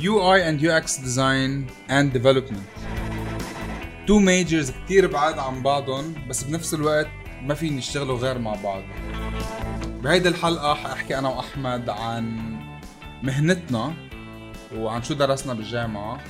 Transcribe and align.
UI 0.00 0.40
and 0.42 0.60
UX 0.62 0.96
design 0.96 1.66
and 1.90 2.12
development. 2.12 2.62
two 4.06 4.18
majors 4.18 4.70
كتير 4.70 5.06
بعاد 5.06 5.38
عن 5.38 5.62
بعضهم 5.62 6.14
بس 6.28 6.42
بنفس 6.42 6.74
الوقت 6.74 7.08
ما 7.42 7.54
فيهن 7.54 7.70
يشتغلوا 7.70 8.18
غير 8.18 8.38
مع 8.38 8.54
بعض. 8.54 8.82
بهيدي 10.02 10.28
الحلقة 10.28 10.74
حأحكي 10.74 11.18
أنا 11.18 11.28
وأحمد 11.28 11.88
عن 11.88 12.56
مهنتنا 13.22 13.94
وعن 14.74 15.02
شو 15.02 15.14
درسنا 15.14 15.54
بالجامعة. 15.54 16.20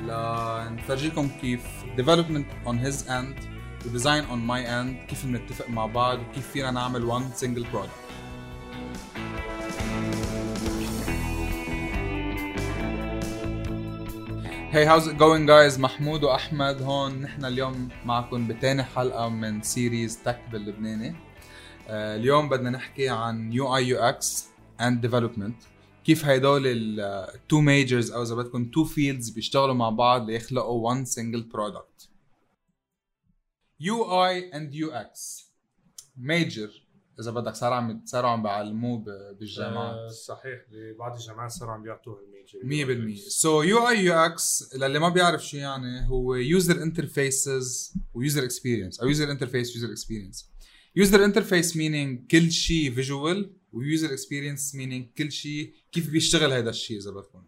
لنفرجيكم 0.00 1.28
كيف 1.40 1.60
development 1.96 2.68
on 2.68 2.74
his 2.86 3.08
end 3.08 3.44
و 3.86 3.98
design 3.98 4.24
on 4.32 4.50
my 4.50 4.60
end 4.66 5.08
كيف 5.08 5.26
بنتفق 5.26 5.70
مع 5.70 5.86
بعض 5.86 6.18
وكيف 6.18 6.50
فينا 6.52 6.70
نعمل 6.70 7.12
one 7.12 7.40
single 7.40 7.64
product. 7.74 8.03
Hey 14.74 14.84
how's 14.84 15.06
it 15.06 15.18
going 15.18 15.46
guys? 15.46 15.78
محمود 15.78 16.24
واحمد 16.24 16.82
هون. 16.82 17.20
نحن 17.20 17.44
اليوم 17.44 17.88
معكم 18.04 18.48
بتاني 18.48 18.82
حلقة 18.82 19.28
من 19.28 19.62
series 19.62 20.22
Tech 20.22 20.40
باللبناني. 20.52 21.12
uh, 21.12 21.90
اليوم 21.90 22.48
بدنا 22.48 22.70
نحكي 22.70 23.08
عن 23.08 23.52
UI 23.52 23.76
UX 23.76 24.48
and 24.80 25.00
development 25.00 25.62
كيف 26.04 26.24
هيدول 26.24 26.62
ال 26.66 26.89
two 26.89 27.60
majors 27.60 28.12
أو 28.12 28.22
إذا 28.22 28.34
بدكم 28.34 28.70
two 28.70 28.84
fields 28.84 29.30
بيشتغلوا 29.30 29.74
مع 29.74 29.90
بعض 29.90 30.30
ليخلقوا 30.30 30.94
one 30.94 31.06
single 31.06 31.44
product. 31.56 32.08
UI 33.80 34.24
and 34.24 34.74
UX 34.74 35.52
major 36.16 36.70
إذا 37.20 37.30
بدك 37.30 37.54
صار 37.54 37.72
عم 37.72 38.02
صاروا 38.04 38.30
عم 38.30 38.42
بيعلموه 38.42 39.04
بالجامعات. 39.38 39.94
آه 39.94 40.08
صحيح. 40.08 40.60
ببعض 40.72 41.16
الجامعات 41.16 41.50
صاروا 41.50 41.74
عم 41.74 41.82
بيعطوه 41.82 42.20
100% 42.46 43.28
سو 43.28 43.62
يو 43.62 43.88
اي 43.88 44.04
يو 44.04 44.14
إكس 44.14 44.74
للي 44.74 44.98
ما 44.98 45.08
بيعرف 45.08 45.46
شو 45.46 45.56
يعني 45.56 46.08
هو 46.08 46.34
user 46.34 46.82
interfaces 46.82 47.94
و 48.14 48.20
user 48.20 48.44
experience 48.44 49.00
أو 49.00 49.08
user 49.08 49.30
interface 49.30 49.76
user 49.76 49.92
experience 49.92 50.50
user 50.96 51.24
interface 51.24 51.76
meaning 51.76 52.26
كل 52.30 52.52
شيء 52.52 52.94
visual 52.94 53.50
و 53.72 53.80
user 53.80 54.12
experience 54.12 54.74
meaning 54.74 55.08
كل 55.18 55.32
شيء 55.32 55.74
كيف 55.92 56.10
بيشتغل 56.10 56.52
هذا 56.52 56.70
الشيء 56.70 56.98
إذا 56.98 57.10
بدكم 57.10 57.44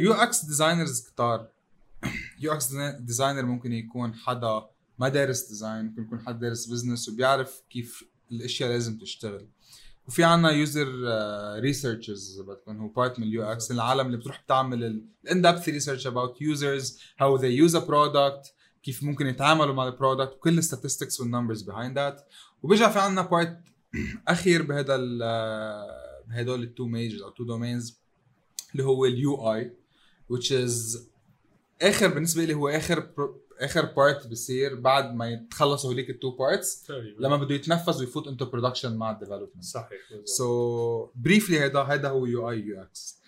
UX 0.00 0.44
designers 0.44 1.00
كتار. 1.00 1.48
UX 2.40 2.72
designer 3.00 3.42
ممكن 3.42 3.72
يكون 3.72 4.14
حدا 4.14 4.66
ما 4.98 5.08
دارس 5.08 5.48
design 5.48 5.84
ممكن 5.84 6.02
يكون 6.02 6.20
حد 6.20 6.40
دارس 6.40 6.66
business 6.66 7.08
وبيعرف 7.08 7.62
كيف 7.70 8.04
الأشياء 8.32 8.70
لازم 8.70 8.98
تشتغل. 8.98 9.48
وفي 10.08 10.24
عنا 10.24 10.50
user 10.50 10.88
researchers 11.60 12.34
اذا 12.34 12.48
بدكم 12.48 12.80
هو 12.80 12.88
part 12.88 13.18
من 13.18 13.26
ال 13.26 13.42
UX 13.42 13.70
العالم 13.70 14.06
اللي 14.06 14.16
بتروح 14.16 14.42
بتعمل 14.42 14.84
ال 15.24 15.42
in-depth 15.42 15.68
research 15.68 16.06
about 16.06 16.42
users 16.42 17.00
how 17.18 17.36
they 17.36 17.48
use 17.48 17.76
a 17.76 17.78
product 17.78 18.54
كيف 18.82 19.02
ممكن 19.02 19.26
يتعاملوا 19.26 19.74
مع 19.74 19.86
ال 19.86 19.92
product 19.92 20.32
وكل 20.32 20.58
ال 20.58 20.64
statistics 20.64 21.20
وال 21.20 21.29
numbers 21.29 21.62
behind 21.62 21.98
that 21.98 22.28
وبيرجع 22.62 22.90
في 22.90 22.98
عنا 22.98 23.22
part 23.22 23.58
أخير 24.28 24.62
بهذا 24.62 24.96
بهدول 26.26 26.62
ال 26.62 26.68
two 26.68 26.86
majors 26.86 27.22
أو 27.22 27.30
two 27.30 27.44
domains 27.44 27.98
اللي 28.72 28.84
هو 28.84 29.04
ال 29.04 29.52
UI 29.52 29.72
which 30.32 30.50
is 30.50 30.98
آخر 31.82 32.08
بالنسبة 32.08 32.44
لي 32.44 32.54
هو 32.54 32.68
آخر 32.68 33.08
آخر 33.62 33.84
part 33.84 34.26
بصير 34.26 34.74
بعد 34.74 35.14
ما 35.14 35.30
يتخلصوا 35.30 35.90
هوليك 35.90 36.10
ال 36.10 36.15
two 36.15 36.30
parts 36.30 36.90
لما 37.18 37.36
بده 37.36 37.54
يتنفذ 37.54 38.00
ويفوت 38.00 38.28
into 38.28 38.44
production 38.44 38.96
مع 38.96 39.10
ال 39.10 39.14
development 39.14 39.64
صحيح 39.64 40.00
so 40.24 41.10
briefly 41.14 41.58
هذا 41.60 41.80
هذا 41.80 42.08
هو 42.08 42.26
UI 42.26 42.50
UX 42.50 43.20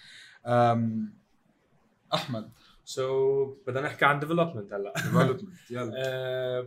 أحمد. 2.14 2.50
so 2.84 3.46
so, 3.46 3.66
بدنا 3.66 3.80
نحكي 3.80 4.04
عن 4.04 4.20
development 4.20 4.72
هلا. 4.72 4.92
development 4.96 5.42
يلا. 5.70 6.62
uh, 6.62 6.66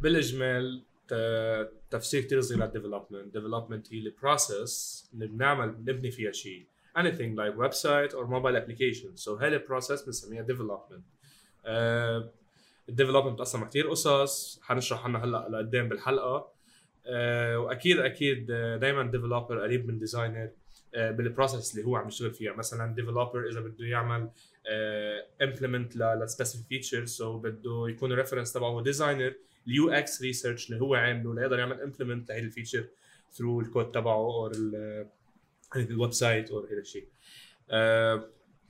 بالإجمال 0.00 0.82
تفسير 1.90 2.22
كثير 2.22 2.40
صغير 2.40 2.64
لل 2.64 2.75
development 2.75 3.32
development 3.34 3.92
هي 3.94 3.98
ال 3.98 4.11
process 4.11 5.04
اللي 5.14 5.26
بنعمل 5.26 5.70
بنبني 5.72 6.10
فيها 6.10 6.32
شيء. 6.32 6.66
Anything 6.98 7.32
like 7.40 7.54
website 7.66 8.12
or 8.14 8.26
mobile 8.26 8.56
application. 8.62 9.16
So 9.24 9.28
هاي 9.28 9.48
ال 9.48 9.55
process 9.55 10.02
بنسميها 10.02 10.46
development. 10.46 11.02
uh, 11.64 12.41
ال 12.88 12.92
development 12.92 13.40
أصلا 13.40 13.64
كثير 13.64 13.90
قصص 13.90 14.60
حنشرح 14.62 15.04
عنها 15.04 15.24
هلأ 15.24 15.48
لقدام 15.50 15.88
بالحلقة. 15.88 16.52
أه 17.06 17.58
وأكيد 17.58 17.98
أكيد 17.98 18.46
دائما 18.80 19.02
developer 19.02 19.60
قريب 19.60 19.86
من 19.86 19.98
designer 19.98 20.50
أه 20.94 21.10
بال 21.10 21.24
process 21.24 21.74
اللي 21.74 21.86
هو 21.86 21.96
عم 21.96 22.08
يشتغل 22.08 22.34
فيها. 22.34 22.52
مثلا 22.52 22.94
developer 22.94 23.48
إذا 23.48 23.60
بده 23.60 23.86
يعمل 23.86 24.30
implement 25.42 25.96
ل 25.96 26.04
specific 26.04 26.66
feature 26.68 27.04
so 27.06 27.38
بده 27.38 27.86
يكون 27.88 28.12
ال 28.12 28.16
reference 28.16 28.52
تبعه 28.52 28.82
designer 28.82 29.34
ال 29.66 29.90
UX 29.90 30.22
research 30.22 30.70
اللي 30.70 30.80
هو 30.80 30.94
عامله 30.94 31.34
ليقدر 31.34 31.58
يعمل 31.58 31.80
implement 31.80 32.28
لهي 32.28 32.38
ال 32.38 32.44
feature 32.44 32.84
through 33.32 33.60
ال 33.60 33.66
code 33.66 33.90
تبعه 33.90 34.14
أو 34.14 34.52
ال 35.76 36.12
website 36.12 36.50
أو 36.50 36.58
هذا 36.58 36.78
الشيء 36.78 37.08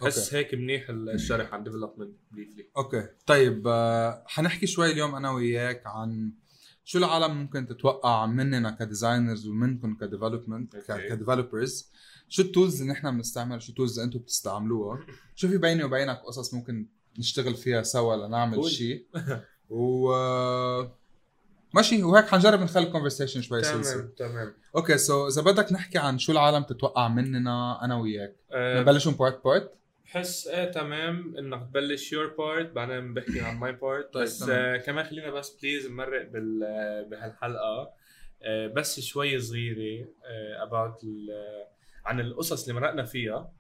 بس 0.07 0.35
هيك 0.35 0.55
منيح 0.55 0.87
الشرح 0.91 1.55
عن 1.55 1.65
development 1.65 2.17
briefly 2.33 2.69
okay. 2.77 3.09
طيب 3.27 3.65
آه 3.67 4.25
حنحكي 4.27 4.67
شوي 4.67 4.93
اليوم 4.93 5.15
أنا 5.15 5.31
وياك 5.31 5.83
عن 5.87 6.33
شو 6.85 6.99
العالم 6.99 7.37
ممكن 7.37 7.67
تتوقع 7.67 8.27
مننا 8.27 8.71
ك 8.71 8.78
designers 8.78 9.47
ومنكم 9.47 9.95
ك 9.95 10.02
development 10.02 10.77
ك 10.77 10.87
developers 10.87 11.91
شو 12.29 12.43
ال 12.43 12.49
tools 12.49 12.81
اللي 12.81 12.93
نحن 12.93 13.17
بنستعمل 13.17 13.63
شو 13.63 13.71
ال 13.71 13.76
tools 13.76 13.99
اللي 13.99 14.07
أنتم 14.07 14.19
بتستعملوها؟ 14.19 15.07
شو 15.35 15.49
في 15.49 15.59
بيني 15.59 15.85
وبينك 15.85 16.23
قصص 16.27 16.55
ممكن 16.55 16.87
نشتغل 17.19 17.55
فيها 17.55 17.83
سوا 17.83 18.17
لنعمل 18.17 18.65
شيء؟ 18.65 19.07
و 19.71 20.13
ماشي. 21.75 22.03
وهيك 22.03 22.27
حنجرب 22.27 22.61
نخلي 22.61 22.87
ال 22.87 22.91
conversation 22.91 23.43
شوي 23.43 23.63
تمام 23.63 24.13
تمام. 24.17 24.55
okay 24.77 24.99
so 24.99 25.29
إذا 25.29 25.43
بدك 25.43 25.73
نحكي 25.73 25.99
عن 25.99 26.19
شو 26.19 26.33
العالم 26.33 26.63
تتوقع 26.63 27.09
مننا 27.09 27.85
أنا 27.85 27.97
وياك 27.97 28.37
أه 28.53 28.81
نبلشوا 28.81 29.13
part 29.13 29.45
part 29.45 29.73
بحس 30.13 30.47
إيه 30.47 30.65
تمام 30.65 31.37
إنك 31.39 31.69
تبلش 31.69 32.13
your 32.13 32.27
part 32.27 32.73
بعدين 32.73 33.15
بحكي 33.15 33.41
عن 33.41 33.57
my 33.57 33.73
part 33.73 34.17
بس 34.17 34.49
آه 34.49 34.77
كمان 34.77 35.05
خلينا 35.05 35.31
بس 35.31 35.59
please 35.63 35.87
نمرق 35.91 36.29
بال 36.29 36.61
بهالحلقة. 37.11 37.91
آه 38.43 38.67
بس 38.67 39.01
شوي 39.01 39.41
صغيرة 39.41 40.09
آه 40.25 40.63
about 40.63 41.01
عن 42.05 42.21
القصص 42.21 42.69
اللي 42.69 42.81
مرقنا 42.81 43.05
فيها. 43.05 43.53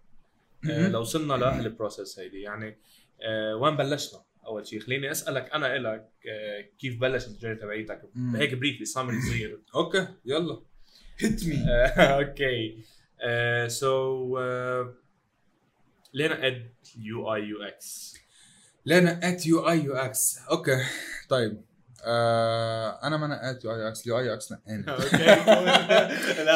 آه 0.71 0.89
لو 0.89 1.01
وصلنا 1.01 1.35
لهال 1.35 1.60
process 1.60 2.19
هيدي. 2.19 2.41
يعني 2.41 2.79
آه 3.23 3.57
وين 3.57 3.77
بلشنا؟ 3.77 4.21
أول 4.47 4.67
شيء 4.67 4.81
خليني 4.81 5.11
أسألك 5.11 5.51
أنا 5.55 5.77
إلك 5.77 6.11
آه 6.29 6.65
كيف 6.79 7.01
بلشت 7.01 7.29
ال 7.29 7.32
journey 7.32 7.57
تبعيتك؟ 7.57 8.03
هيك 8.35 8.55
briefly 8.55 8.85
summary 8.85 9.21
صغير. 9.21 9.59
okay 9.75 10.07
يلا. 10.25 10.63
hit 11.19 11.47
me 11.47 11.65
okay 11.99 12.85
so 13.69 14.39
ليه 16.15 16.29
نقيت 16.29 16.75
UI 16.97 17.35
UX؟ 17.35 18.15
نقيت 18.87 19.47
UI 19.47 19.69
UX؟ 19.69 20.39
okay. 20.51 20.79
طيب. 21.29 21.65
آه 22.05 22.99
أنا 23.03 23.17
ما 23.17 23.27
نقيت 23.27 23.65
يو 23.65 23.75
اي 23.75 23.81
يو 23.81 23.89
إكس 23.89 24.07
يو 24.07 24.19
اي 24.19 24.27
يو 24.27 24.35
إكس 24.35 24.53
نقاني 24.53 24.85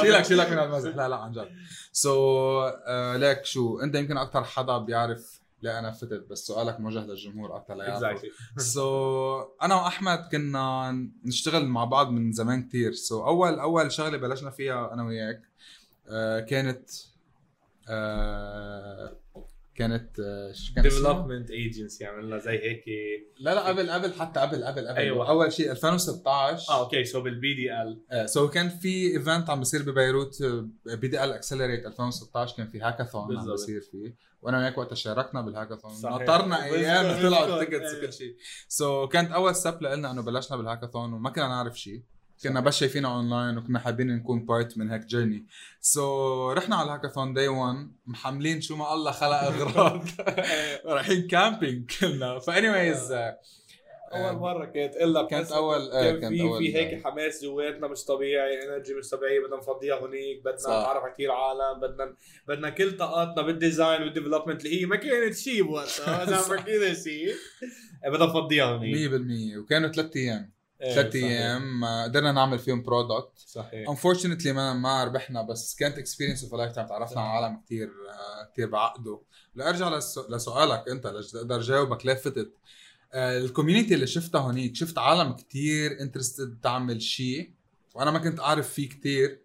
شيلك 0.02 0.24
شيلك 0.24 0.50
من 0.50 0.58
المزح 0.58 0.96
لا 0.96 1.08
لا 1.08 1.16
عن 1.16 1.32
جد. 1.32 1.48
so 1.92 2.62
آه 2.86 3.16
ليك 3.16 3.44
شو؟ 3.44 3.80
أنت 3.80 3.94
يمكن 3.94 4.16
أكثر 4.16 4.44
حدا 4.44 4.78
بيعرف 4.78 5.40
لا 5.62 5.78
أنا 5.78 5.90
فتت 5.90 6.26
بس 6.30 6.46
سؤالك 6.46 6.80
موجه 6.80 6.98
للجمهور 6.98 7.56
أكثر 7.56 7.74
ليعرف 7.74 8.20
so 8.58 9.40
so, 9.42 9.62
أنا 9.62 9.74
وأحمد 9.74 10.28
كنا 10.32 10.92
نشتغل 11.24 11.64
مع 11.66 11.84
بعض 11.84 12.10
من 12.10 12.32
زمان 12.32 12.68
كثير 12.68 12.92
so 12.92 13.24
so, 13.24 13.26
اول 13.26 13.58
أول 13.58 13.92
شغلة 13.92 14.16
بلشنا 14.18 14.50
فيها 14.50 14.92
أنا 14.92 15.02
وياك 15.04 15.42
آه 16.08 16.40
كانت 16.40 16.90
آه 17.88 19.16
كانت 19.74 20.20
development 20.76 21.50
agency 21.50 22.04
عملنا 22.04 22.38
زي 22.38 22.58
هيك. 22.58 22.84
لا 23.40 23.54
لا 23.54 23.68
قبل 23.68 23.90
قبل 23.90 24.12
حتى 24.12 24.40
قبل 24.40 24.64
قبل 24.64 24.88
قبل. 24.88 24.96
أيوة. 24.98 25.28
أول 25.28 25.52
شيء 25.52 25.70
2016 25.70 26.72
آه 26.72 26.80
okay 26.84 27.04
so 27.04 27.20
بال 27.20 27.54
BDL 27.54 28.30
so 28.30 28.48
كان 28.48 28.68
في 28.68 29.16
event 29.16 29.50
عم 29.50 29.58
بيصير 29.58 29.82
ببيروت 29.82 30.42
BDL 30.86 31.32
Accelerate 31.32 31.86
2016 31.86 32.56
كان 32.56 32.70
في 32.70 32.80
هاكاثون 32.80 33.38
عم 33.38 33.50
بيصير 33.50 33.80
فيه. 33.80 34.14
وأنا 34.42 34.58
وياك 34.58 34.78
وقتها 34.78 34.94
شاركنا 34.94 35.40
بالهاكاثون 35.40 35.92
نطرنا 36.12 36.64
أيام 36.64 37.22
طلعوا 37.22 37.62
ال 37.62 37.66
tickets 37.66 37.94
وكل 37.98 38.12
شيء. 38.12 38.36
so 38.68 39.08
كانت 39.08 39.32
أول 39.32 39.54
step 39.54 39.82
لنا 39.82 40.10
إنه 40.10 40.22
بلشنا 40.22 40.56
بالهاكاثون 40.56 41.12
وما 41.12 41.30
كنا 41.30 41.48
نعرف 41.48 41.80
شيء. 41.80 42.02
كنا 42.42 42.60
بس 42.60 42.76
شايفينها 42.78 43.16
اونلاين 43.16 43.58
وكنا 43.58 43.78
حابين 43.78 44.16
نكون 44.16 44.46
part 44.46 44.78
من 44.78 44.90
هيك 44.90 45.04
journey 45.04 45.46
so 45.80 46.00
so, 46.52 46.56
رحنا 46.56 46.76
على 46.76 46.86
ال 46.86 46.91
hackathon 46.91 47.34
day 47.34 47.48
1 47.48 47.76
محملين 48.06 48.60
شو 48.60 48.76
ما 48.76 48.94
الله 48.94 49.10
خلق 49.12 49.36
أغراض. 49.36 50.02
رايحين 50.94 51.26
camping 51.26 51.90
كلنا. 52.00 52.38
funny 52.38 52.70
wise 52.70 53.12
أول 54.12 54.36
مرة 54.36 54.64
كانت 54.64 54.96
إلا 54.96 55.22
كانت 55.26 55.48
أول- 55.48 55.54
آه، 55.94 56.02
كان 56.10 56.20
كانت 56.20 56.34
في 56.34 56.42
أول- 56.42 56.58
في 56.58 56.76
هيك 56.76 57.04
حماس 57.04 57.44
جواتنا 57.44 57.86
مش 57.88 58.04
طبيعي 58.04 58.62
energy 58.64 58.94
مش 58.94 59.08
طبيعية 59.08 59.40
بدنا 59.40 59.56
نفضيها 59.56 59.94
هونيك 59.94 60.40
بدنا. 60.40 60.56
نتعرف 60.58 61.02
على 61.04 61.12
كثير 61.14 61.30
عالم 61.30 61.80
بدنا 61.80 62.14
بدنا 62.48 62.70
كل 62.70 62.96
طاقاتنا 62.96 63.42
بال 63.46 63.60
design 63.60 64.02
وال 64.02 64.12
development 64.12 64.64
اللي 64.64 64.80
هي 64.80 64.86
ما 64.86 64.96
كانت 64.96 65.34
شيء 65.36 65.62
بوقتها. 65.62 66.26
صح. 66.42 66.48
فكرنا 66.48 66.94
شيء 66.94 67.34
بدنا 68.06 68.26
نفضيها 68.26 68.64
هونيك. 68.64 69.10
100% 69.10 69.58
وكانوا 69.58 69.88
ثلاث 69.88 70.16
أيام. 70.16 70.55
ثلاث 70.80 71.12
صحيح. 71.12 71.24
أيام 71.24 71.84
آه، 71.84 72.04
قدرنا 72.04 72.32
نعمل 72.32 72.58
فيهم 72.58 72.82
product 72.82 73.38
صحيح. 73.46 73.88
unfortunately 73.88 74.52
ما 74.52 74.72
ما 74.72 75.04
ربحنا 75.04 75.42
بس 75.42 75.74
كانت 75.74 75.98
experience 75.98 76.44
of 76.44 76.54
lifetime 76.54 76.86
تعرفنا 76.86 77.20
على 77.20 77.44
عالم 77.44 77.60
كثير 77.66 77.90
كثير 78.52 78.70
بعقده. 78.70 79.20
لأرجع 79.54 79.98
لسؤالك 80.30 80.88
أنت 80.88 81.06
لأقدر 81.06 81.60
جاوبك 81.60 82.06
ليه 82.06 82.14
فتت 82.14 82.52
آه، 83.12 83.38
ال 83.38 83.44
community 83.44 83.94
اللي 83.94 84.06
شفتها 84.06 84.40
هونيك 84.40 84.76
شفت 84.76 84.98
عالم 84.98 85.32
كثير 85.32 86.00
interested 86.00 86.58
تعمل 86.62 87.02
شيء 87.02 87.50
وأنا 87.94 88.10
ما 88.10 88.18
كنت 88.18 88.40
أعرف 88.40 88.72
فيه 88.72 88.88
كثير 88.88 89.40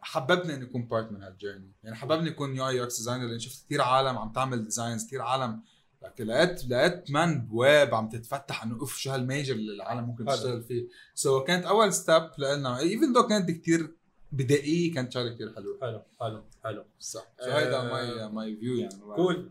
حببني 0.00 0.54
إني 0.54 0.64
أكون 0.64 0.86
part 0.86 1.12
من 1.12 1.22
هال 1.22 1.33
journey 1.33 1.72
يعني 1.84 1.96
حببني 1.96 2.30
أكون 2.30 2.56
UIX 2.56 2.96
designer 2.96 3.26
لأن 3.26 3.38
شفت 3.38 3.64
كثير 3.66 3.82
عالم 3.82 4.18
عم 4.18 4.32
تعمل 4.32 4.64
designs 4.64 5.06
كثير 5.06 5.22
عالم 5.22 5.62
لكن 6.02 6.24
لقيت 6.26 6.68
لقيت 6.70 7.10
man 7.10 7.40
بواب 7.46 7.94
عم 7.94 8.08
تتفتح 8.08 8.62
انه 8.62 8.74
اوف 8.80 8.96
شو 8.98 9.10
هال 9.10 9.23
major 9.23 9.54
اللي 9.54 9.72
العالم 9.74 10.04
ممكن. 10.04 10.24
تشتغل 10.26 10.62
فيه. 10.62 10.86
so 11.14 11.40
so, 11.40 11.44
كانت 11.46 11.64
أول 11.66 11.92
step 11.92 12.22
لنا 12.38 12.78
even 12.78 13.12
though 13.12 13.22
كانت 13.26 13.50
كثير 13.50 13.90
بدائيه 14.32 14.94
كانت 14.94 15.12
شغلة 15.12 15.34
كثير 15.34 15.52
حلوة. 15.56 15.78
حلو 15.82 16.02
حلو 16.20 16.42
حلو. 16.64 16.84
صح 16.98 17.26
so 17.40 17.50
هيدا 17.50 17.82
my 17.82 18.28
my 18.28 18.56
view 18.56 18.76
يعني 18.76 18.94
cool 19.16 19.50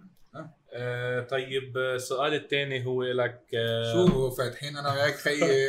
آه. 0.73 1.21
طيب 1.21 1.77
السؤال 1.77 2.33
الثاني 2.33 2.85
هو 2.85 3.03
لك 3.03 3.41
آه 3.55 3.93
شو 3.93 4.29
فاتحين؟ 4.29 4.77
أنا 4.77 4.93
وياك 4.93 5.13
خيي 5.15 5.39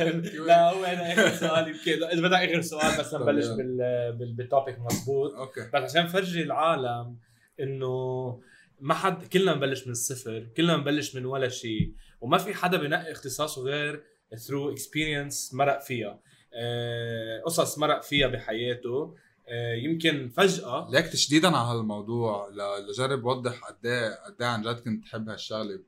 لا 0.46 0.70
هو 0.70 0.84
أنا 0.84 1.12
آخر 1.12 1.28
سؤال 1.48 1.68
يمكن. 1.68 2.04
إذا 2.04 2.20
بدك 2.22 2.32
آخر 2.50 2.60
سؤال 2.62 2.98
بس 3.00 3.10
طب 3.10 3.22
نبلش. 3.22 3.46
بال 3.46 3.76
بال- 4.18 4.32
بال 4.32 4.45
topic 4.45 4.78
مضبوط. 4.78 5.34
okay. 5.34 5.60
بس 5.74 5.82
عشان 5.90 6.04
نفرجي 6.04 6.42
العالم 6.42 7.16
إنه 7.60 8.40
ما 8.80 8.94
حد 8.94 9.24
كلنا 9.24 9.54
نبلش 9.54 9.86
من 9.86 9.92
الصفر 9.92 10.48
كلنا 10.56 10.76
نبلش 10.76 11.16
من 11.16 11.24
ولا 11.24 11.48
شيء 11.48 11.94
وما 12.20 12.38
في 12.38 12.54
حدا 12.54 12.76
بنقي 12.76 13.12
اختصاصه 13.12 13.62
غير 13.62 14.02
through 14.34 14.78
experience 14.78 15.54
مرق 15.54 15.80
فيها. 15.80 16.20
آه، 16.54 17.42
قصص 17.46 17.78
مرق 17.78 18.02
فيها 18.02 18.26
بحياته. 18.28 19.14
آه، 19.48 19.74
يمكن 19.74 20.28
فجأة 20.28 20.88
ليك 20.90 21.06
تشديدا 21.06 21.48
على 21.56 21.78
هالموضوع 21.78 22.48
لجرب 22.88 23.24
وضح 23.24 23.64
قد 23.64 23.86
إيه 23.86 24.24
قد 24.26 24.42
إيه 24.42 24.48
عن 24.48 24.62
جد 24.62 24.80
كنت 24.80 25.02
بحب 25.04 25.28
هالشغلة. 25.28 25.80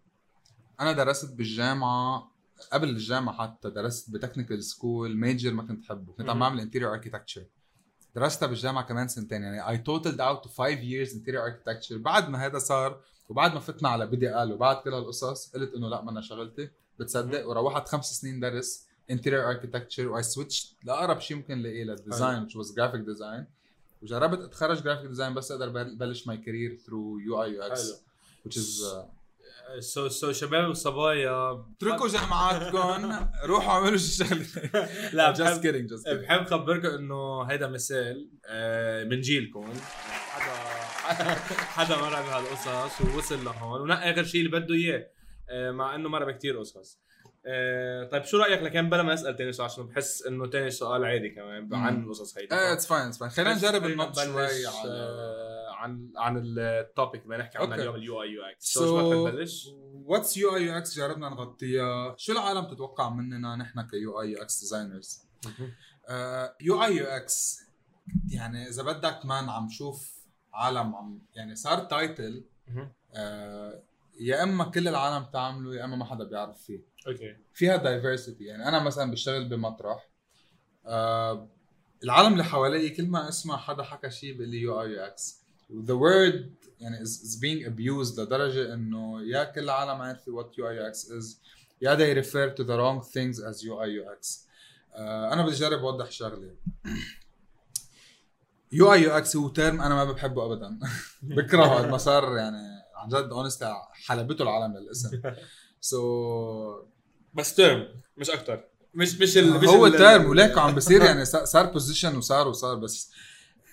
أنا 0.81 0.93
درست 0.93 1.35
بالجامعة 1.35 2.31
قبل 2.73 2.89
الجامعة 2.89 3.37
حتى 3.49 3.71
درست 3.71 4.11
ب 4.11 4.16
technical 4.16 4.65
school 4.65 5.17
major 5.17 5.53
ما 5.53 5.63
كنت 5.63 5.81
بحبه 5.81 6.13
كنت 6.13 6.29
عم. 6.29 6.41
بعمل 6.41 6.61
interior 6.61 6.93
architecture 6.93 7.45
درستها 8.15 8.47
بالجامعة 8.47 8.85
كمان 8.85 9.09
سنتين. 9.09 9.43
يعني 9.43 9.69
I 9.69 9.79
totaled 9.79 10.21
out 10.21 10.45
to 10.45 10.49
5 10.49 10.75
years 10.77 11.15
interior 11.15 11.45
architecture 11.45 11.97
بعد 11.99 12.29
ما 12.29 12.47
هذا 12.47 12.59
صار 12.59 13.01
وبعد 13.29 13.55
ما 13.55 13.61
فتنا 13.61 13.89
على 13.89 14.07
BDL 14.07 14.53
وبعد 14.53 14.77
كل 14.77 14.95
هالقصص 14.95 15.53
قلت 15.55 15.75
إنه 15.75 15.89
لا 15.89 16.03
منا 16.03 16.21
شغلتي. 16.21 16.71
بتصدق 16.99 17.49
وروحت 17.49 17.89
خمس 17.89 18.21
سنين 18.21 18.41
درس 18.41 18.87
interior 19.11 19.45
architecture 19.49 20.09
و 20.09 20.23
I 20.23 20.29
switched 20.29 20.77
لأقرب 20.85 21.21
شيء 21.21 21.37
ممكن 21.37 21.59
لاقيه 21.59 21.85
لل 21.85 22.01
design 22.01 22.49
which 22.49 22.53
was 22.53 22.67
graphic 22.75 23.05
design. 23.17 23.45
وجربت 24.03 24.39
أتخرج 24.39 24.83
graphic 24.83 25.07
design 25.07 25.35
بس 25.35 25.53
أقدر 25.53 25.69
بل- 25.69 25.97
بلش 25.97 26.27
my 26.27 26.37
career 26.37 26.77
through 26.87 27.19
UI 27.19 27.43
UX 27.43 27.93
which 28.49 28.53
is 28.53 28.83
uh, 28.83 28.97
so 29.79 30.09
so 30.09 30.33
شباب 30.33 30.69
وصبايا 30.71 31.65
اتركوا 31.77 32.09
جامعاتكم. 32.09 33.15
روحوا 33.51 33.73
اعملوا 33.73 33.97
شي 33.97 34.25
شغله 34.25 34.47
لا 35.13 35.31
بحب 35.31 35.61
kidding 35.63 35.91
just 35.91 36.05
kidding. 36.07 36.15
بحب 36.15 36.45
خبركم 36.47 36.89
انه 36.89 37.43
هيدا 37.43 37.69
مثال 37.69 38.31
آه، 38.47 39.05
من 39.05 39.21
جيلكم. 39.21 39.73
حدا 41.03 41.35
حدا 41.77 41.97
مر 41.97 42.11
بهالقصص 42.11 43.01
ووصل 43.01 43.45
لهون. 43.45 43.81
ونقى 43.81 44.11
آخر 44.11 44.25
شيء 44.25 44.47
اللي 44.47 44.61
بده 44.61 44.75
إياه 44.75 45.07
آه، 45.51 45.71
مع 45.71 45.95
إنه 45.95 46.09
مر 46.09 46.25
بكثير 46.25 46.59
قصص. 46.59 47.01
آه، 47.47 48.05
طيب 48.05 48.25
شو 48.25 48.39
رأيك 48.39 48.63
لكن 48.63 48.91
بلا 48.91 49.03
ما 49.03 49.15
اسال 49.15 49.37
ثاني 49.37 49.53
سؤال 49.53 49.71
عشان 49.71 49.87
بحس 49.87 50.27
إنه 50.27 50.51
ثاني 50.51 50.71
سؤال 50.71 51.05
عادي 51.05 51.31
كمان 51.31 51.75
عن. 51.75 52.03
القصص 52.03 52.39
هيدي 52.39 52.55
إيه 52.55 52.73
اتس 52.73 52.87
فاين 52.87 53.07
اتس 53.07 53.19
فاين 53.19 53.31
خلينا 53.31 53.55
نجرب 53.55 53.85
النط 53.85 54.19
شوي 54.19 54.67
على 54.67 54.91
آه، 54.93 55.75
عن 55.75 56.13
عن 56.17 56.43
ال 56.59 56.70
topic 56.70 57.25
اللي 57.25 57.37
نحكي 57.37 57.59
عنها. 57.59 57.75
اليوم 57.77 57.95
ال 57.95 58.23
UI 58.23 58.31
UX. 58.31 58.73
شو 58.73 58.97
بدك 58.97 59.35
نبلش؟ 59.35 59.69
What's 59.93 60.37
UI 60.37 60.57
UX؟ 60.57 60.99
جربنا 60.99 61.29
نغطيها. 61.29 62.15
شو 62.19 62.33
العالم 62.33 62.65
تتوقع 62.65 63.09
مننا 63.09 63.57
نحن 63.57 63.83
ك 63.83 64.21
UI 64.21 64.31
UX 64.31 64.61
designers 64.61 65.23
UI 66.61 66.85
UX 66.85 67.61
يعني 68.29 68.69
إذا 68.69 68.83
بدك 68.83 69.27
man 69.27 69.49
عم 69.49 69.69
شوف 69.69 70.15
عالم 70.53 70.95
عم 70.95 71.23
يعني 71.35 71.57
صار 71.57 71.79
title. 71.79 72.45
آه 73.15 73.83
يا 74.21 74.43
إما 74.43 74.65
كل 74.65 74.89
العالم 74.89 75.25
تعمله 75.33 75.75
يا 75.75 75.85
إما 75.85 75.97
ما 75.97 76.05
حدا 76.05 76.25
بيعرف 76.25 76.63
فيه. 76.63 76.90
okay. 77.09 77.37
فيها 77.55 77.77
diversity 77.77 78.45
يعني 78.45 78.69
أنا 78.69 78.79
مثلا 78.79 79.11
بشتغل 79.11 79.49
بمطرح. 79.49 80.09
آه 80.87 81.49
العالم 82.05 82.33
اللي 82.33 82.45
حوالي 82.45 82.91
كل 82.91 83.07
ما 83.07 83.29
أسمع 83.29 83.57
حدا 83.57 83.83
حكى 83.83 84.11
شيء 84.11 84.33
بيقول 84.33 84.49
لي 84.49 84.61
UI 84.61 84.83
UX 84.83 85.41
the 85.71 85.95
word 85.95 86.45
يعني 86.81 87.05
is, 87.05 87.09
is 87.09 87.37
being 87.41 87.67
abused 87.67 88.19
لدرجة 88.19 88.75
إنه 88.75 89.23
يا 89.23 89.45
كل 89.45 89.61
العالم 89.61 90.01
عارفه 90.03 90.43
what 90.43 90.47
UX 90.47 91.05
is. 91.05 91.37
يا 91.83 91.97
they 91.97 92.23
refer 92.25 92.55
to 92.57 92.65
the 92.65 92.77
wrong 92.77 93.03
things 93.13 93.39
as 93.39 93.63
UI 93.65 93.89
UX 94.01 94.39
آه 94.95 95.33
أنا 95.33 95.47
بدي 95.47 95.57
أجرب 95.57 95.85
أوضح 95.85 96.11
شغلة. 96.11 96.55
UI 98.73 98.93
UX 98.93 99.37
هو 99.37 99.49
term 99.49 99.81
أنا 99.83 99.95
ما 99.95 100.05
بحبه 100.13 100.47
ابدا. 100.47 100.79
بكرهه. 101.23 101.87
ما 101.87 101.97
صار 101.99 102.37
يعني 102.37 102.81
عن 102.95 103.09
جد 103.09 103.31
honestly 103.33 103.75
حلبته 103.93 104.43
العالم 104.43 104.77
للاسم 104.77 105.23
so 105.81 106.83
بس 107.35 107.55
term 107.55 107.89
مش 108.17 108.31
أكثر 108.31 108.65
مش 108.95 109.15
مش 109.21 109.39
ال... 109.39 109.55
مش 109.61 109.69
هو 109.69 109.89
term 109.89 110.27
وليك 110.31 110.59
عم 110.59 110.75
بصير 110.75 111.03
يعني 111.03 111.25
صار- 111.25 111.73
position 111.73 112.17
وصار 112.17 112.49
وصار 112.49 112.75
بس 112.77 113.11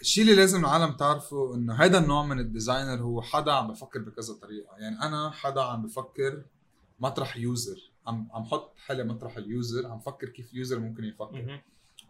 الشيء 0.02 0.24
اللي 0.24 0.36
لازم 0.36 0.60
العالم 0.60 0.92
تعرفه 0.94 1.56
إنه 1.56 1.74
هذا 1.74 1.98
النوع 1.98 2.26
من 2.26 2.40
ال 2.40 2.47
designer 2.47 3.02
هو 3.04 3.22
حدا 3.22 3.52
عم 3.52 3.68
بفكر 3.68 4.00
بكذا 4.00 4.34
طريقة. 4.34 4.78
يعني 4.78 5.02
أنا 5.02 5.30
حدا 5.32 5.62
عم 5.62 5.82
بفكر 5.86 6.42
مطرح 7.00 7.38
user 7.38 7.92
عم 8.08 8.28
عم 8.34 8.44
حط 8.46 8.74
حالي 8.78 9.04
مطرح 9.04 9.38
ال 9.38 9.48
user 9.48 9.88
عم 9.88 10.00
فكر 10.00 10.30
كيف 10.30 10.52
ال 10.54 10.59
user 10.59 10.80
ممكن 10.80 11.04
يفكر. 11.04 11.62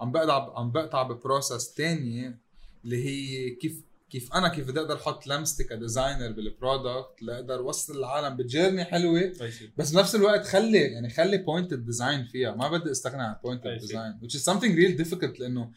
عم 0.01 0.11
بقطع 0.11 0.59
عم 0.59 0.71
بقطع 0.71 1.03
ب 1.03 1.12
process 1.12 1.73
تانية 1.73 2.37
اللي 2.85 3.05
هي 3.05 3.49
كيف 3.55 3.81
كيف 4.09 4.33
أنا 4.33 4.47
كيف 4.47 4.67
بدي 4.67 4.79
أقدر 4.79 4.95
أحط 4.95 5.27
لمستي 5.27 5.63
ك 5.63 5.71
designer 5.71 6.31
بال 6.31 6.51
product 6.51 7.21
لأقدر 7.21 7.59
أوصل 7.59 7.97
العالم 7.97 8.37
ب 8.37 8.43
journey 8.43 8.85
حلوة. 8.85 9.33
بس 9.77 9.91
بنفس 9.91 10.15
الوقت 10.15 10.45
خلي 10.45 10.77
يعني 10.77 11.09
خلي 11.09 11.37
pointed 11.37 11.85
design 11.85 12.25
فيها. 12.25 12.55
ما 12.55 12.69
بدي 12.69 12.91
أستغنى 12.91 13.21
عن 13.21 13.35
pointed 13.43 13.67
I 13.67 13.77
see. 13.77 13.81
design 13.81 14.19
which 14.23 14.35
is 14.35 14.43
something 14.43 14.75
real 14.75 15.05
difficult 15.05 15.39
لأنه 15.39 15.71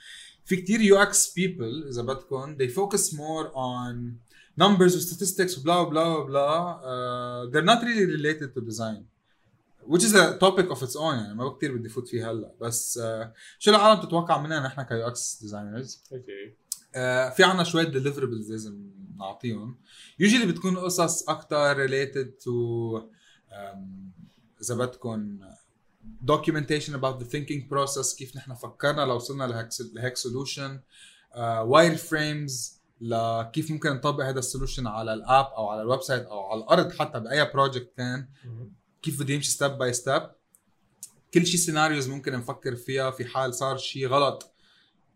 في 0.44 0.56
كتير 0.56 0.80
UX 0.80 1.34
people 1.34 1.88
إذا 1.88 2.02
بدكم 2.02 2.58
they 2.58 2.70
focus 2.70 3.12
more 3.12 3.50
on 3.54 4.12
numbers 4.62 4.94
statistics 4.94 5.58
وبلا 5.58 5.82
بلا 5.82 6.24
بلا 6.24 6.80
uh, 6.80 7.52
they're 7.52 7.74
not 7.74 7.82
really 7.82 8.06
related 8.06 8.54
to 8.54 8.60
design 8.60 9.04
which 9.86 10.04
is 10.04 10.14
a 10.14 10.38
topic 10.38 10.70
of 10.70 10.82
its 10.82 10.96
own. 10.96 11.14
يعني 11.14 11.34
ما 11.34 11.48
كتير 11.48 11.76
بدي 11.76 11.88
فوت 11.88 12.08
فيه 12.08 12.30
هلا. 12.30 12.54
بس 12.60 12.98
uh, 12.98 13.26
شو 13.58 13.70
العالم 13.70 14.00
تتوقع 14.00 14.42
مننا 14.42 14.60
نحن 14.60 14.82
ك 14.82 15.06
UX 15.06 15.38
designers 15.42 16.02
okay 16.12 16.59
في 17.36 17.44
عنا 17.44 17.64
شوية 17.64 17.92
deliverables 17.92 18.50
لازم 18.50 18.90
نعطيهم. 19.18 19.78
Usually 20.22 20.44
بتكون 20.44 20.78
قصص 20.78 21.28
أكتر 21.28 21.86
related 21.86 22.28
to 22.28 22.50
um, 23.50 23.78
إذا 24.62 24.74
بدكم 24.74 25.40
documentation 26.24 26.94
about 26.94 27.20
the 27.20 27.26
thinking 27.26 27.68
process 27.72 28.16
كيف 28.18 28.36
نحن 28.36 28.54
فكرنا 28.54 29.00
لو 29.02 29.16
وصلنا 29.16 29.44
لهيك 29.44 29.68
لهيك 29.94 30.18
solution. 30.18 30.70
wireframes 31.38 32.80
لكيف 33.00 33.70
ممكن 33.70 33.90
نطبق 33.90 34.24
هذا 34.24 34.38
ال 34.38 34.44
solution 34.44 34.86
على 34.86 35.14
ال 35.14 35.22
app 35.22 35.46
أو 35.46 35.68
على 35.68 35.82
ال 35.82 36.02
website 36.02 36.22
أو 36.22 36.40
على 36.40 36.60
الأرض 36.60 36.92
حتى 36.92 37.20
بأي 37.20 37.50
project 37.52 37.92
كان. 37.96 38.28
كيف 39.02 39.22
بده 39.22 39.34
يمشي 39.34 39.50
step 39.50 39.70
by 39.70 39.92
step 39.92 40.22
كل 41.34 41.46
شيء 41.46 41.60
scenarios 41.60 42.08
ممكن 42.08 42.32
نفكر 42.32 42.76
فيها 42.76 43.10
في 43.10 43.24
حال 43.24 43.54
صار 43.54 43.76
شيء 43.76 44.08
غلط 44.08 44.52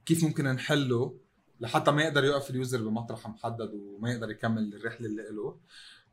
كيف 0.07 0.25
ممكن 0.25 0.45
نحله. 0.45 1.24
لحتى 1.65 1.91
ما 1.91 2.03
يقدر 2.03 2.25
يوقف 2.25 2.51
ال 2.51 2.57
user 2.57 2.83
بمطرح 2.83 3.29
محدد 3.29 3.71
وما 3.75 4.13
يقدر 4.13 4.31
يكمل 4.31 4.75
الرحلة 4.75 5.07
اللي 5.07 5.23
له 5.23 5.57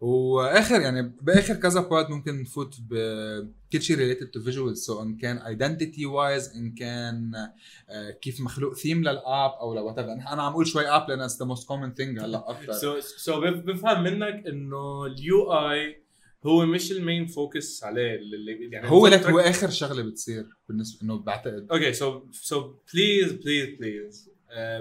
وآخر 0.02 0.82
يعني 0.82 1.14
بآخر 1.22 1.56
كذا 1.56 1.82
part 1.82 2.10
ممكن 2.10 2.42
نفوت 2.42 2.76
بكل 2.90 3.82
شيء 3.82 3.98
related 3.98 4.28
to 4.28 4.42
visual 4.42 4.78
so 4.78 5.02
إن 5.02 5.18
كان 5.18 5.38
identity 5.38 6.06
wise 6.06 6.56
إن 6.56 6.72
كان 6.72 7.32
آه، 7.90 8.12
كيف 8.12 8.42
مخلوق 8.42 8.74
theme 8.74 9.02
لل 9.02 9.22
app 9.22 9.52
أو 9.52 9.74
ل 9.74 9.79
what 9.79 10.00
أنا 10.00 10.44
عم 10.44 10.52
أقول 10.52 10.68
شوي 10.68 10.88
app 10.88 11.10
لأن 11.10 11.28
the 11.28 11.46
most 11.46 11.68
common 11.68 11.94
thing 11.94 12.20
هلأ 12.20 12.50
أكثر 12.50 12.74
سو 12.74 13.00
سو 13.00 13.42
بفهم 13.42 14.04
منك 14.04 14.48
إنه 14.48 15.06
ال 15.06 15.54
UI 15.54 16.02
هو 16.46 16.66
مش 16.66 16.92
ال 16.92 16.98
main 16.98 17.26
focus 17.26 17.84
عليه. 17.84 18.16
اللي 18.16 18.70
يعني 18.72 18.90
هو 18.90 19.08
لك 19.08 19.26
هو 19.26 19.40
آخر 19.40 19.70
شغلة 19.70 20.04
بتصير 20.04 20.46
بالنسبة 20.70 21.02
إنه 21.04 21.18
بعتقد. 21.18 21.68
okay 21.72 21.94
so 21.94 22.22
so 22.32 22.74
please 22.94 23.32
please 23.32 23.70
please 23.80 24.30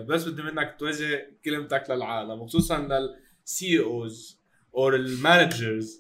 بس 0.00 0.25
بدي 0.25 0.43
منك 0.43 0.77
توجه 0.79 1.39
كلمتك 1.45 1.91
للعالم 1.91 2.31
وخصوصا 2.41 2.79
لل 2.79 3.81
CEOs 3.81 4.40
أو 4.75 4.89
ال 4.88 5.01
managers 5.01 5.99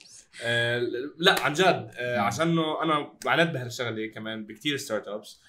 لا 1.18 1.40
عن 1.40 1.52
جد 1.52 1.90
آه، 1.94 2.18
عشانه 2.18 2.82
أنا 2.82 3.12
عانيت 3.26 3.50
بهالشغلة 3.50 4.06
كمان 4.06 4.46
بكتير 4.46 4.76
startups 4.76 5.40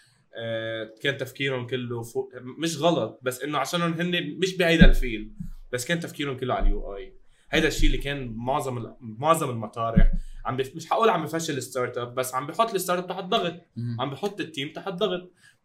كان 1.01 1.17
تفكيرهم 1.17 1.67
كله 1.67 2.01
فوق 2.03 2.31
مش 2.41 2.77
غلط 2.77 3.19
بس 3.21 3.41
إنه 3.43 3.57
عشانهم 3.57 3.93
هن 3.93 4.37
مش 4.39 4.57
بهيدا 4.57 4.85
الفيل 4.85 5.31
بس 5.71 5.85
كان 5.85 5.99
تفكيرهم 5.99 6.37
كله 6.37 6.53
على 6.53 6.65
ال 6.67 6.95
UI 6.95 7.13
هيدا 7.51 7.67
الشيء 7.67 7.85
اللي 7.85 7.97
كان 7.97 8.33
معظم 8.35 8.93
معظم 8.99 9.49
المطارح. 9.49 10.11
عم 10.45 10.57
بف... 10.57 10.75
مش 10.75 10.89
حقول 10.89 11.09
عم 11.09 11.23
بفشل 11.23 11.57
ال 11.57 11.97
startup 11.97 12.15
بس 12.15 12.35
عم 12.35 12.47
بحط 12.47 12.73
ال 12.73 13.03
startup 13.03 13.09
تحت 13.09 13.23
ضغط. 13.23 13.61
عم 13.99 14.09
بحط 14.09 14.39
ال 14.39 14.46
team 14.46 14.73
تحت 14.73 14.89
ضغط. 14.93 15.21
آه، 15.21 15.60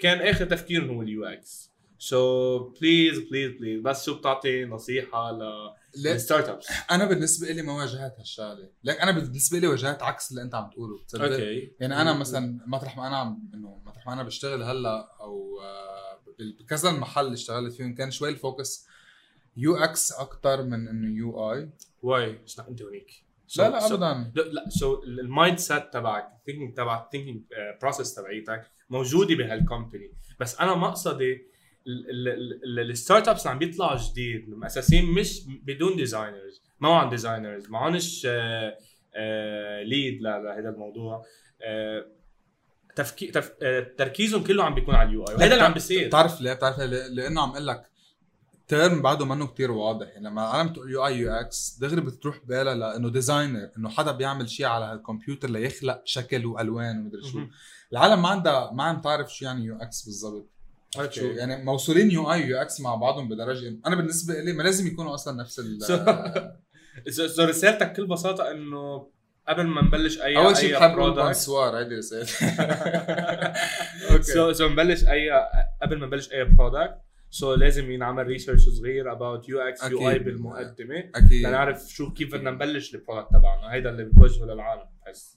كان 0.00 0.20
آخر 0.20 0.44
تفكيرهم 0.44 0.96
هو 0.96 1.02
ال 1.02 1.24
UX. 1.24 1.74
so 1.98 2.58
please 2.58 3.18
please 3.18 3.52
please 3.52 3.80
بس 3.80 4.04
شو 4.04 4.18
بتعطي 4.18 4.64
نصيحة 4.64 5.38
لل 5.96 6.48
startups 6.48 6.66
أنا 6.90 7.04
بالنسبة 7.04 7.52
لي 7.52 7.62
ما 7.62 7.72
واجهت 7.72 8.14
هالشغلة. 8.18 8.70
لك 8.84 9.00
أنا 9.00 9.10
بالنسبة 9.10 9.58
لي 9.58 9.66
واجهت 9.66 10.02
عكس 10.02 10.30
اللي 10.30 10.42
أنت 10.42 10.54
عم 10.54 10.70
تقوله 10.70 11.04
تصدق 11.08 11.24
أوكي. 11.24 11.72
يعني 11.80 12.00
أنا 12.00 12.12
مثلا 12.12 12.60
مطرح 12.66 12.96
ما 12.96 13.06
أنا 13.06 13.16
عم 13.16 13.50
إنه 13.54 13.82
مطرح 13.86 14.06
ما 14.06 14.12
أنا 14.12 14.22
بشتغل 14.22 14.62
هلأ 14.62 15.16
أو 15.20 15.60
آه، 15.60 16.20
بكذا 16.60 16.90
المحل 16.90 17.24
اللي 17.24 17.34
اشتغلت 17.34 17.74
فيهم 17.74 17.94
كان 17.94 18.10
شوي 18.10 18.28
ال 18.28 18.86
focus 19.56 19.76
UX 19.76 20.12
أكثر 20.12 20.62
من 20.62 20.88
إنه 20.88 21.16
UI. 21.16 21.52
why 21.52 22.38
مش 22.44 22.60
أنت 22.60 22.82
هونيك. 22.82 23.23
So- 23.56 23.60
لا 23.60 23.68
لا 23.68 23.86
ابدا. 23.86 24.30
لا 24.34 24.42
لا 24.42 24.68
so 24.68 25.02
ال 25.02 25.58
mindset 25.58 25.92
تبعك 25.92 26.28
ال 26.40 26.44
thinking 26.44 26.74
تبعك 26.74 27.04
ال 27.04 27.08
thinking 27.08 27.42
process 27.82 28.14
تبعيتك 28.14 28.62
موجودة 28.90 29.34
بهال 29.34 29.57
company 29.57 30.10
بس 30.40 30.60
أنا 30.60 30.74
مقصدي 30.74 31.42
ال 32.78 33.28
startups 33.28 33.46
عم 33.46 33.58
بيطلعوا 33.58 33.98
جديد. 34.10 34.48
مؤسسين 34.48 35.04
مش 35.06 35.40
بدون 35.46 35.96
designers 35.96 36.62
ما 36.80 36.88
معهم 36.88 37.10
designers 37.10 37.68
معهمش 37.70 38.26
lead 39.82 40.22
لهذا 40.22 40.68
الموضوع. 40.68 41.24
آه، 41.62 42.06
تفكير 42.96 43.30
تف... 43.32 43.52
آه، 43.62 43.80
تركيزهم 43.98 44.44
كله 44.44 44.64
عم 44.64 44.74
بيكون 44.74 44.94
على 44.94 45.08
ال 45.08 45.24
UI 45.28 45.34
وهذا 45.34 45.52
اللي 45.52 45.64
عم 45.64 45.72
بيصير. 45.72 46.06
بتعرف 46.06 46.40
ليه؟ 46.40 46.52
بتعرف 46.52 46.78
ليه؟ 46.78 47.06
لأنه 47.06 47.42
عم 47.42 47.50
أقول 47.50 47.66
لك 47.66 47.82
term 48.68 49.02
بعده 49.02 49.24
منه 49.24 49.46
كتير 49.46 49.70
واضح. 49.70 50.06
يعني 50.06 50.28
لما 50.28 50.42
العالم 50.50 50.72
تقول 50.72 50.90
UI 50.90 51.06
UX 51.06 51.78
دغري 51.80 52.00
بتروح 52.00 52.40
بالها 52.44 52.74
لإنه 52.74 53.10
designer 53.10 53.70
إنه 53.78 53.88
حدا 53.88 54.12
بيعمل 54.12 54.48
شيء 54.48 54.66
على 54.66 54.84
هالكمبيوتر 54.84 55.50
ليخلق 55.50 56.02
شكل 56.04 56.46
وألوان 56.46 56.98
ومدري 57.00 57.22
شو. 57.22 57.38
العالم 57.92 58.22
ما 58.22 58.28
عندها 58.28 58.70
ما 58.72 58.84
عم 58.84 59.00
تعرف 59.00 59.34
شو 59.34 59.44
يعني 59.44 59.64
UX 59.64 60.04
بالضبط. 60.04 60.50
شو 60.94 61.00
okay 61.02 61.26
يعني 61.26 61.64
موصولين 61.64 62.10
UI 62.10 62.32
UX 62.32 62.80
مع 62.80 62.94
بعضهم 62.94 63.28
بدرجه 63.28 63.76
أنا 63.86 63.96
بالنسبة 63.96 64.34
لي 64.34 64.52
ما 64.52 64.62
لازم 64.62 64.86
يكونوا 64.86 65.14
أصلا 65.14 65.42
نفس 65.42 65.58
ال 65.58 65.82
so 67.14 67.42
رسالتك 67.48 67.90
بكل 67.90 68.06
بساطة 68.06 68.50
إنه 68.50 69.06
قبل 69.48 69.66
ما 69.66 69.84
نبلش 69.84 70.20
اي 70.20 70.36
أول 70.36 70.56
شيء 70.56 70.78
بحب 70.78 70.96
بونسوار 70.96 71.78
هيدي 71.78 71.94
رسالتي 71.96 72.32
so 74.34 74.52
so 74.52 74.68
نبلش 74.68 75.04
اي 75.04 75.30
قبل 75.82 75.98
ما 75.98 76.06
نبلش 76.06 76.32
أي 76.32 76.44
product 76.44 77.03
so 77.34 77.54
لازم 77.54 77.90
ينعمل 77.90 78.26
research 78.26 78.68
صغير 78.68 79.12
about 79.12 79.48
UX 79.48 79.84
UI. 79.84 80.18
بالمقدمة. 80.18 81.10
أكيد. 81.14 81.46
لنعرف 81.46 81.88
شو 81.88 82.12
كيف 82.12 82.32
بدنا 82.34 82.50
نبلش 82.50 82.94
ال 82.94 82.99
product 82.99 83.30
تبعنا. 83.30 83.72
هيدا 83.72 83.90
اللي 83.90 84.04
بتوجهه 84.04 84.44
للعالم 84.44 84.82
بحس 85.06 85.36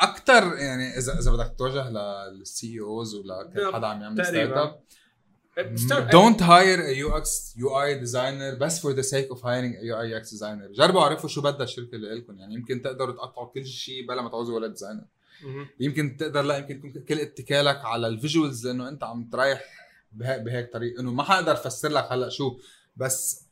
أكثر 0.00 0.42
يعني 0.58 0.98
اذا 0.98 1.18
إذا 1.18 1.30
بدك 1.32 1.54
توجه 1.58 1.90
لل 2.30 2.80
CEOs 2.80 3.14
ولا 3.14 3.52
حدا 3.74 3.86
عم 3.86 4.02
يعمل 4.02 4.26
start. 4.26 4.80
up 5.58 5.76
star- 5.76 6.10
Don't 6.10 6.38
hire 6.40 6.80
a 6.80 6.94
UX 7.08 7.26
UI 7.58 8.04
designer 8.06 8.60
بس 8.60 8.86
for 8.86 8.90
the 8.90 9.02
sake 9.02 9.36
of 9.36 9.40
hiring 9.40 9.74
a 9.76 9.84
UI 9.84 10.22
UX 10.22 10.30
designer. 10.30 10.72
جربوا 10.76 11.00
اعرفوا 11.00 11.28
شو 11.28 11.40
بدها 11.42 11.64
الشركة 11.64 11.94
اللي 11.94 12.14
لكم 12.14 12.38
يعني 12.38 12.54
يمكن 12.54 12.82
تقدروا 12.82 13.14
تقطعوا 13.14 13.46
كل 13.48 13.66
شيء 13.66 14.06
بلا 14.08 14.22
ما 14.22 14.28
تعوزوا 14.28 14.56
ولا 14.56 14.66
designer. 14.66 15.04
يمكن 15.80 16.16
تقدر 16.16 16.42
لا 16.42 16.56
يمكن 16.56 17.04
كل 17.08 17.20
اتكالك 17.20 17.84
على 17.84 18.06
ال 18.06 18.13
visuals 18.13 18.66
لأنه 18.66 18.88
أنت 18.88 19.04
عم 19.04 19.28
تريح 19.32 19.64
بهيك 20.14 20.40
بهيك 20.42 20.72
طريقة 20.72 21.00
إنه 21.00 21.12
ما 21.12 21.22
حقدر 21.22 21.52
أفسر 21.52 21.88
لك 21.88 22.12
هلأ 22.12 22.28
شو 22.28 22.58
بس 22.96 23.44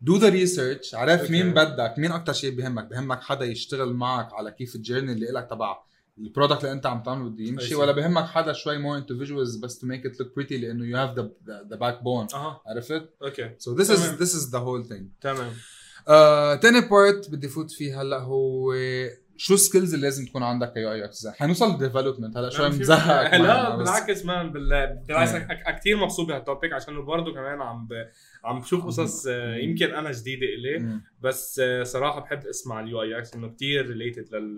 do 0.00 0.16
the 0.16 0.28
research 0.28 0.94
عرف. 0.94 1.30
مين 1.30 1.54
بدك 1.54 1.94
مين 1.98 2.12
أكثر 2.12 2.32
شيء 2.32 2.56
بهمك 2.56 2.84
بهمك 2.84 3.22
حدا 3.22 3.44
يشتغل 3.44 3.92
معك 3.92 4.32
على 4.32 4.50
كيف 4.50 4.74
ال 4.74 4.79
journey 4.79 5.12
اللي 5.12 5.26
لك 5.26 5.46
تبع 5.50 5.78
ال 6.18 6.23
product 6.23 6.60
اللي 6.60 6.72
أنت 6.72 6.86
عم 6.86 7.02
تعمله 7.02 7.30
بده 7.30 7.44
يمشي. 7.44 7.74
ولا 7.74 7.92
بهمك 7.92 8.24
حدا 8.24 8.52
شوي 8.52 8.78
more 8.78 8.96
into 8.96 9.18
visuals 9.18 9.56
بس 9.56 9.78
to 9.78 9.86
make 9.86 10.06
it 10.06 10.20
look 10.20 10.34
pretty 10.36 10.56
لأنه 10.56 10.84
you 10.84 10.96
have 10.96 11.16
the 11.16 11.30
the 11.70 11.76
backbone 11.76 12.26
عرفت؟ 12.66 13.08
okay 13.22 13.50
so 13.58 13.74
this 13.76 13.90
is. 13.90 14.22
this 14.22 14.34
is 14.34 14.50
the 14.50 14.58
whole 14.58 14.84
thing 14.84 15.08
تمام 15.20 15.52
تاني 16.60 16.80
part 16.80 17.30
بدي 17.30 17.48
فوت 17.48 17.70
فيه 17.70 18.02
هلأ 18.02 18.18
هو 18.18 18.74
شو 19.44 19.56
skills 19.56 19.94
اللي 19.94 20.06
لازم 20.06 20.26
تكون 20.26 20.42
عندك 20.42 20.72
ك 20.72 20.92
UI 20.92 21.04
UX 21.04 21.26
حنوصل 21.26 21.70
لل 21.72 21.82
development 21.82 22.36
هلا 22.36 22.50
شوي 22.50 22.68
مزهقك 22.68 23.34
لا 23.34 23.76
بالعكس 23.76 24.24
man 24.24 24.52
بال- 24.52 25.02
بالعكس 25.08 25.30
إيه. 25.32 25.46
أك- 25.48 25.78
كثير 25.78 25.96
مبسوط 25.96 26.28
بهال 26.28 26.45
topic 26.45 26.72
عشان 26.72 27.04
برضه 27.04 27.32
كمان 27.34 27.60
عم 27.60 27.86
ب... 27.86 27.92
عم 28.44 28.60
بشوف 28.60 28.86
قصص 28.86 29.26
آه، 29.26 29.54
يمكن 29.56 29.94
أنا 29.94 30.12
جديدة 30.12 30.46
إلي 30.46 30.78
مم. 30.78 31.02
بس 31.22 31.60
آه، 31.64 31.82
صراحة 31.82 32.20
بحب 32.20 32.46
أسمع 32.46 32.80
ال 32.80 33.02
UI 33.02 33.18
UX 33.18 33.34
إنه 33.34 33.48
كثير 33.48 33.86
related 33.86 34.34
لل 34.34 34.56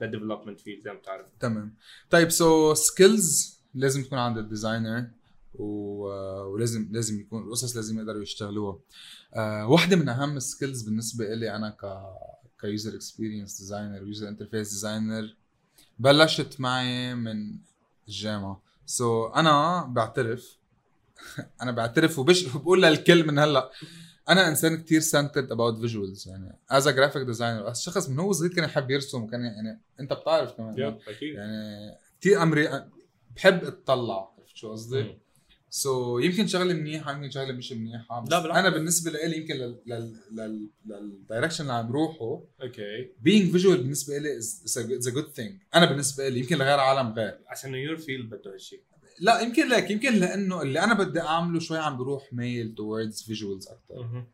لل 0.00 0.09
development 0.09 0.60
field 0.60 0.84
زي 0.84 0.90
ما 0.90 0.96
بتعرف. 0.98 1.26
تمام. 1.40 1.74
طيب 2.10 2.30
so 2.30 2.74
skills 2.74 3.58
لازم 3.74 4.02
تكون 4.02 4.18
عند 4.18 4.38
ال 4.38 4.46
designer 4.46 5.06
و... 5.54 5.64
ولازم 6.52 6.88
لازم 6.92 7.20
يكون 7.20 7.42
القصص 7.42 7.76
لازم 7.76 7.98
يقدروا 7.98 8.22
يشتغلوها. 8.22 8.78
uh, 9.34 9.38
واحدة 9.70 9.96
من 9.96 10.08
أهم 10.08 10.36
ال 10.36 10.43
skills 10.43 10.82
بالنسبة 10.82 11.24
لي 11.34 11.56
أنا 11.56 11.70
ك 11.70 11.84
ك 12.60 12.67
user 12.67 12.94
experience 12.94 13.58
designer 13.58 14.02
و 14.02 14.07
user 14.07 14.28
interface 14.28 14.70
designer 14.70 15.34
بلشت 15.98 16.60
معي 16.60 17.14
من 17.14 17.56
الجامعة. 18.08 18.62
so 18.86 19.28
so, 19.28 19.36
أنا 19.36 19.82
بعترف. 19.82 20.58
أنا 21.62 21.72
بعترف 21.72 22.18
وبش 22.18 22.44
بقول 22.44 22.82
للكل 22.82 23.26
من 23.26 23.38
هلأ. 23.38 23.70
أنا 24.28 24.48
إنسان 24.48 24.76
كتير 24.76 25.00
centered 25.00 25.52
about 25.52 25.80
visuals 25.80 26.28
يعني 26.28 26.58
as 26.70 26.86
a 26.88 26.90
graphic 26.90 27.22
designer 27.22 27.72
شخص 27.74 28.08
من 28.08 28.18
هو 28.18 28.32
صغير 28.32 28.54
كان 28.54 28.64
يحب 28.64 28.90
يرسم 28.90 29.22
وكان 29.22 29.40
يعني 29.44 29.80
أنت 30.00 30.12
بتعرف 30.12 30.52
كمان. 30.52 30.98
أكيد. 31.08 31.34
يعني 31.34 31.94
كثير 32.20 32.42
امري 32.42 32.68
بحب 33.36 33.64
اتطلع 33.64 34.30
عرفت 34.38 34.56
شو 34.56 34.72
قصدي؟ 34.72 35.18
so 35.70 36.20
so, 36.20 36.24
يمكن 36.24 36.46
شغله 36.46 36.74
منيحه 36.74 37.12
يمكن 37.12 37.30
شغله 37.30 37.52
مش 37.52 37.72
منيحه 37.72 38.20
بس 38.20 38.30
لا 38.30 38.38
بالعكس. 38.38 38.58
أنا 38.58 38.70
بالنسبة 38.70 39.10
لي 39.10 39.36
يمكن 39.36 39.54
لل 39.54 39.78
لل 39.86 40.20
لل 40.32 40.68
لل 40.86 41.00
direction 41.00 41.62
اللي 41.62 41.72
عم 41.72 41.92
روحه 41.92 42.42
okay 42.62 43.10
being 43.24 43.54
visual 43.54 43.76
بالنسبة 43.76 44.18
لي 44.18 44.40
is 44.40 45.06
a 45.06 45.10
good 45.10 45.36
thing. 45.40 45.52
أنا 45.74 45.86
بالنسبة 45.86 46.28
لي 46.28 46.40
يمكن 46.40 46.58
لغير 46.58 46.78
عالم 46.78 47.12
غير 47.12 47.38
عشان 47.48 47.74
your 47.74 47.96
field 47.96 48.26
بده 48.26 48.54
هالشيء 48.54 48.82
لا 49.20 49.40
يمكن 49.40 49.68
لك 49.68 49.90
يمكن 49.90 50.14
لأنه 50.14 50.62
اللي 50.62 50.80
أنا 50.80 50.94
بدي 50.94 51.20
أعمله 51.20 51.60
شوي 51.60 51.78
عم 51.78 51.96
بروح 51.96 52.32
ميل 52.32 52.74
towards 52.78 53.16
visuals 53.22 53.72
أكثر 53.72 54.24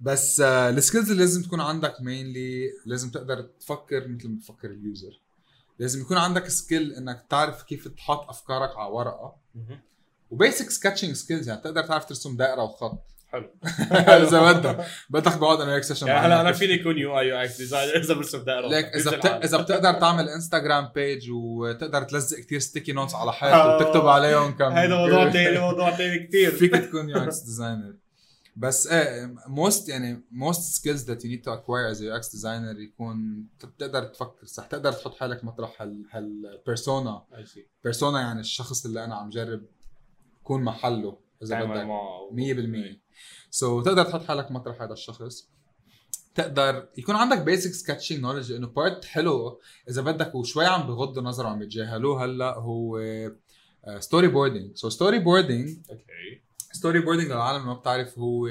بس 0.00 0.40
آه، 0.40 0.70
ال 0.70 0.76
skills 0.76 1.10
اللي 1.10 1.22
لازم 1.22 1.42
تكون 1.42 1.60
عندك 1.60 2.00
mainly 2.00 2.70
لازم 2.86 3.10
تقدر 3.10 3.42
تفكر 3.60 4.08
مثل 4.08 4.28
ما 4.28 4.36
بفكر 4.36 4.70
ال 4.70 4.80
user 4.80 5.20
لازم 5.78 6.00
يكون 6.00 6.16
عندك 6.16 6.48
skill 6.48 6.92
إنك 6.92 7.26
تعرف 7.30 7.62
كيف 7.62 7.88
تحط 7.88 8.28
أفكارك 8.28 8.76
على 8.76 8.90
ورقة. 8.92 9.36
و 10.30 10.37
basic 10.37 10.70
sketching 10.70 11.12
skills 11.12 11.48
يعني 11.48 11.60
تقدر 11.60 11.82
تعرف 11.82 12.04
ترسم 12.04 12.36
دائرة 12.36 12.62
وخط. 12.62 13.08
حلو. 13.32 13.50
إذا 14.26 14.52
بدك. 14.52 14.86
بدك 15.10 15.38
بقعد 15.38 15.60
أنا 15.60 15.74
هيك 15.74 15.82
session 15.82 16.06
يعني 16.06 16.26
هلا 16.26 16.40
أنا 16.40 16.52
فيني 16.52 16.80
اكون 16.80 16.98
UI 16.98 17.18
UX 17.18 17.58
designer 17.58 17.96
إذا 17.96 18.14
برسم 18.14 18.44
دائرة 18.44 18.68
ليك 18.68 18.84
إذا 18.84 19.16
بت... 19.16 19.26
إذا 19.26 19.56
بتقدر 19.56 19.92
تعمل 19.92 20.28
انستغرام 20.28 20.90
page 20.94 21.30
وتقدر 21.30 22.02
تلزق 22.02 22.38
كتير 22.38 22.58
sticky 22.58 22.92
notes 22.92 23.14
على 23.14 23.32
حيط 23.32 23.52
آه. 23.52 23.76
وتكتب 23.76 24.06
عليهم 24.06 24.56
كم 24.56 24.72
هذا 24.72 24.96
موضوع 24.96 25.30
ثاني 25.32 25.58
موضوع 25.58 25.96
ثاني 25.96 26.26
كثير 26.26 26.50
فيك 26.50 26.72
تكون 26.72 27.10
UX 27.10 27.38
designer 27.38 27.94
بس 28.56 28.86
إيه 28.86 29.34
most 29.46 29.88
يعني 29.88 30.24
most 30.30 30.76
skills 30.76 31.04
that 31.04 31.24
you 31.24 31.30
need 31.30 31.42
to 31.42 31.54
acquire 31.54 31.90
as 31.90 32.02
UX 32.02 32.30
designer 32.30 32.80
يكون 32.80 33.46
بتقدر 33.64 34.04
تفكر 34.04 34.46
صح 34.46 34.66
تقدر 34.66 34.92
تحط 34.92 35.14
حالك 35.14 35.44
مطرح 35.44 35.82
هال 35.82 36.04
هال 36.10 36.35
persona 36.35 37.22
persona 37.84 38.20
يعني 38.20 38.40
الشخص 38.40 38.86
اللي 38.86 39.04
أنا 39.04 39.14
عم 39.14 39.30
جرب 39.30 39.62
كون 40.48 40.62
محله 40.62 41.18
إذا 41.42 41.64
بدك. 41.64 41.86
100% 42.32 42.98
so 43.50 43.82
so, 43.82 43.84
تقدر 43.84 44.04
تحط 44.04 44.24
حالك 44.24 44.50
مطرح 44.50 44.82
هذا 44.82 44.92
الشخص. 44.92 45.48
تقدر 46.34 46.88
يكون 46.98 47.16
عندك 47.16 47.38
basic 47.38 47.72
sketching 47.72 48.20
knowledge 48.20 48.52
لأنه 48.52 48.66
part 48.66 49.04
حلو. 49.04 49.60
إذا 49.90 50.02
بدك 50.02 50.34
وشوي 50.34 50.66
عم 50.66 50.86
بغض 50.86 51.18
النظر 51.18 51.46
وعم 51.46 51.58
بيتجاهلوه 51.58 52.24
هلأ 52.24 52.58
هو 52.58 53.00
storyboarding 53.98 54.76
so 54.76 54.88
storyboarding 54.88 55.68
okay. 55.90 56.42
storyboarding 56.72 57.28
للعالم 57.28 57.66
ما 57.66 57.74
بتعرف 57.74 58.18
هو 58.18 58.50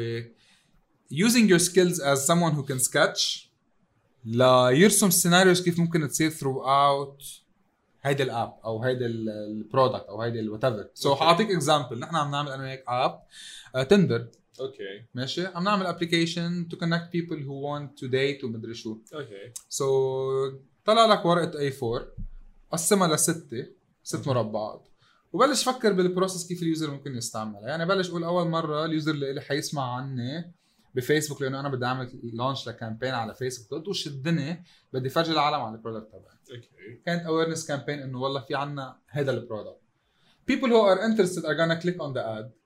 using 1.14 1.48
your 1.50 1.60
skills 1.60 2.00
as 2.00 2.28
someone 2.28 2.54
who 2.58 2.64
can 2.72 2.80
sketch 2.80 3.48
ليرسم 4.26 5.10
scenarios 5.10 5.62
كيف 5.64 5.80
ممكن 5.80 6.08
تصير 6.08 6.30
throughout 6.30 7.24
هيدي 8.02 8.24
ال 8.24 8.33
app 8.33 8.60
أو 8.66 8.84
هيدي 8.84 9.06
ال 9.06 9.18
product 9.18 10.06
أو 10.06 10.22
هيدي 10.22 10.40
ال 10.40 10.64
whatever 10.64 10.90
so. 10.94 11.16
حاعطيك 11.16 11.52
example 11.52 12.00
نحن 12.00 12.16
عم 12.16 12.32
نعمل 12.32 12.52
أنا 12.52 12.64
وياك 12.64 12.84
app 12.88 13.24
تندر 13.88 14.28
okay 14.60 15.06
ماشي؟ 15.14 15.46
عم 15.46 15.64
نعمل 15.64 15.86
application 15.86 16.68
to 16.68 16.78
connect 16.78 17.10
people 17.12 17.44
who 17.44 17.74
want 17.74 18.00
to 18.00 18.08
date 18.08 18.44
ومدري 18.44 18.74
شو. 18.74 18.98
okay 19.14 19.54
so 19.70 20.52
طلع 20.86 21.06
لك 21.06 21.26
ورقة 21.26 21.60
A 21.60 21.74
4 21.84 22.08
قسمها 22.72 23.16
لستة 23.16 23.66
ست 24.04 24.28
مربعات. 24.28 24.88
وبلش 25.34 25.64
فكر 25.64 25.94
بال 25.94 26.06
process 26.06 26.48
كيف 26.48 26.62
ال 26.62 26.68
user 26.68 26.92
ممكن 26.92 27.16
يستعملها. 27.16 27.68
يعني 27.68 27.86
بلش 27.86 28.12
قول 28.12 28.24
أول 28.24 28.48
مرة 28.48 28.86
ال 28.86 28.91
user 28.91 29.12
اللي 29.12 29.42
حيسمع 29.42 29.96
عني 29.96 30.54
بفيسبوك 30.98 31.42
لأنه 31.42 31.60
أنا 31.60 31.70
بدي 31.70 31.86
أعمل 31.86 32.20
launch 32.34 32.68
ل 32.68 32.73
campaign 32.73 33.14
على 33.14 33.34
فيسبوك. 33.34 33.72
قلت 33.72 33.88
وش 33.88 34.08
الدنيا 34.08 34.64
بدي 34.94 35.10
فرجي 35.10 35.32
العالم 35.32 35.62
على 35.62 35.76
ال 35.76 35.80
product 35.80 36.08
تبعي. 36.08 36.58
okay 36.58 37.02
كانت 37.06 37.26
awareness 37.26 37.68
campaign 37.68 38.00
إنه 38.00 38.22
والله 38.22 38.42
في 38.42 38.56
عنا 38.56 39.00
هذا 39.08 39.32
ال 39.32 39.38
product 39.38 39.82
people 40.52 40.70
who 40.70 40.82
are 40.92 41.00
interested 41.08 41.44
are 41.46 41.56
gonna 41.56 41.80
click 41.84 41.98
on 42.00 42.14
the 42.14 42.24
ad. 42.38 42.58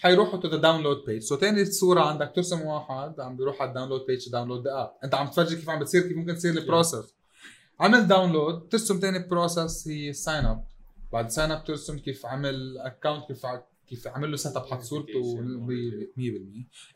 حيروحوا 0.00 0.40
to 0.40 0.44
the 0.44 0.58
download 0.58 1.06
page. 1.06 1.22
so 1.22 1.36
so 1.36 1.40
تاني 1.40 1.64
صورة 1.64 2.00
عندك 2.00 2.32
ترسم 2.36 2.62
واحد 2.62 3.20
عم 3.20 3.36
بيروح 3.36 3.62
على 3.62 3.68
ال 3.68 3.72
download 3.72 4.06
page 4.06 4.30
download 4.30 4.64
the 4.68 4.82
app 4.82 4.92
أنت 5.04 5.14
عم 5.14 5.26
تفرجي 5.26 5.56
كيف 5.56 5.70
عم 5.70 5.78
بتصير 5.78 6.02
كيف 6.02 6.16
ممكن 6.16 6.34
تصير 6.34 6.52
ال 6.52 6.60
process 6.60 7.14
عمل 7.80 8.06
download 8.06 8.68
ترسم 8.68 9.00
تاني 9.00 9.18
process 9.18 9.88
هي 9.88 10.12
sign 10.12 10.44
up 10.44 10.64
بعد 11.12 11.30
sign 11.30 11.50
up 11.50 11.64
ترسم 11.64 11.98
كيف 11.98 12.26
عمل 12.26 12.78
account 12.78 13.28
كيف 13.28 13.46
كيف 13.88 14.08
عمل 14.08 14.30
له 14.30 14.36
set 14.36 14.56
up 14.56 14.66
حط 14.66 14.80
صورته 14.80 15.40
ب 15.42 15.70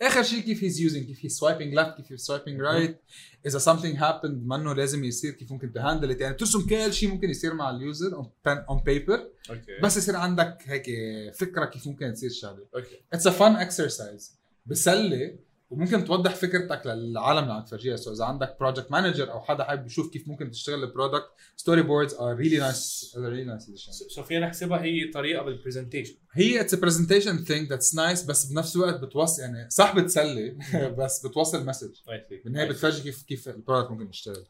100% 0.03 0.07
آخر 0.07 0.23
شيء 0.23 0.41
كيف 0.41 0.65
he's 0.65 0.81
using 0.81 1.07
كيف 1.07 1.25
he 1.25 1.29
swiping 1.29 1.75
left 1.75 1.97
كيف 1.97 2.13
he 2.13 2.17
swiping 2.17 2.61
right 2.61 3.01
إذا 3.47 3.59
something 3.59 3.97
happened 3.99 4.47
منه 4.47 4.73
لازم 4.75 5.05
يصير 5.05 5.33
كيف 5.33 5.53
ممكن 5.53 5.73
ت 5.73 5.80
handle 5.80 6.21
يعني 6.21 6.35
ترسم 6.35 6.67
كل 6.67 6.93
شيء 6.93 7.09
ممكن 7.09 7.31
يصير 7.31 7.55
مع 7.55 7.71
ال 7.71 7.83
user 7.83 8.31
on 8.47 8.83
paper 8.87 9.31
okay. 9.51 9.81
بس 9.83 9.97
يصير 9.97 10.17
عندك 10.17 10.59
هيك 10.65 10.87
فكرة 11.35 11.65
كيف 11.65 11.87
ممكن 11.87 12.13
تصير 12.13 12.31
الشغله 12.31 12.67
okay. 12.75 13.03
It's 13.13 13.27
a 13.27 13.31
fun 13.31 13.57
exercise 13.57 14.39
بسلي 14.67 15.39
وممكن 15.71 16.05
توضح 16.05 16.35
فكرتك 16.35 16.87
للعالم 16.87 17.43
اللي 17.43 17.53
عم 17.53 17.65
تفرجيها. 17.65 17.97
so 17.97 18.13
إذا 18.13 18.25
عندك 18.25 18.57
project 18.61 18.93
manager 18.93 19.33
أو 19.33 19.41
حدا 19.41 19.65
حابب 19.65 19.87
يشوف 19.87 20.13
كيف 20.13 20.29
ممكن 20.29 20.51
تشتغل 20.51 20.85
ال 20.85 21.27
product 21.57 21.83
storyboards 21.83 22.15
are 22.15 22.37
really 22.37 22.59
nice 22.59 23.15
really 23.19 23.45
nice 23.45 23.71
so 24.09 24.23
فينا 24.23 24.47
نحسبها 24.47 24.83
هي 24.83 25.11
طريقة 25.15 25.45
بال 25.45 25.55
presentation 25.55 26.15
هي 26.33 26.61
it's 26.61 26.75
presentation 26.75 27.45
thing 27.45 27.69
that's 27.69 27.95
nice 27.95 28.25
بس 28.25 28.45
بنفس 28.45 28.77
الوقت 28.77 29.01
بتوصل 29.01 29.43
يعني 29.43 29.71
صح 29.71 29.97
بتسلي 29.97 30.59
بس 30.99 31.27
بتوصل 31.27 31.67
message 31.67 31.91
بالنهايه 32.45 32.69
بتفرجي 32.69 33.03
كيف 33.03 33.23
كيف 33.23 33.49
ال 33.49 33.54
product 33.54 33.91
ممكن 33.91 34.09
يشتغل. 34.09 34.47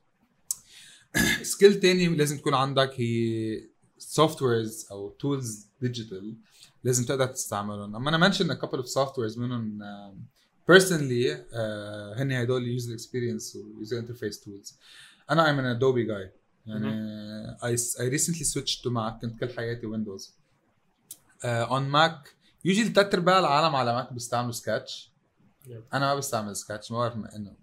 skill 1.43 1.81
تاني 1.81 2.09
لازم 2.09 2.39
تكون 2.39 2.55
عندك 2.55 2.93
هي 2.97 3.69
softwares 3.99 4.87
أو 4.91 5.11
tools 5.11 5.67
digital 5.81 6.37
لازم 6.85 7.05
تقدر 7.05 7.27
تستعملهم. 7.27 7.97
أما 7.97 8.09
أنا 8.09 8.19
mention 8.19 8.51
a 8.51 8.55
couple 8.55 8.79
of 8.79 8.89
softwares 8.89 9.39
منهم 9.39 9.79
personally 10.69 11.45
هن 12.17 12.33
هدول 12.33 12.69
user 12.69 12.95
experience 12.95 13.57
و 13.57 13.65
user 13.65 13.99
interface 13.99 14.41
tools 14.41 14.79
أنا 15.31 15.45
I'm 15.45 15.59
an 15.61 15.81
Adobe 15.81 16.09
guy. 16.09 16.39
يعني 16.67 17.57
I, 17.57 17.77
I 17.77 18.19
recently 18.19 18.45
switched 18.45 18.83
to 18.83 18.91
Mac. 18.91 19.21
كنت 19.21 19.41
كل 19.41 19.49
حياتي 19.57 19.87
ويندوز 19.87 20.35
on 21.45 21.83
ماك 21.83 22.35
usually 22.65 22.89
ثلاث 22.89 23.15
ارباع 23.15 23.39
العالم 23.39 23.77
على 23.77 23.95
ماك 23.95 24.13
بيستعملوا 24.13 24.53
سكتش. 24.53 25.13
أنا 25.69 26.07
ما 26.07 26.15
بستعمل 26.15 26.57
سكتش 26.57 26.93
ما 26.93 26.99
بعرف 26.99 27.15
إنه 27.15 27.57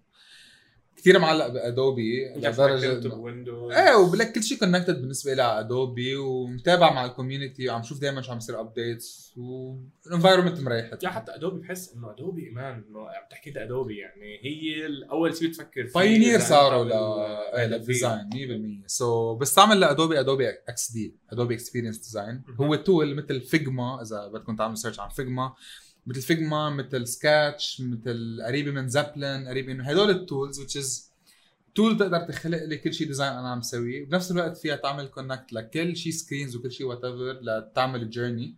كثير 0.96 1.18
معلق 1.18 1.46
بأدوبي 1.46 2.34
لدرجة 2.36 3.14
ويندوز 3.14 3.72
إيه 3.72 3.96
وبلك 3.96 4.32
كل 4.32 4.42
شيء 4.42 4.58
connected 4.58 5.00
بالنسبة 5.00 5.34
لي 5.34 5.42
على 5.42 5.60
ادوبي 5.60 6.16
ومتابع 6.16 6.92
مع 6.92 7.04
ال 7.04 7.10
community 7.10 7.68
وعم 7.68 7.82
شوف 7.82 8.00
دائما 8.00 8.22
شو 8.22 8.32
عم 8.32 8.36
يصير 8.38 8.60
updates 8.60 9.34
وال 9.36 9.55
environment 9.55 10.60
مريحة. 10.60 10.98
يا 11.02 11.08
حتى 11.08 11.34
ادوبي 11.34 11.60
بحس 11.60 11.94
إنه 11.94 12.10
ادوبي 12.10 12.46
إيمان 12.46 12.84
إنه 12.88 13.00
عم 13.00 13.28
تحكي 13.30 13.50
إنت 13.50 13.56
ادوبي 13.56 13.96
يعني 13.96 14.40
هي 14.42 14.86
أول 15.10 15.36
شيء 15.36 15.48
بتفكر 15.48 15.86
فيه 15.86 15.94
pioneer 15.94 16.36
إذا 16.36 16.44
صاروا 16.44 16.84
ل 16.84 17.70
لل 17.70 17.85
design 17.85 18.30
100% 18.84 18.86
so 18.86 19.34
بستعمل 19.34 19.80
لادوبي 19.80 20.20
Adobe 20.20 20.48
XD 20.48 21.16
Adobe 21.32 21.54
Experience 21.54 21.98
Design. 21.98 22.42
هو 22.60 22.74
tool 22.74 23.14
مثل 23.14 23.40
فيجما 23.40 24.02
إذا 24.02 24.28
بدكم 24.28 24.56
تعملوا 24.56 24.76
search 24.76 25.00
عن 25.00 25.08
فيجما 25.08 25.52
مثل 26.06 26.22
فيجما 26.22 26.70
مثل 26.70 27.06
سكتش 27.06 27.80
مثل 27.80 28.42
قريبة 28.46 28.70
من 28.70 28.88
Zeplin 28.88 29.48
قريبة 29.48 29.72
إنه 29.72 29.84
هدول 29.84 30.10
ال 30.10 30.18
tools 30.18 30.60
which 30.60 30.82
is 30.82 31.06
tool 31.74 31.98
تقدر 31.98 32.20
تخلق 32.20 32.62
لي 32.64 32.76
كل 32.76 32.94
شيء 32.94 33.06
design 33.06 33.32
أنا 33.32 33.50
عم 33.50 33.62
سويه. 33.62 34.06
بنفس 34.06 34.30
الوقت 34.30 34.56
فيها 34.56 34.76
تعمل 34.76 35.06
connect 35.06 35.52
لكل 35.52 35.96
شيء 35.96 36.12
screens 36.12 36.56
وكل 36.56 36.72
شيء 36.72 36.86
whatever 36.86 37.40
لتعمل 37.42 38.10
journey 38.10 38.54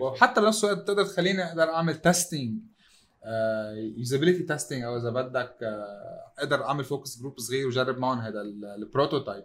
وحتى 0.00 0.40
بنفس 0.40 0.64
الوقت 0.64 0.86
تقدر 0.86 1.04
تخليني 1.04 1.44
أقدر 1.44 1.62
أعمل 1.62 1.94
testing 1.94 2.58
usability 3.96 4.42
testing 4.42 4.82
أو 4.82 4.96
إذا 4.96 5.10
بدك 5.10 5.56
آه، 5.62 6.32
أقدر 6.38 6.64
أعمل 6.64 6.84
focus 6.84 7.18
group 7.20 7.38
صغير 7.40 7.66
وجرب 7.66 7.98
معهم 7.98 8.18
هذا 8.18 8.40
ال 8.76 8.83
prototype 8.83 9.44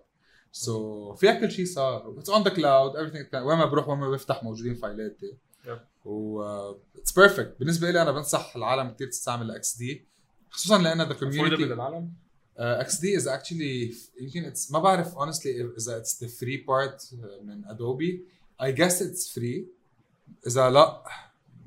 so 0.52 1.13
فيها 1.13 1.34
كل 1.39 1.52
شيء 1.52 1.65
صار. 1.65 2.15
It's 2.20 2.30
on 2.30 2.43
the 2.43 2.50
cloud 2.50 2.91
everything 2.91 3.36
وين 3.36 3.58
ما 3.58 3.65
بروح 3.65 3.89
وين 3.89 4.00
ما 4.00 4.10
بفتح 4.10 4.43
موجودين 4.43 4.76
file 4.76 5.11
اتي. 5.11 5.38
و 6.06 6.41
it's 6.98 7.12
perfect 7.12 7.56
بالنسبة 7.60 7.91
لي 7.91 8.01
أنا 8.01 8.12
بنصح 8.12 8.56
العالم 8.56 8.89
كثير 8.91 9.08
تستعمل 9.08 9.51
XD 9.52 10.06
خصوصا 10.49 10.77
لأن 10.77 11.01
the 11.02 11.13
community 11.13 11.65
للعالم 11.65 12.13
XD 12.58 13.17
is 13.17 13.28
actually 13.28 13.93
يمكن 14.21 14.51
it's 14.51 14.71
ما 14.71 14.80
بعرف 14.80 15.15
honestly 15.15 15.45
إذا 15.77 15.97
it's 15.98 16.24
the 16.24 16.30
free 16.30 16.58
part 16.58 17.10
من 17.43 17.65
ادوبي 17.65 18.25
I 18.62 18.72
guess 18.72 19.02
it's 19.02 19.34
free 19.34 19.67
إذا 20.47 20.69
لا 20.69 21.03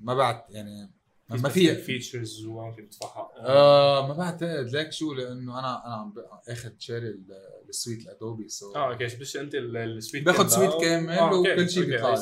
ما 0.03 0.15
بعد 0.15 0.43
يعني 0.51 0.91
ما 1.31 1.49
في 1.49 1.75
features 1.75 2.45
وممكن 2.45 2.89
تدفعها 2.89 3.31
آه 3.39 4.09
ما 4.09 4.15
بعتقد 4.15 4.69
ليك 4.73 4.93
شو 4.93 5.15
لأنه 5.15 5.59
أنا 5.59 5.87
أنا 5.87 5.95
عم 5.95 6.15
آخذ 6.49 6.71
شاري 6.79 7.09
ال- 7.09 7.25
ال 7.69 7.74
suite 7.74 8.03
الادوبي 8.03 8.49
so 8.49 8.75
آه 8.75 8.93
okay 8.93 9.05
بس 9.17 9.37
أنت 9.37 9.55
ال- 9.55 9.77
ال 9.77 9.85
suite 9.85 10.25
كاملة 10.25 10.49
suite 10.49 10.71
كامل 10.81 11.13
آه، 11.13 11.35
وكل 11.35 11.71
شيء 11.71 11.85
بيطلع. 11.85 12.15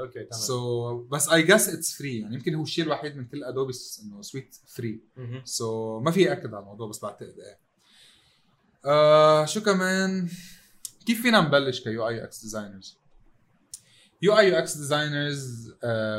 okay 0.00 0.24
تمام. 0.24 0.40
so 0.40 0.98
بس 1.04 1.28
I 1.28 1.42
guess 1.42 1.68
it's 1.68 1.92
free 1.98 2.20
يعني 2.20 2.34
يمكن 2.34 2.54
هو 2.54 2.62
الشيء 2.62 2.84
الوحيد 2.84 3.16
من 3.16 3.24
كل 3.26 3.44
أدوبي 3.44 3.72
إنه 4.02 4.22
suite 4.22 4.56
free. 4.66 5.00
so 5.44 6.00
ما 6.00 6.10
في 6.10 6.32
أكد 6.32 6.54
على 6.54 6.62
الموضوع 6.62 6.88
بس 6.88 6.98
بعتقد 7.02 7.34
إيه. 7.38 7.58
آه 8.84 9.44
شو 9.44 9.60
كمان؟ 9.60 10.28
كيف 11.06 11.22
فينا 11.22 11.40
نبلش 11.40 11.80
ك 11.80 12.08
UX 12.08 12.42
designers 12.42 12.98
UI 14.22 14.38
UX 14.38 14.76
designers 14.76 15.72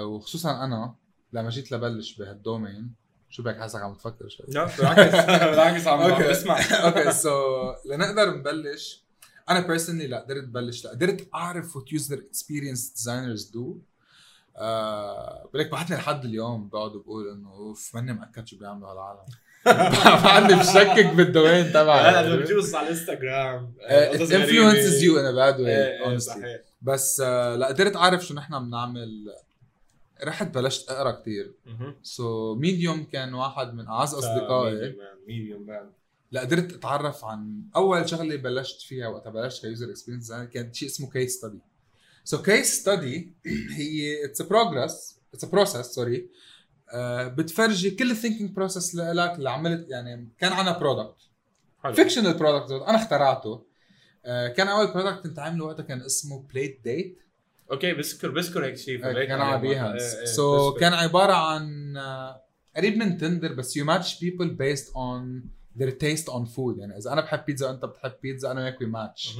وخصوصا 0.04 0.64
أنا 0.64 0.96
لما 1.34 1.50
جيت 1.50 1.72
لبلش 1.72 2.16
بهال 2.18 2.40
domain. 2.40 2.92
شو 3.30 3.44
بك 3.44 3.60
حاسك 3.60 3.82
عم 3.82 3.94
تفكر 3.94 4.30
شوي؟ 4.30 4.46
لا 4.50 4.66
بالعكس. 4.78 5.16
بالعكس 5.26 5.88
عم. 5.88 6.30
بسمع. 6.30 6.60
okay 6.86 7.12
so 7.12 7.74
لنقدر 7.86 8.38
نبلش. 8.38 9.04
أنا 9.50 9.60
personally 9.60 10.08
لا 10.08 10.20
قدرت 10.20 10.44
بلش 10.44 10.86
لا. 10.86 10.92
قدرت 10.92 11.28
أعرف 11.36 11.76
what 11.76 11.94
user 11.94 12.18
experience 12.18 12.90
designers 12.90 13.44
do 13.50 13.78
بقول 14.58 15.60
لك 15.62 15.70
بعدني 15.72 15.98
لحد 15.98 16.26
اليوم 16.26 16.70
بقعد 16.70 16.92
بقول 16.92 17.30
إنه 17.30 17.50
أوف 17.52 17.96
ماني 17.96 18.14
مأكد 18.14 18.48
شو 18.48 18.58
بيعملوا 18.58 18.90
هالعالم. 18.92 19.20
بعدني 20.24 20.60
بشكك 20.60 21.06
بال 21.16 21.29
domain 21.29 21.70
تبعي. 21.74 22.12
لا 22.12 22.20
أنا 22.28 22.36
بجوز 22.36 22.76
على 22.76 22.88
الانستغرام 22.88 23.74
bad 25.34 25.58
way 25.58 25.68
إيه 25.68 25.68
إيه 25.68 26.18
honestly. 26.18 26.22
صحيح. 26.22 26.62
بس 26.82 27.22
آه، 27.26 27.56
لا 27.56 27.68
قدرت 27.68 27.96
أعرف 27.96 28.26
شو 28.26 28.34
نحن 28.34 28.66
بنعمل 28.66 29.34
رحت 30.24 30.56
بلشت 30.56 30.90
أقرأ 30.90 31.24
مهم. 31.66 31.96
so 32.04 32.56
Medium 32.56 33.04
كان 33.04 33.34
واحد 33.34 33.74
من 33.74 33.88
أعز 33.88 34.14
أصدقائي. 34.14 34.96
Medium 35.28 35.66
مان 35.66 35.92
لا 36.32 36.42
قدرت 36.42 36.74
أتعرف 36.74 37.26
عن 37.26 37.64
أول 37.76 38.10
شغلة 38.10 38.36
بلشت 38.36 38.82
فيها 38.82 39.08
وقت 39.08 39.28
بلشت 39.28 39.62
ك 39.62 39.67
user 39.67 39.90
experience 39.90 40.24
designer 40.24 40.46
كان 40.46 40.74
شيء 40.74 40.88
اسمه 40.90 41.10
case 41.10 41.38
study 41.38 41.60
so 42.24 42.42
case 42.42 42.82
study 42.82 43.34
هي 43.72 44.26
it's 44.26 44.42
progress 44.42 45.20
it's 45.34 45.46
process 45.46 45.86
sorry 45.96 46.30
بتفرجي 47.28 47.92
كل 47.92 48.12
ال 48.12 48.16
thinking 48.16 48.52
process 48.52 48.96
لك 48.96 49.32
اللي 49.36 49.50
عملت 49.50 49.90
يعني 49.90 50.30
كان 50.40 50.52
عنا 50.52 50.78
product. 50.78 51.22
fictional 51.94 52.34
product 52.34 52.72
أنا 52.72 52.96
اخترعته. 52.96 53.66
آه، 54.26 54.48
كان 54.48 54.68
أول 54.68 54.94
product 54.94 55.24
كنت 55.24 55.40
عامله 55.40 55.66
وقتها 55.66 55.84
كان 55.84 56.02
اسمه 56.02 56.48
بليت 56.54 56.80
ديت 56.84 57.20
okay 57.74 57.94
بذكر 57.94 58.32
بذكر 58.32 58.66
هيك 58.66 58.78
شيء 58.78 59.02
كان 59.02 59.42
على 59.42 59.62
Behance 59.62 60.04
so. 60.24 60.74
كان 60.74 60.94
عبارة 60.94 61.34
عن 61.34 61.98
آه، 61.98 62.42
قريب 62.78 62.98
من 62.98 63.18
تندر 63.18 63.54
بس 63.54 63.78
you 63.78 63.86
match 63.86 64.20
people 64.20 64.50
based 64.50 64.96
on 64.96 65.44
their 65.80 65.92
taste 65.92 66.26
on 66.28 66.46
food. 66.56 66.78
يعني 66.80 66.98
إذا 66.98 67.14
أنا 67.14 67.22
بحب 67.22 67.46
بيتزا 67.46 67.68
وأنت 67.68 67.86
بتحب 67.86 68.14
بيتزا 68.24 68.52
أنا 68.52 68.62
وياك 68.62 68.82
we 68.82 68.88
match. 68.88 69.38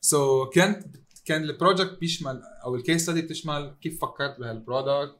so 0.00 0.46
كانت 0.46 0.96
كان 1.24 1.42
ال 1.42 1.49
project 1.49 1.98
بيشمل 2.00 2.42
أو 2.64 2.74
ال 2.74 2.80
case 2.80 3.02
study 3.02 3.22
بتشمل 3.22 3.74
كيف 3.82 4.00
فكرت 4.00 4.40
بهال 4.40 4.63
product 4.63 5.16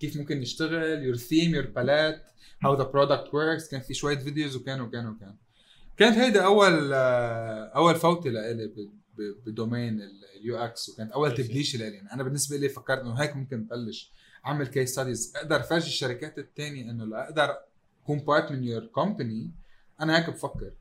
كيف 0.00 0.16
ممكن 0.16 0.40
نشتغل 0.40 1.02
your 1.02 1.16
theme 1.16 1.54
your 1.54 1.66
palette 1.66 2.22
how 2.62 2.74
the 2.76 2.82
product 2.84 3.34
works 3.34 3.68
كان 3.68 3.80
في 3.80 3.94
شوية 3.94 4.18
videos 4.18 4.56
وكان 4.56 4.80
وكان 4.80 5.08
وكان. 5.08 5.34
كانت 5.96 6.16
هيدي 6.16 6.44
أول 6.44 6.90
آه، 6.92 7.64
أول 7.76 7.94
فوتة 7.94 8.30
لإلي 8.30 8.72
ب 9.46 9.54
domain 9.54 10.00
ال 10.40 10.56
UX 10.56 10.88
وكانت 10.88 11.12
أول 11.12 11.30
لإلي 11.30 11.94
يعني 11.94 12.12
أنا 12.12 12.22
بالنسبة 12.22 12.56
لي 12.56 12.68
فكرت 12.68 13.00
إنه 13.00 13.14
هيك 13.14 13.36
ممكن 13.36 13.64
بلش 13.64 14.12
أعمل 14.46 14.66
case 14.66 14.92
studies 14.92 15.32
أقدر 15.36 15.62
فرجي 15.62 15.86
الشركات 15.86 16.38
الثانية 16.38 16.90
إنه 16.90 17.04
لاقدر 17.04 17.56
أكون 18.02 18.18
part 18.18 18.52
من 18.52 18.64
your 18.64 18.86
company 18.86 19.52
أنا 20.00 20.18
هيك 20.18 20.30
بفكر. 20.30 20.72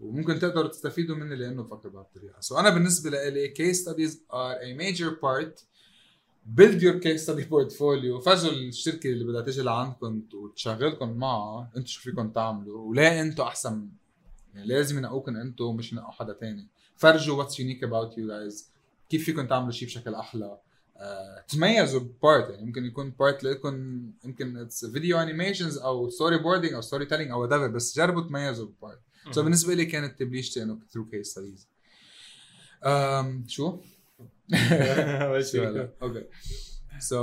وممكن 0.00 0.38
تقدروا 0.38 0.68
تستفيدوا 0.68 1.16
مني 1.16 1.36
لأنه 1.36 1.62
بفكر 1.62 1.88
بهالطريقه 1.88 2.40
so 2.40 2.58
أنا 2.58 2.70
بالنسبة 2.70 3.10
لي 3.10 3.48
case 3.48 3.80
studies 3.82 4.24
are 4.32 4.54
a 4.54 4.78
major 4.82 5.10
part. 5.20 5.64
Build 6.58 6.82
your 6.82 6.98
case 7.04 7.22
study 7.26 7.44
portfolio. 7.54 8.20
فرجوا 8.24 8.52
الشركة 8.52 9.10
اللي 9.10 9.24
بدها 9.24 9.42
تيجي 9.42 9.62
لعندكم 9.62 10.22
وتشغلكم 10.34 11.12
معها. 11.12 11.70
أنتم 11.76 11.86
شو 11.86 12.00
فيكم 12.00 12.30
تعملوا؟ 12.30 12.88
وليه 12.88 13.22
أنتم 13.22 13.42
أحسن. 13.42 13.88
يعني 14.54 14.66
لازم 14.66 14.98
ينقوكم 14.98 15.36
أنتم 15.36 15.76
مش 15.76 15.92
ينقوا 15.92 16.12
حدا 16.12 16.32
تاني. 16.32 16.68
فرجوا 17.02 17.38
what's 17.38 17.60
unique 17.60 17.84
about 17.84 18.18
you 18.18 18.28
guys 18.28 18.70
كيف 19.10 19.24
فيكم 19.24 19.46
تعملوا 19.46 19.70
شيء 19.70 19.88
بشكل 19.88 20.14
أحلى؟ 20.14 20.58
آه، 20.96 21.44
تميزوا 21.48 22.00
ب 22.22 22.29
art 22.29 22.50
يعني 22.50 22.66
ممكن 22.66 22.84
يكون 22.84 23.10
part 23.10 23.44
لكم 23.44 24.02
يمكن 24.24 24.56
it's 24.56 24.84
video 24.84 25.18
animations 25.18 25.78
أو 25.78 26.10
storyboarding 26.10 26.74
أو 26.74 26.80
storytelling 26.80 27.30
أو 27.30 27.48
whatever 27.48 27.70
بس 27.70 27.96
جربوا 27.96 28.22
تميزوا 28.22 28.68
ب 28.82 28.86
art 28.86 29.00
so 29.30 29.42
بالنسبة 29.42 29.74
لي 29.74 29.84
كانت 29.86 30.18
تبليشتي 30.18 30.62
انه 30.62 30.78
through 30.90 31.04
case 31.04 31.26
studies 31.30 31.68
شو؟ 33.46 33.78
okay. 36.02 36.24
so 36.98 37.18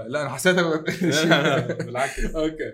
لا 0.00 0.22
أنا 0.22 0.28
حسيتها 0.28 0.76
بالعكس. 1.86 2.20
okay. 2.36 2.72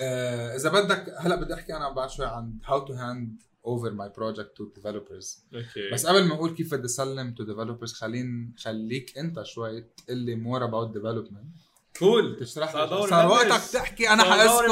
آه، 0.00 0.56
إذا 0.56 0.70
بدك 0.70 1.14
هلا 1.18 1.36
بدي 1.36 1.54
أحكي 1.54 1.76
أنا 1.76 1.90
بعد 1.90 2.10
شوي 2.10 2.26
عن 2.26 2.58
how 2.64 2.88
to 2.88 2.92
hand 2.92 3.47
over 3.68 3.90
my 3.90 4.08
project 4.20 4.50
to 4.58 4.80
developers. 4.80 5.42
okay 5.54 5.90
بس 5.92 6.06
قبل 6.06 6.24
ما 6.24 6.34
أقول 6.34 6.54
كيف 6.54 6.74
بدي 6.74 6.84
أسلم 6.86 7.34
to 7.40 7.44
developers 7.44 7.92
خلين 7.92 8.54
خليك 8.58 9.18
أنت 9.18 9.42
شوي 9.42 9.80
تقول 9.80 10.18
لي 10.18 10.36
more 10.36 10.62
about 10.62 10.96
development. 10.98 11.68
Cool 11.98 12.36
تشرح 12.40 12.72
صار. 12.72 13.26
وقتك 13.30 13.72
تحكي 13.72 14.08
أنا 14.08 14.22
حأسكت. 14.22 14.70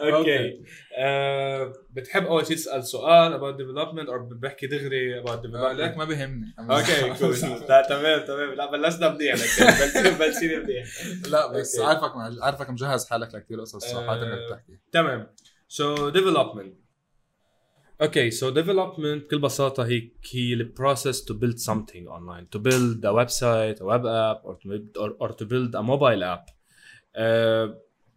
أوكي 0.00 0.60
آه، 0.98 1.72
بتحب 1.90 2.26
أول 2.26 2.46
شيء 2.46 2.56
تسأل 2.56 2.84
سؤال 2.84 3.32
about 3.40 3.56
development 3.58 4.08
أو 4.08 4.28
بحكي 4.28 4.66
دغري 4.66 5.22
about 5.22 5.28
آه، 5.28 5.42
development 5.42 5.76
ليك 5.76 5.96
ما 5.96 6.04
بهمني. 6.04 6.54
Okay 6.70 7.14
cool 7.18 7.36
تمام 7.88 8.26
تمام. 8.26 8.52
لا 8.54 8.70
بلشنا 8.70 9.08
منيح 9.14 9.34
لك. 9.34 10.18
بلشنا 10.18 10.58
منيح. 10.58 10.86
لا 11.28 11.52
بس. 11.52 11.80
عارفك 11.80 12.12
عارفك 12.42 12.70
مجهز 12.70 13.06
حالك 13.06 13.34
لكثير 13.34 13.60
قصص 13.60 13.84
آه، 13.84 13.92
صراحة 13.92 14.22
انك 14.22 14.38
تحكي 14.50 14.78
تمام. 14.92 15.26
So 15.72 16.12
development. 16.14 16.89
Okay, 18.02 18.30
so 18.30 18.50
development 18.50 19.24
بكل 19.24 19.38
بساطة 19.38 19.86
هي 19.86 20.10
هي 20.32 20.70
online, 22.06 22.46
to 22.50 22.58
build 22.58 23.04
a 23.04 23.12
website, 23.12 23.80
a 23.80 23.84
web 23.84 24.06
app, 24.06 24.40
or 24.44 24.54
to 24.54 24.68
build, 24.68 24.96
or, 24.96 25.10
or 25.20 25.28
to 25.28 25.44
build 25.44 25.74
a 25.74 25.82
mobile 25.82 26.24
app. 26.24 26.50
Uh, 27.14 27.68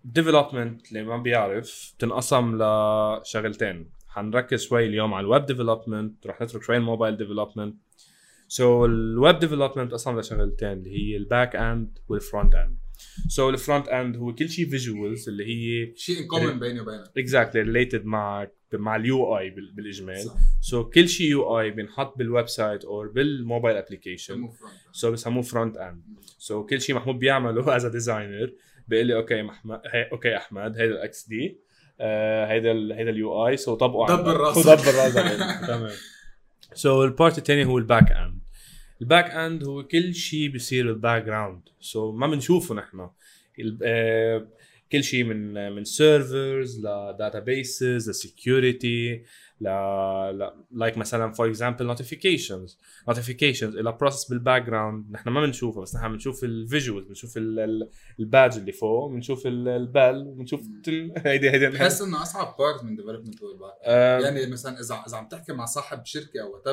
development 0.06 0.90
اللي 0.90 1.04
ما 1.04 1.18
بيعرف 1.18 1.96
تنقسم 2.00 2.56
لشغلتين 2.56 3.90
حنركز 4.08 4.64
شوي 4.64 4.86
اليوم 4.86 5.14
على 5.14 5.24
ال 5.24 5.29
web 5.29 5.46
development 5.46 6.28
رح 6.28 6.42
نترك 6.42 6.64
شوي 6.64 6.78
ال 6.78 6.84
mobile 6.84 7.18
development 7.18 7.76
so 8.48 8.86
ال 8.86 8.99
web 8.99 9.40
development 9.40 9.80
انقسم 9.80 10.20
لشغلتين 10.20 10.72
اللي 10.72 10.90
هي 10.90 11.18
ال 11.18 11.25
back 11.25 11.56
end 11.56 12.00
وال 12.08 12.21
front 12.21 12.56
end 12.56 12.78
so 13.28 13.50
ال 13.50 13.56
front 13.56 13.88
end 13.88 14.18
هو 14.18 14.36
كل 14.36 14.50
شيء 14.50 14.70
visuals 14.70 15.30
اللي 15.30 15.46
هي 15.46 15.96
شيء 15.96 16.20
in 16.20 16.28
common 16.28 16.60
بيني 16.60 16.80
وبينك. 16.80 17.04
Exactly 17.18 17.62
related 17.62 18.06
مع 18.06 18.48
مع 18.82 18.96
ال 18.96 19.38
UI 19.38 19.50
بالإجمال. 19.50 20.30
So 20.62 20.84
so, 20.84 20.94
كل 20.94 21.10
شيء 21.10 21.28
UI 21.28 21.72
بينحط 21.72 22.18
بال 22.18 22.48
website 22.48 22.86
أو 22.86 23.08
بال 23.08 23.25
mobile 23.25 23.78
application. 23.78 24.50
So 24.92 25.12
بسموه 25.12 25.44
front 25.44 25.78
end 25.78 26.02
so 26.38 26.66
كل 26.66 26.82
شيء 26.82 26.96
محمود 26.96 27.20
بيعمله 27.20 27.76
as 27.76 27.86
designer 27.86 28.54
بيقول 28.88 29.06
لي 29.08 29.16
okay 29.16 29.42
محمد 29.42 29.82
okay 30.12 30.38
أحمد 30.38 30.78
هيدا 30.78 30.94
ال 30.94 31.28
XD 31.28 31.58
هيدا 32.00 32.72
هيدا 32.72 33.10
ال 33.10 33.48
UI 33.48 33.58
so 33.58 33.76
طبقوا 33.76 34.08
دبر. 34.08 34.38
راسك. 34.38 34.58
ودبر 34.58 34.96
راسك. 34.96 35.68
تمام. 35.68 35.92
So 36.74 37.04
ال 37.04 37.11
part 37.11 37.38
الثاني 37.38 37.66
هو 37.66 37.78
ال 37.78 37.85
back 37.85 38.12
end 38.12 38.40
ال 39.02 39.08
back 39.08 39.32
end 39.32 39.64
هو 39.64 39.84
كل 39.84 40.14
شيء 40.14 40.50
بيصير 40.50 40.86
بال 40.86 41.24
background 41.24 41.62
so 41.80 42.12
ما 42.12 42.28
بنشوفه 42.28 42.76
نحن. 42.76 43.10
آه، 43.84 44.48
كل 44.94 45.04
شيء 45.04 45.24
من 45.24 45.72
من 45.76 45.84
servers 45.84 46.80
ل 46.80 46.93
databases 46.93 48.10
ل 48.10 48.22
security 48.22 49.24
ل 49.62 49.68
like 50.72 50.98
مثلا 50.98 51.32
for 51.32 51.48
example 51.48 51.86
notifications 51.86 52.78
notifications 53.08 53.76
إلى 53.78 53.92
process 53.92 54.30
بال 54.30 54.62
background 54.66 55.12
نحن 55.12 55.30
ما 55.30 55.42
بنشوفها 55.46 55.82
بس 55.82 55.96
نحن 55.96 56.12
بنشوف 56.12 56.44
ال 56.44 56.52
visuals 56.52 57.08
بنشوف 57.08 57.38
ال 58.20 58.26
badge 58.26 58.58
اللي 58.58 58.72
فوق 58.72 59.12
بنشوف 59.12 59.48
ال 59.48 59.64
bell 59.64 60.28
وبنشوف 60.28 60.62
تن- 60.84 61.14
هيدي 61.26 61.50
هيدي 61.52 61.68
بحس 61.68 62.02
إنه 62.02 62.22
أصعب 62.22 62.56
بارت 62.60 62.84
من 62.84 62.96
development 62.96 63.44
هو 63.44 63.52
ال 63.52 63.56
back 63.56 63.74
آه، 63.84 64.20
يعني 64.20 64.52
مثلا 64.52 64.80
إذا 64.80 65.04
إذا 65.08 65.18
عم 65.18 65.28
تحكي 65.28 65.54
مع 65.54 65.66
صاحب 65.66 66.06
شركة 66.06 66.42
أو 66.42 66.54
what 66.54 66.68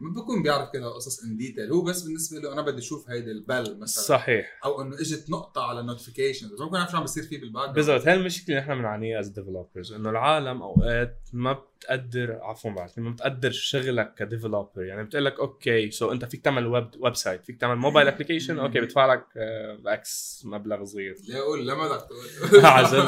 بكون 0.00 0.42
بيعرف 0.42 0.68
كده 0.72 0.88
قصص 0.88 1.24
in 1.24 1.36
detail 1.36 1.72
هو 1.72 1.82
بس 1.82 2.02
بالنسبة 2.02 2.38
له 2.40 2.52
أنا 2.52 2.62
بدي 2.62 2.78
أشوف 2.78 3.10
هيدي 3.10 3.30
ال 3.30 3.40
bell 3.40 3.78
مثلا. 3.78 4.04
صحيح. 4.04 4.60
أو 4.64 4.82
إنه 4.82 5.00
إجت 5.00 5.30
نقطة 5.30 5.62
على 5.64 5.80
ال 5.80 5.85
notification 5.85 6.46
بس 6.54 6.60
ما 6.60 6.66
بكون 6.66 6.78
عارف 6.78 6.90
شو 6.90 6.96
عم 6.96 7.02
بيصير 7.02 7.22
فيه 7.22 7.40
بال 7.40 7.50
back 7.50 7.70
بالضبط 7.70 8.06
هاي 8.08 8.14
المشكلة 8.14 8.58
اللي 8.58 8.60
نحن 8.68 8.78
بنعانيها 8.78 9.20
as 9.20 9.28
developers 9.28 9.92
إنه 9.92 10.10
العالم 10.10 10.62
أوقات 10.62 11.18
ما 11.32 11.52
بتقدر 11.52 12.38
عفوا 12.42 12.70
بعد 12.70 12.90
ما 12.96 13.10
بتقدر 13.10 13.50
شغلك 13.50 14.14
ك 14.14 14.21
developer 14.21 14.82
يعني 14.82 15.04
بتقول 15.04 15.24
لك 15.24 15.40
okay 15.40 15.90
so 15.90 16.12
أنت 16.12 16.24
فيك 16.24 16.44
تعمل 16.44 16.66
web 16.66 16.88
website 17.00 17.44
فيك 17.44 17.60
تعمل 17.60 17.76
mobile 17.76 18.08
application 18.08 18.58
okay 18.58 18.80
بدفع 18.80 19.12
لك 19.14 19.24
آه، 19.36 19.78
X 19.86 20.42
مبلغ 20.46 20.84
صغير. 20.84 21.16
ليه 21.28 21.38
أقول 21.38 21.68
لما 21.68 21.88
بدك 21.88 22.06
تقول. 22.06 22.64
عشان 22.66 23.06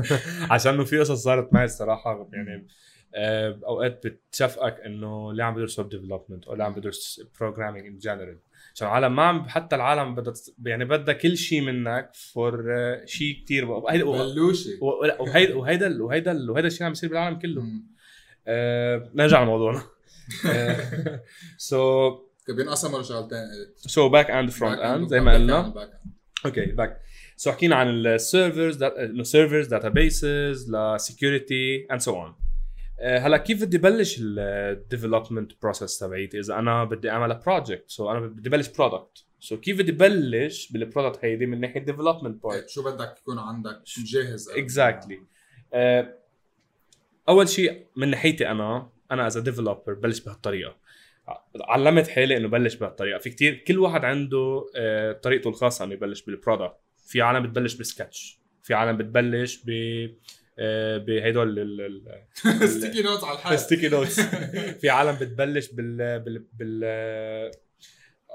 عشان 0.52 0.74
إنه 0.74 0.84
في 0.84 0.98
قصص 0.98 1.22
صارت 1.24 1.52
معي 1.52 1.64
الصراحة 1.64 2.28
يعني 2.32 2.54
آه، 2.54 2.64
أوقات 3.14 4.06
بتشفقك 4.06 4.80
إنه 4.80 5.32
ليه 5.32 5.44
عم 5.44 5.54
بدرس 5.54 5.78
web 5.78 5.88
development 5.88 6.44
أو 6.44 6.54
ليه 6.54 6.64
عم 6.64 6.74
بدرس 6.74 7.22
programming 7.40 7.86
in 7.86 7.98
general 7.98 8.38
عشان 8.74 8.88
العالم 8.88 9.16
ما 9.16 9.22
عم 9.22 9.48
حتى 9.48 9.76
العالم 9.76 10.14
بدها 10.14 10.34
يعني 10.64 10.84
بدها 10.84 11.14
كل 11.14 11.36
شيء 11.36 11.60
منك 11.60 12.10
for 12.14 12.64
شيء 13.04 13.42
كثير 13.44 13.64
بلوشي 13.80 14.78
وهيدا 14.80 15.56
وهيدا 15.56 16.02
وهيدا 16.02 16.50
وهيدا 16.50 16.68
الشيء 16.68 16.86
عم 16.86 16.92
يصير 16.92 17.10
بالعالم 17.10 17.38
كله. 17.38 17.64
آه، 18.46 19.10
نرجع 19.14 19.42
لموضوعنا. 19.42 19.82
So 21.56 22.10
بينقسموا 22.48 23.00
لشغلتين 23.00 23.38
so 23.76 24.08
back 24.08 24.30
end 24.30 24.50
front 24.50 24.78
end 24.78 25.08
زي 25.08 25.20
ما 25.20 25.34
قلنا. 25.34 25.90
Okay 26.46 26.66
back 26.66 27.00
so 27.36 27.52
حكينا 27.52 27.76
عن 27.76 27.88
ال 27.88 28.00
servers 28.00 28.82
إنه 28.82 29.22
servers 29.22 29.66
databases 29.66 30.74
ل 30.74 30.86
security 30.86 31.86
and 31.92 32.00
so 32.00 32.22
on 32.22 32.34
هلا 33.02 33.36
كيف 33.36 33.64
بدي 33.64 33.78
بلش 33.78 34.16
ال 34.20 34.31
development 34.31 35.52
process 35.62 35.98
تبعيتي؟ 35.98 36.40
إذا 36.40 36.54
أنا 36.54 36.84
بدي 36.84 37.10
أعمل 37.10 37.34
project 37.34 37.84
so 37.86 38.10
أنا 38.10 38.20
بدي 38.20 38.50
بلش 38.50 38.68
product 38.68 39.24
so 39.40 39.60
كيف 39.60 39.78
بدي 39.78 39.92
بلش 39.92 40.72
بال 40.72 40.84
product 40.84 41.24
هيدي 41.24 41.46
من 41.46 41.60
ناحية 41.60 41.80
development 41.80 42.42
part 42.42 42.68
شو 42.68 42.84
بدك 42.84 43.14
يكون 43.18 43.38
عندك؟ 43.38 43.82
جاهز. 44.06 44.48
Exactly 44.48 45.20
أول 47.28 47.48
شيء 47.48 47.86
من 47.96 48.08
ناحيتي 48.08 48.50
أنا 48.50 48.90
أنا 49.10 49.26
as 49.26 49.38
developer 49.38 49.94
بلش 49.94 50.20
بهالطريقة. 50.20 50.76
علمت 51.60 52.08
حالي 52.08 52.36
إنه 52.36 52.48
بلش 52.48 52.74
بهالطريقة. 52.74 53.18
في 53.18 53.30
كتير 53.30 53.64
كل 53.66 53.78
واحد 53.78 54.04
عنده 54.04 54.66
آه، 54.76 55.12
طريقته 55.12 55.50
الخاصة 55.50 55.84
إنه 55.84 55.92
يبلش 55.92 56.22
بال 56.22 56.34
product 56.34 56.76
في 57.06 57.22
عالم 57.22 57.42
بتبلش 57.42 57.74
بسكتش. 57.74 58.40
في 58.62 58.74
عالم 58.74 58.96
بتبلش 58.96 59.62
ب 59.64 59.70
آه، 59.70 60.10
بهدول 60.98 61.58
ال- 61.58 61.80
ال- 62.46 62.68
sticky 62.68 63.02
notes 63.02 63.24
على 63.28 63.34
الحال 63.38 63.58
sticky 63.58 63.88
notes 63.88 64.20
في 64.80 64.88
عالم 64.90 65.12
بتبلش 65.20 65.68
بال 65.72 66.20
بال 66.20 66.46
بال 66.58 66.80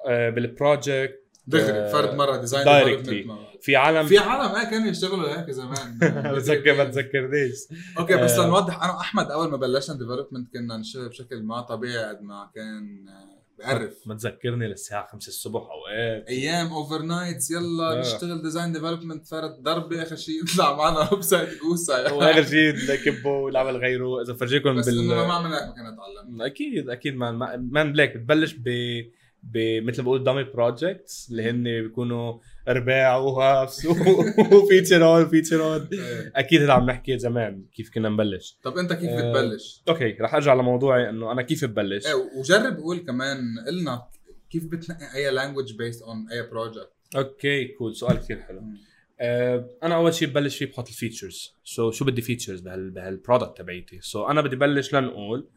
آه، 0.08 0.30
بال 0.30 0.50
project 0.50 1.22
دغري 1.48 1.92
فرد 1.92 2.16
مرة 2.16 2.38
design 2.38 2.66
Directly. 2.66 3.32
في 3.62 3.76
عالم 3.76 4.08
في 4.08 4.18
عالم 4.18 4.56
إيه 4.56 4.70
كانوا 4.70 4.88
يشتغلوا 4.88 5.40
هيك 5.40 5.52
زمان. 5.52 5.98
بتذكر 6.36 6.74
ما 6.78 6.84
تذكرنيش. 6.84 7.56
Okay 8.00 8.18
بس 8.18 8.32
آه. 8.32 8.46
لنوضح 8.48 8.84
أنا 8.84 8.94
واحمد 8.94 9.32
أول 9.32 9.50
ما 9.52 9.58
بلشنا 9.58 9.96
development 9.98 10.54
كنا 10.54 10.78
نشتغل 10.78 11.10
بشكل 11.10 11.44
ما 11.44 11.62
طبيعي 11.62 12.06
قد 12.10 12.22
ما 12.22 12.52
كان 12.56 13.06
بقرف. 13.60 13.94
ما 14.06 14.16
تذكرني 14.16 14.68
للساعة 14.68 15.08
5 15.12 15.28
الصبح 15.28 15.62
أوقات. 15.62 16.28
أيام 16.30 16.68
Over 16.68 17.02
nights 17.02 17.52
يلا 17.52 17.92
آه. 17.98 18.02
نشتغل 18.02 18.42
design 18.42 18.72
development 18.74 19.28
فرد 19.28 19.52
ضربه 19.64 20.04
آخر 20.04 20.16
شيء 20.16 20.44
يطلع 20.44 20.76
معنا 20.78 21.14
website 21.14 21.58
كوسا 21.60 22.12
واخر 22.12 22.44
شيء 22.44 22.74
نكبه 22.92 23.30
ونعمل 23.30 23.78
غيره. 23.78 24.22
إذا 24.22 24.34
فرجيكم 24.34 24.76
بس 24.76 24.90
بال 24.90 25.00
إنه 25.00 25.28
ما 25.28 25.34
عملنا 25.34 25.56
هيك 25.58 25.68
ما 25.68 25.74
كنا 25.74 25.96
تعلمنا 25.98 26.46
أكيد 26.46 26.90
أكيد 26.90 27.16
مان 27.16 27.36
مان 27.72 27.92
بلاك 27.94 28.18
بتبلش 28.18 28.54
ب 28.54 28.64
ب- 28.64 29.12
مثل 29.54 30.02
ما 30.02 30.06
بقول 30.06 30.24
دامي 30.24 30.44
بروجكتس 30.44 31.28
اللي 31.32 31.50
هن 31.50 31.64
بيكونوا 31.64 32.40
أرباع 32.68 33.18
وهافس 33.18 33.86
وفيتشر 34.54 35.06
اون 35.06 35.30
فيتشر 35.30 35.74
اون. 35.74 35.90
أكيد 36.36 36.62
هذا 36.62 36.74
عم 36.74 36.86
نحكي 36.86 37.18
زمان 37.18 37.66
كيف 37.76 37.90
كنا 37.94 38.10
نبلش. 38.10 38.60
طب 38.64 38.78
أنت 38.78 38.94
كيف 38.94 39.10
آه، 39.10 39.32
بتبلش؟ 39.32 39.84
أوكي 39.90 40.18
رح 40.22 40.36
أرجع 40.36 40.54
لموضوعي 40.54 41.10
إنه 41.10 41.32
أنا 41.32 41.42
كيف 41.42 41.66
ببلش. 41.66 42.08
إيه 42.08 42.14
وجرب 42.14 42.78
قول 42.78 42.98
كمان 42.98 43.40
قلنا 43.68 44.08
كيف 44.50 44.66
بتنقي 44.66 45.16
أي 45.16 45.32
لانجوج 45.32 45.74
بيست 45.74 46.02
اون 46.02 46.30
أي 46.32 46.50
بروجكت 46.50 46.92
أوكي 47.16 47.68
كول 47.68 47.96
سؤال 47.96 48.18
كثير 48.18 48.42
حلو. 48.42 48.62
آه، 49.20 49.70
أنا 49.84 49.96
أول 49.96 50.14
شيء 50.14 50.28
ببلش 50.28 50.58
فيه 50.58 50.66
بحط 50.66 50.88
الفيتشرز 50.88 51.56
سو 51.64 51.92
so, 51.92 51.94
شو 51.94 52.06
بدي 52.06 52.22
فيتشرز 52.22 52.62
بهال 52.62 52.92
بهالبرودكت 52.92 53.58
تبعيتي. 53.58 54.00
سو 54.02 54.26
so, 54.26 54.30
أنا 54.30 54.42
بدي 54.42 54.56
بلش 54.56 54.94
لنقول 54.94 55.50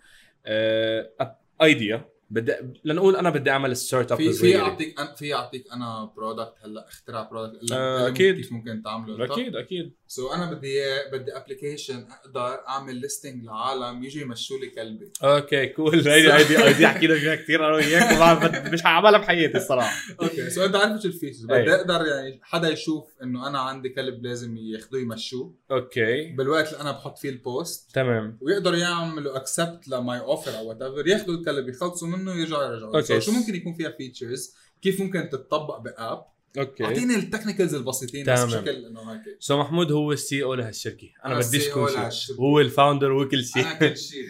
idea 1.62 2.08
بدي 2.30 2.52
لنقول 2.84 3.16
أنا 3.16 3.30
بدي 3.30 3.50
أعمل 3.50 3.76
startup 3.76 4.18
في 4.18 4.32
في 4.32 4.58
اعطيك 4.58 4.94
في 5.16 5.34
اعطيك 5.34 5.72
أنا 5.72 6.12
product 6.16 6.54
هلأ 6.64 6.88
اخترع 6.88 7.22
product 7.22 7.72
آه، 7.72 8.08
أكيد. 8.08 8.36
كيف 8.36 8.52
ممكن 8.52 8.82
تعمله. 8.82 9.24
أكيد 9.24 9.56
أكيد 9.56 9.94
so 10.08 10.32
أنا 10.32 10.52
بدي 10.52 10.80
بدي 11.12 11.36
application 11.36 12.06
أقدر 12.10 12.60
أعمل 12.68 12.94
listing 12.94 13.44
لعالم 13.44 14.04
يجوا 14.04 14.22
يمشوا 14.22 14.58
لي 14.58 14.70
كلبي. 14.70 15.12
Okay 15.22 15.66
cool 15.66 16.08
هيدي 16.08 16.32
هيدي 16.32 16.58
هيدي 16.58 16.86
أحكي 16.86 17.06
لك 17.06 17.18
فيها 17.18 17.34
كثير 17.34 17.66
أنا 17.66 17.74
وياك 17.74 18.72
مش 18.72 18.82
حعملها 18.82 19.18
بحياتي 19.18 19.56
الصراحة. 19.58 20.14
Okay 20.22 20.50
so 20.50 20.64
أنت 20.64 20.76
عارف 20.76 21.02
شو 21.02 21.08
ال 21.08 21.13
features 21.13 21.50
أي. 21.50 21.62
بدي 21.62 21.74
أقدر 21.74 22.06
يعني 22.06 22.40
حدا 22.42 22.68
يشوف 22.68 23.04
إنه 23.22 23.48
أنا 23.48 23.58
عندي 23.58 23.88
كلب 23.88 24.22
لازم 24.22 24.56
ياخذوه 24.56 25.00
يمشوه. 25.00 25.54
Okay. 25.70 26.24
بالوقت 26.24 26.72
اللي 26.72 26.80
أنا 26.80 26.92
بحط 26.92 27.18
فيه 27.18 27.30
ال 27.30 27.42
post 27.42 27.90
تمام. 27.94 28.38
ويقدروا 28.40 28.78
يعملوا 28.78 29.36
accept 29.36 29.88
ل 29.88 29.99
my 29.99 30.20
offer 30.20 30.58
أو 30.58 30.68
whatever 30.68 31.06
ياخذوا 31.06 31.34
الكلب 31.34 31.68
يخلصوا 31.68 32.08
منه 32.08 32.32
ويرجعوا 32.32 32.64
يرجعوا. 32.64 32.96
Okay. 32.96 33.20
So 33.20 33.24
شو 33.24 33.32
ممكن 33.32 33.54
يكون 33.54 33.74
فيها 33.74 33.90
features 33.90 34.54
كيف 34.82 35.00
ممكن 35.00 35.28
تتطبق 35.28 35.78
ب 35.78 35.90
app؟ 35.90 36.37
Okay. 36.58 36.84
أعطيني 36.84 37.14
ال 37.14 37.20
technicals 37.20 37.74
البسيطين 37.74 38.26
بس. 38.26 38.44
بشكل 38.44 38.70
إنه 38.70 39.12
هيك. 39.12 39.20
So 39.38 39.58
محمود 39.58 39.92
هو 39.92 40.12
ال 40.12 40.42
CEO 40.42 40.54
لهالشركه 40.54 41.08
أنا 41.24 41.34
أنا 41.36 41.46
بديش 41.46 41.68
CEO 41.68 41.74
كل 41.74 42.12
شيء. 42.12 42.36
هو 42.36 42.60
ال 42.60 42.67
founder 42.67 43.12
هو 43.12 43.28
كل 43.28 43.44
شيء. 43.44 43.62
أنا 43.62 43.74
كل 43.74 43.96
شيء. 43.96 44.24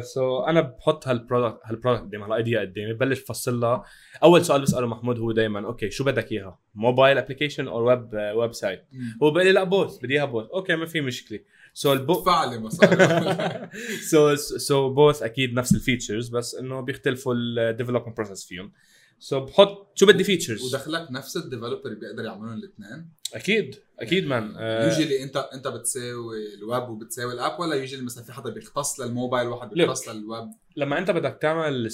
So 0.14 0.40
أنا 0.40 0.60
بحط 0.60 1.08
هال 1.08 1.20
product 1.20 1.60
هال 1.64 1.72
product 1.72 2.02
قدامي 2.02 2.24
هال 2.24 2.36
idea 2.36 2.60
قدامي 2.60 2.92
ببلش 2.92 3.20
بفصل 3.20 3.60
لها. 3.60 3.84
أول 4.22 4.44
سؤال 4.44 4.62
بسأله 4.62 4.86
محمود 4.86 5.18
هو 5.18 5.32
دائما 5.32 5.66
okay 5.66 5.90
شو 5.90 6.04
بدك 6.04 6.32
إياها؟ 6.32 6.58
Mobile 6.74 7.18
application 7.18 7.68
أو 7.68 7.88
web 7.88 8.08
website 8.36 8.84
هو 9.22 9.30
بقول 9.30 9.44
لي 9.44 9.52
لا 9.52 9.64
both 9.64 9.98
بدي 9.98 10.14
إياها 10.14 10.24
both 10.24 10.46
okay 10.46 10.76
ما 10.76 10.86
في 10.86 11.00
مشكلة. 11.00 11.40
So 11.74 11.92
البو 11.92 12.18
ادفع 12.18 12.44
لي 12.44 12.58
مصاري 12.58 13.68
so 14.10 14.34
so 14.36 14.90
both 14.94 15.22
أكيد 15.22 15.54
نفس 15.54 15.74
ال 15.74 15.80
features 15.80 16.28
بس 16.28 16.54
إنه 16.54 16.80
بيختلفوا 16.80 17.34
ال 17.34 17.41
development 17.41 18.16
process 18.16 18.44
فيهم. 18.44 18.72
so 19.20 19.40
بحط 19.40 19.98
شو 19.98 20.06
بدي 20.06 20.24
features 20.24 20.74
ودخلك 20.74 21.10
نفس 21.10 21.36
ال 21.36 21.42
developer 21.42 21.94
بيقدر 21.94 22.24
يعملون 22.24 22.52
الاثنين. 22.52 23.10
أكيد 23.34 23.76
أكيد 23.98 24.26
مان 24.26 24.54
آه، 24.56 24.88
يوجولي 24.90 25.22
انت 25.22 25.36
أنت 25.36 25.68
بتساوي 25.68 26.54
الويب 26.54 26.88
وبتساوي 26.88 27.32
ال 27.32 27.39
app 27.39 27.60
ولا 27.60 27.74
usually 27.74 28.02
مثلا 28.02 28.24
في 28.24 28.32
حدا 28.32 28.50
بيختص 28.50 29.00
للموبايل 29.00 29.48
واحد 29.48 29.70
بيختص 29.70 30.08
للويب؟ 30.08 30.44
لما 30.76 30.98
أنت 30.98 31.10
بدك 31.10 31.38
تعمل 31.42 31.90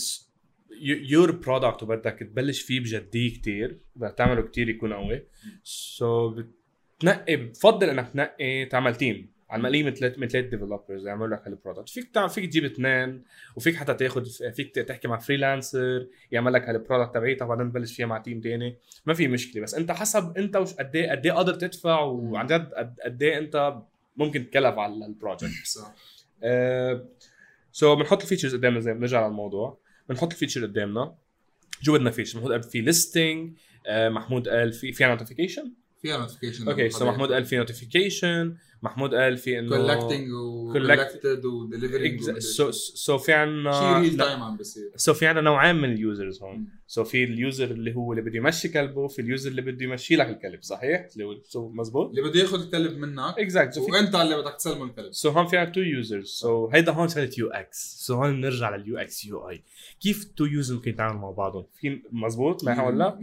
your 0.80 1.30
product 1.30 1.82
وبدك 1.82 2.18
تبلش 2.18 2.60
فيه 2.60 2.80
بجدية 2.80 3.34
كتير 3.34 3.80
بدك 3.96 4.14
تعمله 4.18 4.42
كتير 4.42 4.68
يكون 4.68 4.92
قوي. 4.92 5.26
so 5.64 6.34
بتنقي 6.98 7.36
بفضل 7.36 7.88
إنك 7.90 8.08
تنقي 8.08 8.64
تعمل 8.64 8.96
team 8.96 9.35
على 9.50 9.60
القليلة 9.60 9.82
من 9.82 9.94
ثلاث 9.94 10.18
من 10.18 10.28
ثلاث 10.28 10.44
developers 10.44 11.06
يعملوا 11.06 11.36
لك 11.36 11.42
هال 11.46 11.55
product 11.55 11.88
فيك 11.88 12.10
تعمل 12.14 12.30
فيك 12.30 12.44
تجيب 12.44 12.64
اثنين 12.64 13.22
وفيك 13.56 13.74
حتى 13.76 13.94
تاخذ 13.94 14.24
فيك 14.52 14.74
تحكي 14.74 15.08
مع 15.08 15.18
freelancer 15.18 16.06
يعمل 16.32 16.52
لك 16.52 16.62
هال 16.68 16.78
product 16.78 17.14
تبعيتك 17.14 17.42
وبعدين 17.42 17.70
تبلش 17.70 17.96
فيها 17.96 18.06
مع 18.06 18.18
team 18.18 18.40
تاني. 18.40 18.76
ما 19.06 19.14
في 19.14 19.28
مشكلة 19.28 19.62
بس 19.62 19.74
انت 19.74 19.92
حسب 19.92 20.38
انت 20.38 20.56
وش 20.56 20.74
قد 20.74 20.96
إيه 20.96 21.10
قد 21.10 21.26
إيه 21.26 21.32
قادر 21.32 21.54
تدفع 21.54 22.00
وعن 22.00 22.46
جد 22.46 22.72
قد- 23.04 23.22
إيه 23.22 23.38
انت 23.38 23.74
ممكن 24.16 24.50
تكلف 24.50 24.78
على 24.78 25.06
ال 25.06 25.12
project 25.12 25.50
صح. 25.64 25.94
so 27.72 27.96
بنحط 27.96 28.22
ال 28.22 28.26
features 28.26 28.54
قدامنا 28.54 28.80
زي 28.80 28.92
بنرجع 28.94 29.26
للموضوع. 29.26 29.78
بنحط 30.08 30.32
ال 30.32 30.36
feature 30.36 30.62
قدامنا. 30.66 31.14
شو 31.82 31.92
بدنا 31.92 32.10
feature 32.10 32.38
محمود 32.38 32.52
قال 32.52 32.62
في 32.62 32.80
listing 32.80 33.52
محمود 33.90 34.48
قال 34.48 34.72
في 34.72 34.92
في 34.92 35.04
notification 35.04 35.72
فيها 36.02 36.18
notification 36.18 36.68
okay 36.68 36.90
so 36.90 37.06
محمود 37.06 37.32
قال 37.32 37.44
في 37.44 37.56
notification 37.56 38.56
محمود 38.82 39.14
قال 39.14 39.36
في 39.36 39.58
إنه 39.58 39.76
collecting 39.76 40.32
و 40.32 40.43
collected 40.43 41.44
و 41.44 41.53
delivering 41.53 42.38
so 42.38 42.70
so 42.70 43.18
في 43.18 43.26
شيء 43.26 43.34
عنا 43.34 43.98
real 43.98 44.16
time 44.16 44.42
عم 44.42 44.56
بيصير 44.56 44.90
so 44.96 45.14
في 45.14 45.26
عنا 45.26 45.40
نوعين 45.40 45.76
من 45.76 45.92
ال 45.92 46.00
users 46.00 46.42
هون. 46.42 46.66
so 46.86 47.04
في 47.04 47.24
ال 47.24 47.33
user 47.33 47.70
اللي 47.70 47.94
هو 47.94 48.12
اللي 48.12 48.22
بده 48.22 48.36
يمشي 48.36 48.68
كلبه 48.68 49.08
في 49.08 49.22
اليوزر 49.22 49.50
اللي 49.50 49.62
بده 49.62 49.84
يمشي 49.84 50.16
لك 50.16 50.28
الكلب 50.28 50.62
صحيح؟ 50.62 51.08
اللي 51.12 51.24
هو 51.24 51.34
so 51.44 51.68
مزبوط؟ 51.68 52.08
اللي 52.10 52.22
بده 52.22 52.40
ياخذ 52.40 52.60
الكلب 52.62 52.98
منك 52.98 53.38
exactly 53.38 53.92
وانت 53.92 54.14
اللي 54.14 54.36
بدك 54.42 54.54
تسلمه 54.54 54.84
الكلب. 54.84 55.12
so 55.12 55.30
هون 55.30 55.46
في 55.46 55.56
عنا 55.56 55.70
two 55.70 55.80
users 55.80 56.26
so 56.26 56.68
هيدا 56.68 56.92
هون 56.92 57.08
شغلة 57.08 57.30
UX 57.38 58.06
so 58.06 58.14
هون 58.14 58.40
بنرجع 58.40 58.76
لل 58.76 58.98
UX 58.98 59.24
UI 59.24 59.62
كيف 60.00 60.24
two 60.24 60.44
user 60.44 60.74
ممكن 60.74 60.90
يتعاملوا 60.90 61.20
مع 61.20 61.30
بعضهم؟ 61.30 61.66
في 61.80 62.02
مزبوط؟ 62.12 62.64
معي 62.64 62.86
ولا. 62.86 63.18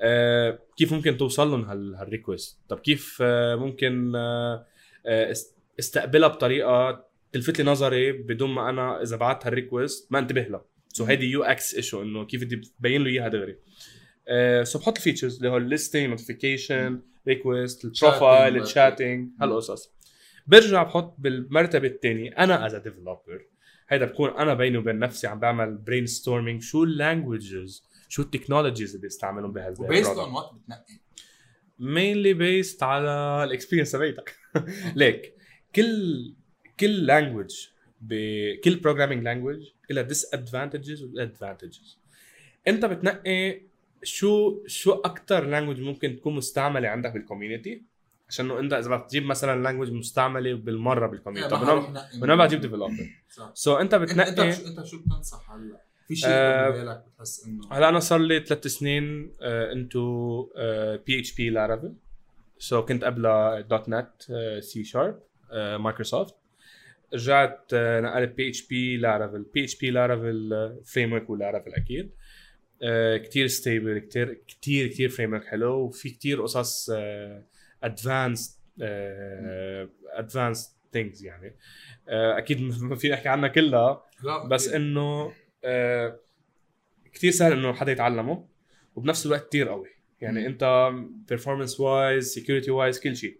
آه 0.00 0.58
كيف 0.76 0.92
ممكن 0.92 1.16
توصل 1.16 1.48
لهم 1.50 1.64
هال 1.64 1.94
هال 1.94 2.08
request 2.08 2.58
طب 2.68 2.78
كيف 2.78 3.18
آه 3.20 3.56
ممكن 3.56 4.12
آه 4.16 4.66
استقبلها 5.78 6.28
بطريقة 6.28 7.06
تلفت 7.32 7.58
لي 7.58 7.64
نظري 7.64 8.12
بدون 8.12 8.50
ما 8.50 8.70
أنا 8.70 9.02
إذا 9.02 9.16
بعت 9.16 9.46
هال 9.46 9.61
request 9.61 10.12
ما 10.12 10.18
انتبه 10.18 10.42
لها. 10.42 10.64
so 10.88 11.04
هيدي 11.04 11.30
UX 11.30 11.74
issue 11.74 12.02
إنه 12.02 12.24
كيف 12.24 12.44
بدي 12.44 12.56
تبين 12.56 13.04
له 13.04 13.10
إياها 13.10 13.28
دغري. 13.28 13.56
آه 14.28 14.62
so 14.62 14.78
بحط 14.78 14.96
ال 14.96 15.00
features 15.00 15.36
اللي 15.36 15.48
هو 15.48 15.56
ال 15.56 15.62
listing 15.62 16.08
notification 16.08 17.00
request 17.28 17.84
ال 17.84 17.93
profile. 17.93 18.62
ال 18.62 18.70
chatting 18.70 19.30
هالقصص 19.40 19.92
برجع 20.46 20.82
بحط 20.82 21.14
بالمرتبة 21.18 21.88
الثانية 21.88 22.30
أنا 22.38 22.66
as 22.66 22.74
developer 22.74 23.46
هيدا 23.88 24.04
بكون 24.04 24.30
أنا 24.30 24.54
بيني 24.54 24.78
وبين 24.78 24.98
نفسي 24.98 25.26
عم 25.26 25.40
بعمل 25.40 25.78
brainstorming 25.78 26.62
شو 26.62 26.84
ال 26.84 26.94
languages 26.94 27.88
شو 28.08 28.22
ال 28.22 28.27
technologies 28.27 28.94
اللي 28.94 29.02
بيستعملوا 29.02 29.50
بهال 29.50 29.74
وبيست 29.78 30.10
product. 30.10 30.18
أون 30.18 30.32
وات 30.32 30.50
بتنقي؟ 30.54 31.02
Mainly 31.80 32.38
based 32.38 32.82
على 32.82 33.44
ال 33.44 33.48
experience 33.48 33.92
تبعتك 33.92 34.36
ليك 34.96 35.34
كل 35.76 36.34
كل 36.80 37.06
language 37.06 37.68
بكل 38.00 38.76
programming 38.76 39.24
language 39.24 39.68
لها 39.90 40.02
disadvantages 40.02 40.34
و 40.34 41.02
advantages 41.02 41.98
أنت 42.68 42.84
بتنقي 42.84 43.60
شو 44.02 44.62
شو 44.66 44.92
أكثر 44.92 45.46
language 45.46 45.80
ممكن 45.80 46.16
تكون 46.16 46.34
مستعملة 46.34 46.88
عندك 46.88 47.12
بال 47.12 47.25
community 47.25 47.82
عشان 48.28 48.50
إنه 48.50 48.60
أنت 48.60 48.72
إذا 48.72 48.90
بدك 48.90 49.06
تجيب 49.08 49.26
مثلا 49.26 49.62
language 49.62 49.92
مستعملة 49.92 50.54
بالمرة 50.54 51.06
بال 51.06 51.15
community 51.15 51.56
طب 51.56 51.96
من 52.22 52.30
وين 52.30 52.48
تجيب 52.48 52.60
developer 52.60 52.94
so 53.54 53.76
أنت 53.76 53.94
انت 53.94 54.02
إنت 54.02 54.10
بتنقي 54.12 54.52
شو 54.52 54.66
إنت 54.66 54.86
شو 54.86 54.98
بتنصح 55.02 55.50
هلأ؟ 55.50 55.80
في 56.08 56.16
شيء 56.16 56.30
آه، 56.30 56.70
ببالك 56.70 57.04
بتحس 57.06 57.46
انه 57.46 57.62
هلأ 57.72 57.88
أنا 57.88 58.00
صار 58.00 58.18
لي 58.20 58.40
ثلاث 58.40 58.66
سنين 58.66 59.32
into 59.42 60.42
PHP 61.06 61.18
Laravel 61.18 61.94
so 62.62 62.84
كنت 62.84 63.04
قبلها 63.04 63.60
dot 63.60 63.88
net 63.88 64.22
C 64.60 64.84
sharp 64.84 65.22
Microsoft. 65.52 66.34
رجعت 67.14 67.70
آه، 67.74 68.00
نقلت 68.00 68.30
بي 68.30 68.48
اتش 68.48 68.66
بي 68.66 68.96
لارافيل 68.96 69.42
بي 69.42 69.64
اتش 69.64 69.78
بي 69.78 69.90
لارافيل 69.90 70.50
فريم 70.84 71.12
ورك 71.12 71.30
ولارافيل 71.30 71.74
أكيد. 71.74 72.10
آه، 72.82 73.16
كتير 73.16 73.46
stable 73.46 73.98
كتير 73.98 74.34
كتير 74.34 74.86
كتير 74.86 75.08
framework 75.08 75.44
حلو. 75.44 75.74
وفي 75.74 76.10
كتير 76.10 76.42
قصص 76.42 76.90
advanced 77.82 78.60
advanced 80.12 80.72
things 80.92 81.24
يعني. 81.24 81.56
آه، 82.08 82.38
أكيد 82.38 82.60
ما 82.82 82.96
في 82.96 83.08
نحكي 83.08 83.28
عنها 83.28 83.48
كلها. 83.48 84.02
بس 84.50 84.68
إنه 84.68 85.32
آه 85.64 86.18
كثير 87.12 87.30
سهل 87.30 87.52
إنه 87.52 87.72
حدا 87.72 87.92
يتعلمه. 87.92 88.48
وبنفس 88.94 89.26
الوقت 89.26 89.48
كثير 89.48 89.68
قوي. 89.68 89.91
يعني. 90.22 90.46
انت 90.46 90.90
performance 91.28 91.80
wise 91.80 92.32
security 92.32 92.70
wise 92.70 93.00
كل 93.00 93.16
شيء. 93.16 93.38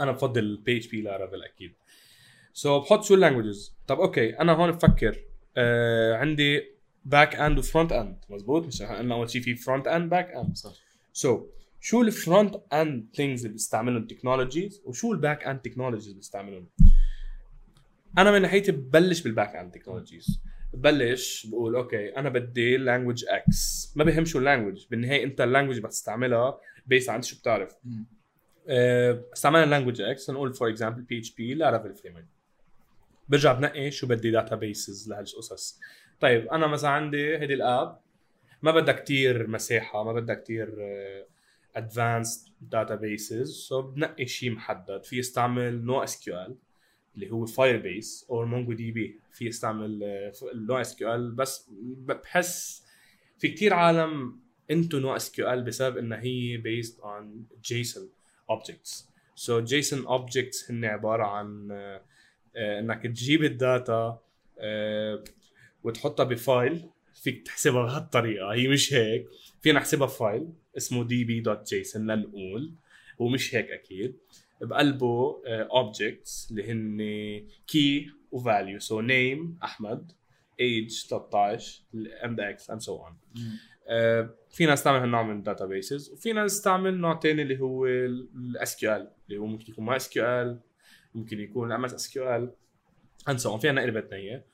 أنا 0.00 0.12
بفضل 0.12 0.42
ال 0.42 0.76
PHP 0.76 1.02
Laravel 1.02 1.42
أكيد. 1.42 1.72
so 2.52 2.80
so, 2.80 2.84
بحط 2.84 3.04
شو 3.04 3.14
ال 3.14 3.20
languages 3.20 3.76
طب 3.86 4.00
okay 4.00 4.38
أنا 4.38 4.52
هون 4.52 4.70
بفكر 4.70 5.24
آه 5.56 6.14
عندي 6.14 6.62
back 7.04 7.34
end 7.34 7.58
و 7.58 7.64
front 7.64 7.92
end 7.92 8.16
مزبوط؟ 8.30 8.66
مش 8.66 8.82
قلنا 8.82 9.14
أول 9.14 9.30
شيء 9.30 9.42
في 9.42 9.54
front 9.54 9.86
end 9.86 10.10
back 10.10 10.30
end 10.30 10.56
صح. 10.56 10.72
so 11.12 11.46
شو 11.80 12.02
ال 12.02 12.11
front 12.11 12.54
end 12.72 13.06
things 13.14 13.40
اللي 13.40 13.52
بيستعملهم 13.52 14.02
ال 14.02 14.08
technologies 14.08 14.82
وشو 14.84 15.12
ال 15.12 15.18
back 15.18 15.44
end 15.44 15.60
technologies 15.60 16.06
اللي 16.06 16.16
بيستعملهم؟ 16.16 16.66
أنا 18.18 18.32
من 18.32 18.42
ناحيتي 18.42 18.72
ببلش 18.72 19.20
بال 19.20 19.32
back 19.32 19.56
end 19.56 19.72
technologies 19.72 20.40
ببلش 20.72 21.46
بقول 21.46 21.74
okay 21.74 22.16
أنا 22.16 22.28
بدي 22.28 22.76
language 22.76 23.24
X 23.28 23.92
ما 23.96 24.04
بهم 24.04 24.24
شو 24.24 24.38
ال 24.38 24.43
language 24.43 24.86
بالنهاية 24.90 25.24
أنت 25.24 25.40
ال 25.40 25.44
language 25.44 25.78
بدك 25.78 25.90
تستعملها 25.90 26.60
based 26.86 27.08
on 27.10 27.22
شو 27.22 27.36
بتعرف. 27.38 27.76
استعملنا 28.68 29.64
language 29.64 30.00
X 30.00 30.30
نقول 30.30 30.54
for 30.54 30.68
example 30.68 31.02
PHP 31.02 31.18
Laravel 31.18 31.94
frame 31.94 32.26
برجع 33.28 33.52
بنقي 33.52 33.90
شو 33.90 34.06
بدي 34.06 34.30
databases 34.30 35.08
لهالقصص. 35.08 35.80
طيب 36.20 36.48
أنا 36.48 36.66
مثلا 36.66 36.90
عندي 36.90 37.38
هيدي 37.38 37.54
ال 37.54 37.63
app. 37.63 38.00
ما 38.62 38.72
بدها 38.72 38.94
كتير 38.94 39.46
مساحة 39.46 40.04
ما 40.04 40.12
بدها 40.12 40.34
كتير 40.34 40.68
advanced 41.76 42.48
databases 42.60 43.50
so 43.50 43.82
بنقي 43.82 44.26
شيء 44.26 44.50
محدد. 44.50 45.04
في 45.04 45.20
استعمل 45.20 45.84
NoSQL 45.84 46.56
اللي 47.14 47.30
هو 47.30 47.46
Firebase 47.46 48.26
أو 48.30 48.44
MongoDB 48.46 49.20
في 49.32 49.48
استعمل 49.48 49.98
NoSQL 50.54 51.30
بس 51.32 51.70
بحس 52.06 52.84
في 53.38 53.48
كتير 53.48 53.74
عالم 53.74 54.40
into 54.70 54.98
NoSQL 54.98 55.62
بسبب 55.62 55.96
إنها 55.96 56.20
هي 56.20 56.56
based 56.56 57.00
on 57.00 57.46
JSON 57.64 58.08
objects 58.50 59.10
so 59.40 59.60
JSON 59.60 60.06
objects 60.06 60.70
هن 60.70 60.84
عبارة 60.84 61.24
عن 61.24 61.68
آه، 61.72 62.02
آه، 62.56 62.80
إنك 62.80 63.02
تجيب 63.02 63.44
ال 63.44 63.59
data 63.59 64.18
آه، 64.58 65.24
وتحطها 65.84 66.24
ب 66.24 66.35
file. 66.35 66.88
فيك 67.14 67.46
تحسبها 67.46 67.82
بهالطريقة. 67.82 68.52
هي 68.52 68.68
مش 68.68 68.94
هيك. 68.94 69.26
فينا 69.62 69.78
نحسبها 69.78 70.06
ب 70.06 70.13
file. 70.13 70.48
اسمه 70.76 71.08
db.json 71.08 71.96
لنقول 71.96 72.72
ومش 73.18 73.54
هيك 73.54 73.70
أكيد. 73.70 74.16
بقلبه 74.60 75.42
objects 75.46 76.48
اللي 76.50 76.72
هن 76.72 76.98
key 77.66 78.10
و 78.32 78.40
value 78.40 78.78
so 78.78 79.00
name 79.00 79.58
أحمد. 79.64 80.12
age 80.60 81.08
13 81.08 81.82
and 82.22 82.38
x 82.38 82.68
and 82.68 82.82
so 82.82 82.92
on. 82.92 83.12
آه، 83.88 84.30
فينا 84.50 84.72
نستعمل 84.72 84.98
هالنوع 84.98 85.22
من 85.22 85.36
ال 85.36 85.66
databases 85.66 86.10
وفينا 86.10 86.44
نستعمل 86.44 86.98
نوع 86.98 87.14
تاني 87.14 87.42
اللي 87.42 87.60
هو 87.60 87.86
ال 87.86 88.76
SQL 88.76 89.10
اللي 89.28 89.40
هو 89.40 89.46
ممكن 89.46 89.72
يكون 89.72 89.84
MySQL 89.84 90.60
ممكن 91.14 91.40
يكون 91.40 91.72
MS 91.72 91.94
SQL 91.94 92.52
and 93.28 93.38
so 93.38 93.58
فينا 93.58 93.72
نقلب 93.72 94.12
اياه 94.12 94.44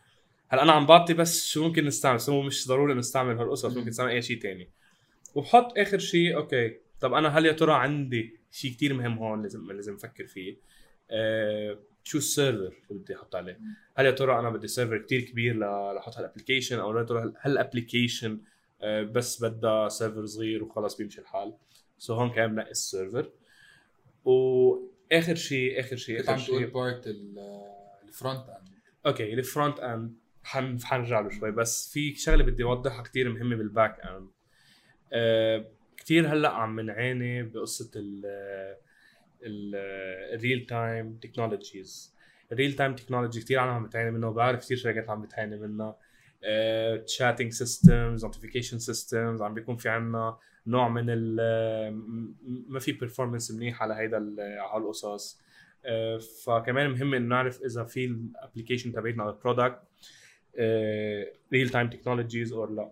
هلا 0.48 0.62
أنا 0.62 0.72
عم 0.72 0.86
بعطي 0.86 1.14
بس 1.14 1.46
شو 1.46 1.64
ممكن 1.64 1.84
نستعمل؟ 1.84 2.20
so 2.20 2.42
مش 2.42 2.68
ضروري 2.68 2.94
نستعمل 2.94 3.38
هالقصص 3.38 3.76
ممكن 3.76 3.88
نستعمل 3.88 4.10
أي 4.10 4.22
شيء 4.22 4.40
تاني. 4.40 4.68
وبحط 5.34 5.78
آخر 5.78 5.98
شيء 5.98 6.36
okay. 6.36 6.76
طب 7.00 7.12
أنا 7.14 7.28
هل 7.38 7.46
يا 7.46 7.52
ترى 7.52 7.72
عندي 7.72 8.35
شيء 8.56 8.70
كتير 8.70 8.94
مهم 8.94 9.18
هون 9.18 9.42
لازم 9.42 9.72
لازم 9.72 9.94
أفكر 9.94 10.26
فيه. 10.26 10.56
آه 11.10 11.78
شو 12.04 12.18
ال 12.18 12.26
server 12.26 12.74
اللي 12.90 13.02
بدي 13.02 13.16
أحط 13.16 13.34
عليه؟ 13.34 13.60
هل 13.96 14.06
يا 14.06 14.10
ترى 14.10 14.38
أنا 14.38 14.50
بدي 14.50 14.68
server 14.68 14.98
كتير 14.98 15.20
كبير 15.20 15.56
لأحط 15.56 16.16
هال 16.16 16.26
application 16.26 16.78
أو 16.78 16.98
يا 16.98 17.02
ترى 17.02 17.32
هال 17.40 17.56
application 17.56 18.40
آه 18.82 19.02
بس 19.02 19.44
بدها 19.44 19.88
server 19.88 20.26
صغير 20.26 20.64
وخلص 20.64 20.96
بيمشي 20.96 21.20
الحال؟ 21.20 21.54
so 21.98 22.14
so 22.14 22.18
هون 22.18 22.30
كمان 22.30 22.54
بنقي 22.54 22.70
ال 22.70 22.78
server. 22.78 23.30
وآخر 24.24 25.34
شيء 25.34 25.80
آخر 25.80 25.96
شيء 25.96 26.18
كنت 26.18 26.28
عم 26.28 26.38
تقول 26.38 26.66
part 26.66 27.06
ال 27.06 27.30
front 27.30 28.48
end 28.48 28.68
okay 29.06 29.34
ال 29.34 29.42
front 29.42 29.80
end 29.80 30.14
حنرجع 30.84 31.20
له 31.20 31.30
شوي. 31.30 31.50
بس 31.50 31.92
في 31.92 32.14
شغلة 32.14 32.44
بدي 32.44 32.64
أوضحها 32.64 33.02
كثير 33.02 33.28
مهمة 33.28 33.56
بال 33.56 33.71
back 33.71 34.00
end 34.00 34.28
آه 35.12 35.75
كثير 36.06 36.32
هلأ 36.32 36.48
عم 36.48 36.80
نعاني 36.80 37.42
بقصة 37.42 37.90
ال 37.96 38.26
ال 40.34 40.41
real 40.41 40.66
time 40.66 41.16
technologies 41.16 42.14
ال 42.52 42.56
real 42.56 42.72
time 42.72 42.94
technology 42.94 43.40
كثير 43.40 43.58
عالم 43.58 43.72
عم 43.72 43.86
بتعاني 43.86 44.10
منه 44.10 44.28
وبعرف 44.28 44.60
كثير 44.60 44.76
شركات 44.76 45.10
عم 45.10 45.22
بتعاني 45.22 45.56
منها. 45.56 45.96
chatting 47.06 47.52
systems 47.52 48.24
notification 48.24 48.78
systems 48.78 49.42
عم 49.42 49.54
بيكون 49.54 49.76
في 49.76 49.88
عنا 49.88 50.38
نوع 50.66 50.88
من 50.88 51.04
ال 51.08 51.36
ما 52.68 52.78
في 52.78 52.92
performance 52.92 53.50
منيح 53.50 53.82
على 53.82 53.94
هيدا 53.94 54.16
على 54.40 54.82
القصص. 54.82 55.40
uh, 55.84 56.22
فكمان 56.44 56.90
مهم 56.90 57.14
إنه 57.14 57.28
نعرف 57.28 57.62
إذا 57.62 57.84
في 57.84 58.04
ال 58.04 58.12
application 58.12 58.92
تبعتنا 58.92 59.22
أو 59.22 59.30
ال 59.30 59.36
product 59.36 59.78
real 61.52 61.68
time 61.68 61.90
technologies 61.90 62.52
اور 62.52 62.70
لا. 62.70 62.90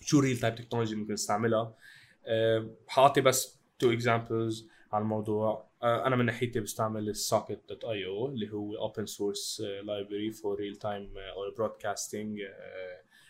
شو 0.00 0.20
real 0.20 0.36
time 0.36 0.54
technology 0.54 0.94
ممكن 0.96 1.12
نستعملها؟ 1.12 1.74
حاعطي 2.88 3.20
بس 3.20 3.60
two 3.78 3.92
examples 3.92 4.68
على 4.92 5.02
الموضوع. 5.02 5.70
أه 5.82 6.06
أنا 6.06 6.16
من 6.16 6.24
ناحيتي 6.24 6.60
بستعمل 6.60 7.08
ال 7.08 7.60
socket 7.68 7.84
dot 7.84 8.06
IO 8.06 8.26
اللي 8.28 8.52
هو 8.52 8.76
open 8.76 9.06
source 9.06 9.60
library 9.60 10.30
for 10.30 10.58
real 10.58 10.76
time 10.76 11.18
أو 11.18 11.54
broadcasting 11.58 12.40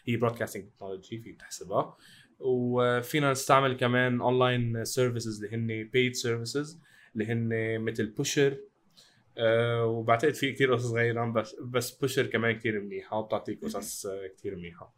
هي 0.05 0.17
broadcasting 0.17 0.65
technology 0.69 1.19
فيك 1.19 1.41
تحسبها. 1.41 1.97
وفينا 2.39 3.31
نستعمل 3.31 3.77
كمان 3.77 4.21
online 4.21 4.85
services 4.85 5.45
اللي 5.45 5.57
هن 5.57 5.89
paid 5.89 6.15
services 6.15 6.81
اللي 7.15 7.27
هن 7.27 7.81
مثل 7.81 8.07
Pusher 8.07 8.57
أه 9.39 9.85
وبعتقد 9.85 10.35
في 10.35 10.53
كثير 10.53 10.75
قصص 10.75 10.93
غيرها 10.93 11.27
بس 11.27 11.57
بس 11.61 11.91
Pusher 11.91 12.27
كمان 12.27 12.59
كثير 12.59 12.81
منيحة 12.81 13.19
وبتعطيك 13.19 13.65
قصص 13.65 14.07
كثير 14.37 14.57
منيحة. 14.57 14.95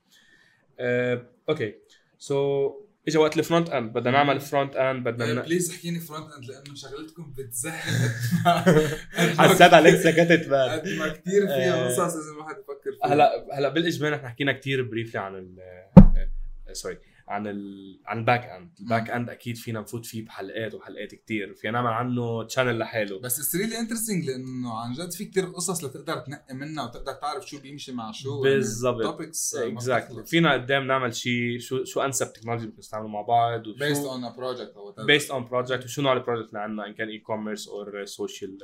okay 1.48 1.74
so 2.18 2.68
so, 2.68 2.91
اجى 3.08 3.18
وقت 3.18 3.38
ال 3.38 3.43
front 3.43 3.70
end 3.70 3.92
بدنا 3.92 4.10
نعمل 4.10 4.40
front 4.40 4.76
end 4.76 5.04
بدنا 5.04 5.42
please 5.42 5.70
احكيني 5.70 6.00
front 6.00 6.32
end 6.32 6.44
لأنه 6.44 6.74
شغلتكم 6.74 7.32
بتزهق. 7.38 7.82
حسيت 9.38 9.74
عليك 9.74 9.94
سكتت 9.94 10.48
بال 10.48 10.70
قد 10.70 10.88
ما 10.88 11.08
كثير 11.08 11.46
فيها 11.46 11.86
قصص 11.86 11.98
لازم 11.98 12.32
الواحد 12.32 12.54
يفكر 12.54 12.92
فيها. 13.02 13.14
هلأ 13.14 13.46
هلأ 13.58 13.68
بالإجمال 13.68 14.12
نحن 14.12 14.28
حكينا 14.28 14.52
كثير 14.52 14.82
briefly 14.82 15.20
عن 15.20 15.56
sorry 16.72 16.98
عن 17.32 17.46
ال 17.46 18.00
عن 18.06 18.18
ال 18.18 18.23
back 18.23 18.44
end 18.44 18.70
ال 18.80 18.86
back 18.86 19.10
end 19.10 19.30
أكيد 19.30 19.56
فينا 19.56 19.80
نفوت 19.80 20.06
فيه 20.06 20.24
بحلقات 20.24 20.74
وحلقات 20.74 21.14
كتير. 21.14 21.54
فينا 21.54 21.72
نعمل 21.72 21.90
عنه 21.90 22.44
channel 22.44 22.78
لحاله. 22.78 23.20
بس 23.20 23.38
it's 23.38 23.56
really 23.56 23.78
interesting 23.78 24.24
لأنه 24.24 24.74
عن 24.78 24.92
جد 24.92 25.12
في 25.12 25.24
كتير 25.24 25.44
قصص 25.44 25.84
لتقدر 25.84 26.18
تنقي 26.18 26.54
منها 26.54 26.84
وتقدر 26.84 27.12
تعرف 27.12 27.48
شو 27.48 27.60
بيمشي 27.60 27.92
مع 27.92 28.12
شو 28.12 28.42
بالضبط. 28.42 29.02
topics 29.02 29.54
exactly 29.54 30.24
فينا 30.24 30.52
قدام 30.52 30.86
نعمل 30.86 31.14
شيء 31.14 31.58
شو 31.58 31.84
شو 31.84 32.00
أنسب 32.00 32.32
technology 32.32 32.66
ممكن 32.66 32.78
نستعمله 32.78 33.08
مع 33.08 33.22
بعض 33.22 33.66
وشو 33.66 33.78
based 33.78 34.04
on 34.04 34.32
project 34.36 34.72
أو 34.76 35.04
based 35.06 35.30
on 35.30 35.44
project 35.44 35.84
وشو 35.84 36.02
نوع 36.02 36.12
ال 36.12 36.17
project 36.17 36.48
اللي 36.48 36.60
عندنا 36.60 36.86
إن 36.86 36.94
كان 36.94 37.08
e-commerce 37.08 37.68
أو 37.68 38.04
social 38.04 38.58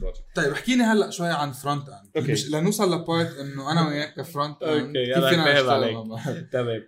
project 0.00 0.24
طيب 0.34 0.52
احكي 0.52 0.74
هلأ 0.74 1.10
شوي 1.10 1.28
عن 1.28 1.52
front 1.52 1.88
end 1.88 2.10
okay. 2.16 2.32
مش 2.32 2.50
لنوصل 2.50 2.94
ل 2.94 3.02
part 3.02 3.36
إنه 3.36 3.72
أنا 3.72 3.88
وياك 3.88 4.14
ك 4.14 4.22
front 4.22 4.62
end 4.62 4.86
okay 4.86 5.10
يلا 5.10 5.30
فينا 5.30 5.72
عليك؟ 5.72 6.48
تمام. 6.52 6.82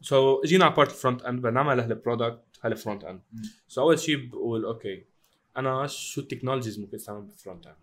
so 0.00 0.42
جينا 0.44 0.64
على 0.64 0.74
part 0.74 0.90
ال 0.90 0.95
front 0.95 1.22
end 1.22 1.38
بدنا 1.38 1.50
نعمل 1.50 1.80
هال 1.80 1.93
product 1.93 2.40
هال 2.62 2.74
front 2.74 3.04
end. 3.04 3.20
so 3.68 3.82
أول 3.82 3.98
شيء 3.98 4.16
بقول 4.16 4.64
okay 4.64 5.04
أنا 5.56 5.86
شو 5.86 6.20
ال 6.20 6.25
technologies 6.25 6.80
ممكن 6.80 6.96
استعمل 6.96 7.22
بال 7.22 7.35
front 7.35 7.66
end 7.66 7.76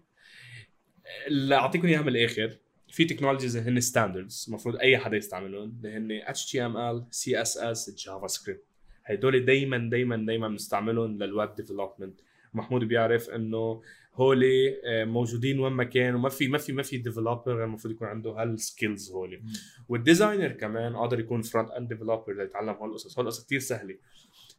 اللي 1.27 1.55
أعطيكم 1.55 1.88
إياها 1.88 2.01
من 2.01 2.07
الآخر. 2.07 2.57
في 2.89 3.05
technologies 3.06 3.58
هن 3.57 3.79
standards 3.80 4.45
المفروض 4.47 4.75
أي 4.75 4.97
حدا 4.97 5.17
يستعملهم 5.17 5.81
اللي 5.83 5.97
هن 5.97 6.33
HTML 6.33 7.15
CSS 7.15 7.95
JavaScript 7.95 8.63
هدول 9.05 9.45
دائما 9.45 9.89
دائما 9.89 10.25
دائما 10.25 10.47
بنستعملهم 10.47 11.23
لل 11.23 11.36
web 11.36 11.56
development 11.56 12.19
محمود 12.53 12.83
بيعرف 12.83 13.29
إنه 13.29 13.81
هولي 14.15 14.82
آه، 14.86 15.06
موجودين 15.06 15.60
وين 15.60 15.73
ما 15.73 15.84
كان 15.84 16.15
وما 16.15 16.30
في 16.30 16.47
ما 16.47 16.58
في 16.58 16.73
ما 16.73 16.84
في 16.84 16.97
developer 16.97 17.63
المفروض 17.63 17.93
يكون 17.93 18.08
عنده 18.08 18.32
هال 18.32 18.51
skills 18.51 19.12
هولي. 19.12 19.41
وال 19.89 20.02
designer 20.02 20.51
كمان 20.51 20.95
قادر 20.95 21.19
يكون 21.19 21.41
front 21.41 21.69
end 21.71 21.89
developer 21.89 22.34
ليتعلم 22.34 22.69
هالقصص. 22.69 23.19
هالقصص 23.19 23.45
كثير 23.45 23.60
سهلة. 23.60 23.97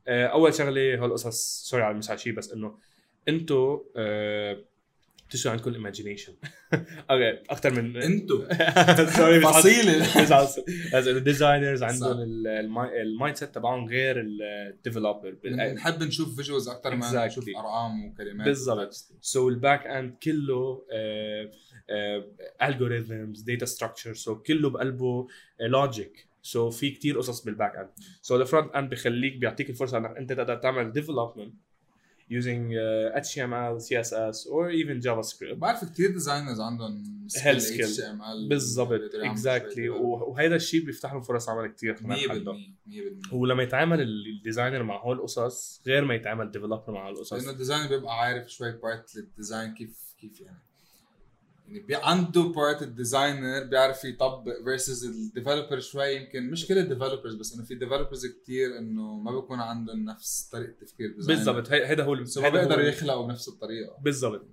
آه، 0.08 0.26
أول 0.26 0.54
شغلة 0.54 1.04
هالقصص 1.04 1.68
sorry 1.70 1.82
على 1.82 2.02
شيء 2.02 2.32
بس 2.32 2.52
إنه 2.52 2.78
أنتو 3.28 3.84
آه، 3.96 4.64
بتشتغل 5.28 5.52
عندكم 5.52 5.70
ال 5.70 5.75
imagination 5.75 6.32
okay 7.10 7.42
أكثر 7.50 7.82
من 7.82 7.96
انتو 7.96 8.44
sorry 9.16 9.40
فصيله 9.40 10.22
بس 10.94 11.08
ال 11.08 11.16
designers 11.16 11.82
عندهم 11.90 12.16
ال 13.02 13.36
mindset 13.36 13.54
تبعهم 13.54 13.88
غير 13.88 14.20
ال 14.20 14.32
developer 14.32 15.36
بنحب 15.44 16.02
نشوف 16.02 16.36
visuals 16.36 16.68
أكثر 16.68 16.96
ما. 16.96 17.26
نشوف 17.26 17.44
أرقام 17.48 18.04
وكلمات. 18.04 18.46
بالضبط. 18.46 18.94
so 19.20 19.48
ال 19.48 19.56
back 19.56 19.86
end 19.86 20.14
كله 20.22 20.82
algorithms 22.62 23.40
data 23.40 23.66
structure 23.66 24.14
so 24.14 24.42
كله 24.42 24.70
بقلبه 24.70 25.26
logic 25.60 26.28
so 26.42 26.70
في 26.70 26.90
كتير 26.90 27.18
قصص 27.18 27.44
بال 27.44 27.55
back 27.55 27.76
end 27.76 27.88
so 28.22 28.36
ال 28.36 28.42
front 28.42 28.72
end 28.72 28.90
بخليك 28.90 29.36
بيعطيك 29.36 29.70
الفرصة 29.70 29.98
إنك 29.98 30.16
أنت 30.16 30.32
تقدر 30.32 30.56
تعمل 30.56 30.92
development 30.92 31.54
using 32.28 32.74
uh, 32.74 33.18
HTML, 33.20 33.74
CSS 33.86 34.46
or 34.50 34.70
even 34.70 35.00
JavaScript. 35.00 35.54
بعرف 35.54 35.84
كثير 35.84 36.10
designers 36.10 36.60
عندهم 36.60 37.16
skill. 37.28 37.60
HTML 37.60 38.48
بالضبط 38.48 39.00
exactly 39.14 39.88
وهذا 39.88 40.56
الشيء 40.56 40.84
بيفتح 40.84 41.12
لهم 41.12 41.22
فرص 41.22 41.48
عمل 41.48 41.66
كثير 41.66 41.96
100% 41.96 41.98
كمان 42.00 42.18
حدا 42.18 42.52
100% 43.32 43.32
ولما 43.32 43.62
يتعامل 43.62 44.00
ال 44.00 44.09
designer 44.09 44.82
مع 44.82 45.02
هول 45.02 45.16
القصص 45.16 45.82
غير 45.86 46.04
ما 46.04 46.14
يتعامل 46.14 46.50
developer 46.50 46.92
مع 46.92 47.00
هول 47.00 47.14
لأنه 47.14 47.18
القصص 47.18 47.48
ال 47.48 47.53
designer 47.53 47.88
بيبقى 47.88 48.20
عارف 48.20 48.48
شوي 48.52 48.72
part 48.72 49.16
لل 49.16 49.31
design 49.31 49.74
كيف 49.74 50.14
كيف 50.20 50.40
يعني. 50.40 50.65
يعني 51.68 51.80
بي 51.80 51.94
عنده 51.94 52.42
part 52.42 52.82
ال 52.82 52.91
designer 52.91 53.64
بيعرف 53.64 54.04
يطبق 54.04 54.52
versus 54.64 55.04
ال 55.04 55.12
developer 55.12 55.80
شوي. 55.80 56.16
يمكن 56.16 56.50
مش 56.50 56.66
كل 56.66 56.78
ال 56.78 56.83
developers 56.83 57.34
بس 57.34 57.54
إنه 57.54 57.64
في 57.64 57.74
developers 57.74 58.26
كتير 58.26 58.78
إنه 58.78 59.14
ما 59.18 59.30
بيكون 59.40 59.60
عندهم 59.60 60.04
نفس 60.04 60.48
طريقة 60.52 60.72
تفكير 60.80 61.14
بالضبط. 61.26 61.72
هي- 61.72 61.86
هيدا 61.86 62.04
هو 62.04 62.14
ال- 62.14 62.28
so 62.28 62.42
ما 62.42 62.48
بيقدروا 62.48 62.82
ال- 62.82 62.88
يخلقوا 62.88 63.26
بنفس 63.26 63.48
الطريقة. 63.48 63.96
بالضبط. 64.02 64.46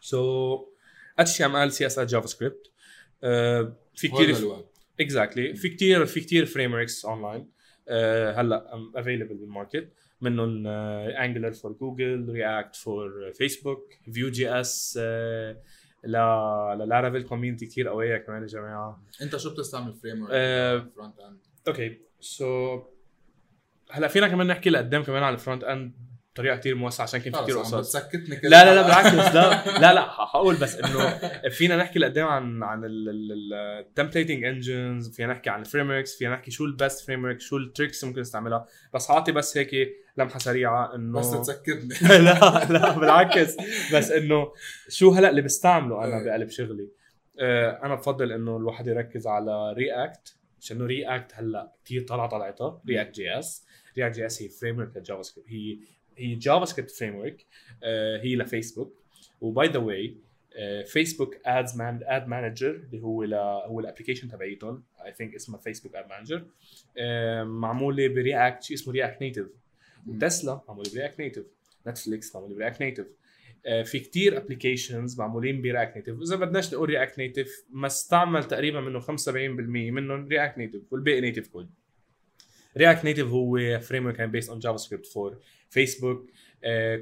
so 0.00 0.58
HTML 1.20 1.70
CSS 1.72 2.00
JavaScript 2.00 2.66
في 3.94 4.08
كثير 4.08 4.32
كثير 4.32 4.64
exactly 5.00 5.54
في 5.54 5.68
كتير 5.68 6.06
في 6.06 6.20
كتير 6.20 6.46
frameworks 6.46 7.04
online 7.04 7.48
هلا 8.36 8.70
available 8.94 9.34
بال 9.34 9.49
market 9.49 9.92
منهم 10.20 10.66
Angular 10.66 11.52
for 11.52 11.72
Google 11.72 12.28
React 12.28 12.76
for 12.76 13.32
Facebook 13.34 13.92
Vue 14.12 14.28
JS 14.30 14.98
لا 16.04 16.74
ل 16.80 16.85
Laravel 16.85 17.22
community 17.22 17.66
كثير 17.66 17.88
قوية 17.88 18.16
كمان 18.16 18.42
يا 18.42 18.46
جماعة. 18.46 19.02
انت 19.22 19.36
شو 19.36 19.50
بتستعمل 19.50 19.92
frame 19.94 20.26
آه، 20.30 20.74
work 20.74 20.92
front 20.94 21.18
end 21.18 21.38
okay 21.68 21.98
so 22.20 22.82
هلا 23.90 24.08
فينا 24.08 24.28
كمان 24.28 24.46
نحكي 24.46 24.70
لقدام 24.70 25.02
كمان 25.02 25.22
على 25.22 25.34
ال 25.34 25.39
front 25.39 25.64
end 25.64 25.92
بطريقة 26.32 26.56
كثير 26.56 26.74
موسعة 26.74 27.04
عشان 27.04 27.20
كان 27.20 27.32
في 27.32 27.42
كثير 27.42 27.58
قصص 27.58 27.74
بتسكتني 27.74 28.40
لا 28.42 28.64
لا 28.64 28.74
لا 28.74 28.82
بالعكس 28.82 29.34
لا 29.34 29.78
لا 29.78 29.94
لا 29.94 30.02
حقول 30.10 30.56
بس 30.56 30.74
إنه 30.74 31.18
فينا 31.48 31.76
نحكي 31.76 31.98
لقدام 31.98 32.26
عن 32.26 32.62
عن 32.62 32.82
ال 32.84 32.99
templating 32.99 34.44
engines 34.44 35.16
فينا 35.16 35.32
نحكي 35.32 35.50
عن 35.50 35.60
ال 35.60 35.90
frameworks 35.90 36.18
فينا 36.18 36.34
نحكي 36.34 36.50
شو 36.50 36.64
ال 36.64 37.06
best 37.06 37.24
framework 37.24 37.40
شو 37.40 37.56
ال 37.56 37.63
tricks 37.63 38.04
ممكن 38.04 38.20
نستعملها. 38.20 38.66
بس 38.94 39.08
حاعطي 39.08 39.32
بس 39.32 39.58
هيك 39.58 39.70
لمحة 40.16 40.38
سريعة 40.38 40.94
إنه 40.94 41.18
بس 41.18 41.30
تسكتني. 41.30 42.08
لا 42.24 42.64
لا 42.70 42.98
بالعكس. 42.98 43.56
بس 43.94 44.10
إنه 44.10 44.52
شو 44.88 45.10
هلأ 45.10 45.30
اللي 45.30 45.42
بستعمله 45.42 46.04
أنا 46.04 46.18
إيه. 46.18 46.24
بقلب 46.24 46.50
شغلي؟ 46.50 46.88
آه، 47.40 47.80
أنا 47.84 47.94
بفضل 47.94 48.32
إنه 48.32 48.56
الواحد 48.56 48.86
يركز 48.86 49.26
على 49.26 49.72
React 49.72 50.36
عشان 50.60 50.82
React 50.82 51.32
هلأ 51.34 51.72
كثير 51.84 52.02
طلع 52.02 52.26
طلعتها 52.26 52.82
React 52.88 53.14
JS 53.14 53.66
React 53.98 54.14
JS 54.14 54.42
هي 54.42 54.48
framework 54.48 54.96
لل 54.96 55.22
JavaScript 55.22 55.48
هي 55.48 55.78
هي 56.22 56.34
JavaScript 56.34 56.90
framework 56.90 57.46
هي 58.22 58.36
ل 58.36 58.43
Facebook 58.43 59.02
و 59.40 59.49
by 59.49 59.68
the 59.68 59.78
way 59.78 60.16
Facebook 60.86 61.36
Ads 61.46 61.76
Man 61.76 62.00
Ad 62.02 62.28
Manager 62.28 62.70
اللي 62.70 63.02
هو 63.02 63.24
ل 63.24 63.34
هو 63.34 63.80
ال 63.80 63.84
application 63.84 64.28
تبعيتهم. 64.28 64.82
I 65.04 65.12
think 65.12 65.34
اسمها 65.34 65.60
Facebook 65.60 65.94
Ad 65.94 66.04
Manager 66.08 66.44
معموله 67.44 68.08
ب 68.08 68.17
React 68.17 68.62
شيء 68.62 68.76
اسمه 68.76 68.94
React 68.94 69.22
Native 69.22 69.46
و 70.06 70.15
Tesla 70.15 70.60
معموله 70.68 70.90
ب 70.94 70.98
React 70.98 71.20
Native 71.20 71.44
Netflix 71.86 72.34
معموله 72.34 72.54
ب 72.54 72.58
React 72.58 72.80
Native 72.80 73.06
آه، 73.66 73.82
في 73.82 73.98
كتير 73.98 74.36
applications 74.36 75.18
معمولين 75.18 75.62
ب 75.62 75.68
React 75.68 75.96
Native 75.96 76.18
وإذا 76.18 76.36
بدناش 76.36 76.74
نقول 76.74 76.88
React 76.88 77.18
Native 77.18 77.64
ما 77.70 77.86
استعمل 77.86 78.44
تقريبا 78.44 78.80
منه 78.80 79.00
75% 79.00 79.08
منهم 79.28 80.28
React 80.28 80.58
Native 80.58 80.80
والباقي 80.90 81.20
native 81.20 81.48
code 81.48 81.70
React 82.76 83.04
Native 83.04 83.26
هو 83.26 83.78
framework 83.80 84.20
based 84.20 84.50
on 84.50 84.58
JavaScript 84.58 85.06
for 85.06 85.38
Facebook 85.72 86.26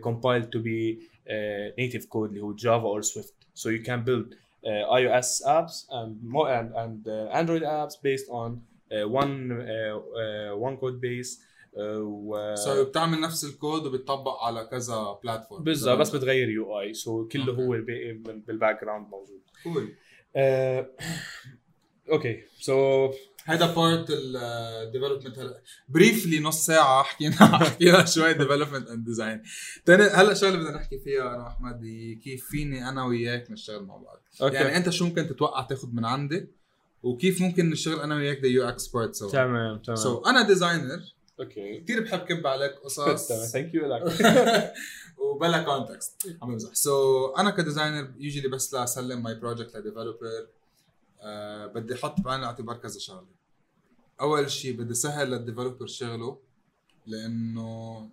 compiled 0.06 0.46
to 0.54 0.58
be 0.58 0.98
uh, 1.28 1.32
native 1.80 2.04
code 2.08 2.28
اللي 2.30 2.40
هو 2.40 2.56
Java 2.56 2.86
or 2.86 3.02
Swift. 3.02 3.34
So 3.54 3.66
you 3.68 3.82
can 3.88 4.00
build 4.08 4.26
uh, 4.64 4.98
iOS 5.00 5.30
apps 5.58 5.76
and 5.98 6.10
mo- 6.34 6.50
and, 6.58 6.68
and 6.82 7.00
uh, 7.06 7.38
Android 7.40 7.62
apps 7.78 7.94
based 8.08 8.28
on 8.40 8.50
uh, 8.92 9.20
one 9.22 9.34
uh, 9.52 9.96
uh, 10.22 10.66
one 10.66 10.76
code 10.82 10.98
base 11.06 11.30
uh, 11.76 11.80
و- 12.00 12.54
so 12.54 12.84
بتعمل 12.84 13.20
نفس 13.20 13.44
الكود 13.44 13.86
وبتطبق 13.86 14.42
على 14.42 14.68
كذا 14.70 15.18
platform 15.24 15.64
بالضبط 15.64 15.98
بس 15.98 16.10
بتغير 16.16 16.48
UI 16.50 16.80
so 16.80 17.28
كله 17.28 17.48
okay. 17.50 17.62
هو 17.62 17.74
الباقي 17.74 18.12
بال- 18.12 18.40
بال 18.40 18.80
background 18.84 19.08
موجود. 19.08 19.40
cool 19.64 19.92
آه، 20.36 20.90
okay 22.12 22.42
so 22.58 23.10
هيدا 23.44 23.66
part 23.66 24.06
ال 24.10 24.21
development 24.21 25.38
هلا 25.38 25.62
briefly 25.88 26.40
نص 26.40 26.66
ساعة 26.66 27.02
حكينا 27.02 27.34
حكينا 27.34 28.04
شوي 28.04 28.32
development 28.32 28.88
and 28.88 29.04
design 29.04 29.42
تاني 29.84 30.02
هلا 30.02 30.34
شغله 30.34 30.56
بدنا 30.56 30.70
نحكي 30.70 30.98
فيها 30.98 31.34
أنا 31.34 31.44
وأحمد 31.44 31.84
هي 31.84 32.14
كيف 32.14 32.46
فيني 32.46 32.88
أنا 32.88 33.04
وياك 33.04 33.50
نشتغل 33.50 33.82
مع 33.82 33.96
بعض. 33.96 34.22
okay. 34.42 34.54
يعني 34.54 34.76
أنت 34.76 34.90
شو 34.90 35.04
ممكن 35.04 35.26
تتوقع 35.26 35.62
تاخذ 35.62 35.88
من 35.92 36.04
عندي؟ 36.04 36.48
وكيف 37.02 37.40
ممكن 37.40 37.70
نشتغل 37.70 38.00
أنا 38.00 38.16
وياك 38.16 38.40
the 38.40 38.48
UX 38.48 38.86
part 38.86 39.14
سوا؟ 39.14 39.30
تمام 39.30 39.78
تمام. 39.78 39.96
so 39.96 40.18
أنا 40.18 40.46
designer 40.46 41.00
okay. 41.40 41.80
كثير 41.80 42.00
بحب 42.00 42.18
كب 42.18 42.46
عليك 42.46 42.72
قصص. 42.72 43.32
thank 43.52 43.74
you 43.74 43.86
لك 43.86 44.72
وبلا 45.18 45.62
context 45.62 46.36
عم 46.42 46.50
بمزح. 46.50 46.74
so 46.74 47.26
أنا 47.26 47.50
ك 47.50 47.57
designer 47.57 48.10
usually 48.18 48.48
بس 48.48 48.74
لاسلم 48.74 49.22
my 49.22 49.34
project 49.34 49.76
ل 49.76 49.83
developer 49.83 50.46
آه 51.20 51.66
بدي 51.66 51.94
أحط 51.94 52.20
بعين 52.20 52.40
الاعتبار 52.40 52.76
كذا 52.76 52.98
شغلة. 52.98 53.26
أول 54.20 54.50
شيء 54.50 54.76
بدي 54.76 54.94
سهل 54.94 55.30
لل 55.30 55.41
developer 55.41 55.86
شغله 55.86 56.38
لأنه 57.06 58.10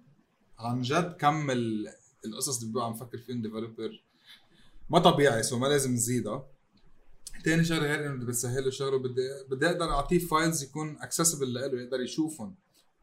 عن 0.59 0.81
جد 0.81 1.15
كم 1.19 1.51
ال- 1.51 1.87
القصص 2.25 2.57
اللي 2.57 2.67
بيبقى 2.73 2.85
عم 2.85 2.93
فكر 2.93 3.17
فيهم 3.17 3.41
developer 3.41 4.03
ما 4.89 4.99
طبيعي 4.99 5.43
so 5.43 5.59
ما 5.59 5.67
لازم 5.67 5.93
نزيدها 5.93 6.47
تاني 7.43 7.63
شغلة 7.63 7.81
غير 7.81 8.07
إنه 8.13 8.25
بتسهل 8.25 8.63
له 8.63 8.69
شغله 8.69 8.97
بدي 8.99 9.21
بدي 9.49 9.65
أقدر 9.67 9.89
أعطيه 9.89 10.19
files 10.19 10.63
يكون 10.63 10.97
accessible 11.01 11.53
له 11.53 11.61
يقدر 11.81 12.01
يشوفهم. 12.01 12.55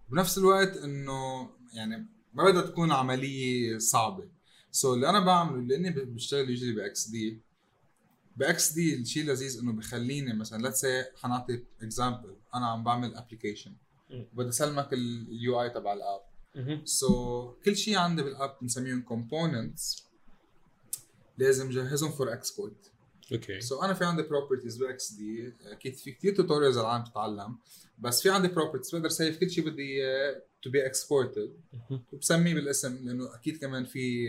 بنفس 0.09 0.39
الوقت 0.39 0.77
إنه 0.77 1.51
يعني 1.73 2.07
ما 2.35 2.45
بدها 2.51 2.63
تكون 2.63 2.93
عملية 2.93 3.79
صعبة. 3.79 4.29
so 4.71 4.95
اللي 4.95 5.09
أنا 5.09 5.21
بعمله 5.21 5.63
لاني 5.63 5.91
ب- 5.91 6.15
بشتغل 6.15 6.51
usually 6.51 6.73
ب 6.73 7.09
XD 7.09 7.41
ب 8.37 8.73
XD 8.73 8.95
الشيء 8.95 9.23
اللذيذ 9.23 9.59
إنه 9.59 9.73
بخليني 9.73 10.35
مثلا 10.35 10.63
let's 10.63 10.81
say 10.81 11.05
حنعطي 11.23 11.63
example 11.83 12.37
أنا 12.55 12.67
عم 12.67 12.85
بعمل 12.85 13.15
application 13.15 13.73
مم. 14.11 14.27
بدي 14.33 14.49
أسلمك 14.49 14.93
ال 14.93 15.63
UI 15.63 15.71
تبع 15.71 15.93
ال 15.93 15.98
app. 15.98 16.21
so, 16.85 17.65
كل 17.65 17.77
شيء 17.77 17.97
عندي 17.97 18.23
بال 18.23 18.36
app 18.36 18.57
بنسميهم 18.63 19.03
components 19.03 20.05
لازم 21.39 21.71
جهزهم 21.71 22.13
for 22.13 22.33
Xcode 22.33 22.77
okay. 23.33 23.61
so 23.61 23.83
أنا 23.83 23.95
في 23.95 24.05
عندي 24.05 24.23
properties 24.23 24.77
ب 24.77 25.13
XD. 25.13 25.53
أكيد 25.65 25.95
في 25.95 26.13
كثير 26.13 26.37
tutorials 26.37 26.79
العالم 26.79 27.05
تتعلم. 27.05 27.59
بس 27.99 28.23
في 28.23 28.31
عندي 28.31 28.49
properties 28.49 28.95
بقدر 28.95 29.09
save 29.09 29.39
كل 29.39 29.51
شيء 29.51 29.71
بدي 29.71 29.83
إياه 29.83 30.43
to 30.63 30.71
be 30.71 30.87
exported. 30.87 31.57
وبسميه 32.13 32.55
بالاسم 32.55 33.07
لأنه 33.07 33.35
أكيد 33.35 33.57
كمان 33.57 33.85
في 33.85 34.29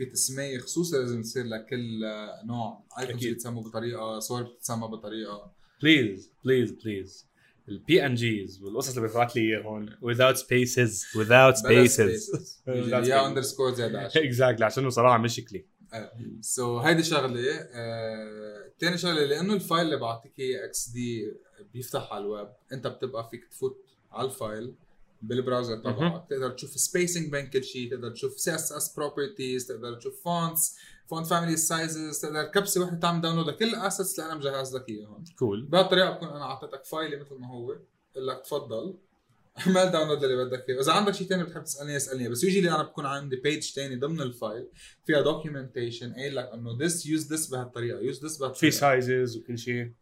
في 0.00 0.06
تسمية 0.06 0.58
خصوصا 0.58 0.98
لازم 0.98 1.22
تصير 1.22 1.44
لكل 1.44 2.00
نوع. 2.44 2.84
icons 2.98 3.16
أكيد. 3.16 3.28
بيتسموا 3.28 3.62
بطريقة 3.62 4.18
صور 4.18 4.42
بتتسمى 4.42 4.88
بطريقة. 4.88 5.52
please 5.82 6.32
please 6.44 6.70
please 6.70 7.26
ال 7.68 8.06
PNGs 8.06 8.62
والقصص 8.62 8.96
اللي 8.96 9.08
بيبعت 9.08 9.36
لي 9.36 9.42
إياهم. 9.42 9.86
Without 9.88 10.36
spaces 10.36 11.04
without 11.16 11.56
spaces. 11.56 12.36
يا 13.08 13.26
underscore 13.26 13.74
زيادة 13.74 14.00
عشان 14.04 14.22
exactly 14.22 14.64
عشان 14.64 14.90
صراحة 14.90 15.18
مشكله 15.18 15.62
so 16.40 16.78
هيدي 16.78 17.02
شغلة 17.02 17.40
آه، 17.72 18.72
تاني 18.78 18.98
شغلة 18.98 19.24
لأنه 19.24 19.54
ال 19.54 19.60
file 19.60 19.84
اللي 19.84 19.96
بعطيك 19.96 20.38
اياه 20.38 20.64
XD 20.64 21.32
بيفتح 21.72 22.12
على 22.12 22.24
الويب. 22.24 22.48
أنت 22.72 22.86
بتبقى 22.86 23.28
فيك 23.30 23.44
تفوت 23.44 23.84
على 24.12 24.28
ال 24.28 24.36
file. 24.36 24.74
بال 25.22 25.33
browser. 25.33 25.76
تبعك 25.76 26.26
تقدر 26.30 26.50
تشوف 26.50 26.70
spacing 26.70 27.30
بين 27.30 27.46
كل 27.46 27.64
شيء 27.64 27.90
تقدر 27.90 28.10
تشوف 28.10 28.40
CSS 28.40 28.94
properties 28.96 29.66
تقدر 29.66 29.94
تشوف 29.94 30.22
fonts 30.24 30.78
font 31.06 31.26
family 31.26 31.56
sizes 31.56 32.20
تقدر 32.20 32.44
كبسة 32.44 32.82
وحدة 32.82 32.98
تعمل 32.98 33.20
download 33.20 33.48
لكل 33.48 33.68
ال 33.68 33.75
assets 33.75 34.18
اللي 34.20 34.32
أنا 34.32 34.38
مجهز 34.38 34.76
لك 34.76 34.88
إياهم. 34.88 35.24
cool 35.38 35.62
بهالطريقة 35.62 36.10
بكون 36.10 36.28
أنا 36.28 36.42
أعطيتك 36.42 36.84
file 36.84 37.16
مثل 37.16 37.34
ما 37.34 37.48
هو 37.48 37.66
بقول 37.66 38.26
لك 38.26 38.42
تفضل. 38.44 38.94
اعمل 39.66 39.90
download 39.90 40.24
اللي 40.24 40.44
بدك 40.44 40.68
إياه. 40.68 40.80
إذا 40.80 40.92
عندك 40.92 41.14
شيء 41.14 41.26
ثاني 41.26 41.44
بتحب 41.44 41.64
تسألني 41.64 41.96
اسألني. 41.96 42.28
بس 42.28 42.44
usually 42.44 42.68
أنا 42.68 42.82
بكون 42.82 43.06
عندي 43.06 43.36
page 43.36 43.72
ثاني 43.72 43.96
ضمن 43.96 44.20
ال 44.20 44.30
file 44.30 44.68
فيها 45.06 45.20
documentation 45.20 46.12
قايل 46.12 46.36
لك 46.36 46.50
إنه 46.54 46.78
this 46.78 47.06
use 47.06 47.32
this 47.34 47.50
بهالطريقة 47.50 48.00
use 48.00 48.26
في 48.26 48.40
بهالطريقة. 48.40 48.74
sizes 48.74 49.36
وكل 49.36 49.58
شيء. 49.58 49.92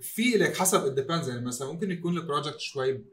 في 0.00 0.30
لك 0.30 0.56
حسب 0.56 0.86
it 0.86 0.95
depends 0.95 1.28
يعني 1.28 1.46
مثلا 1.46 1.72
ممكن 1.72 1.90
يكون 1.90 2.18
ال 2.18 2.23
project 2.23 2.60
شوي 2.60 3.04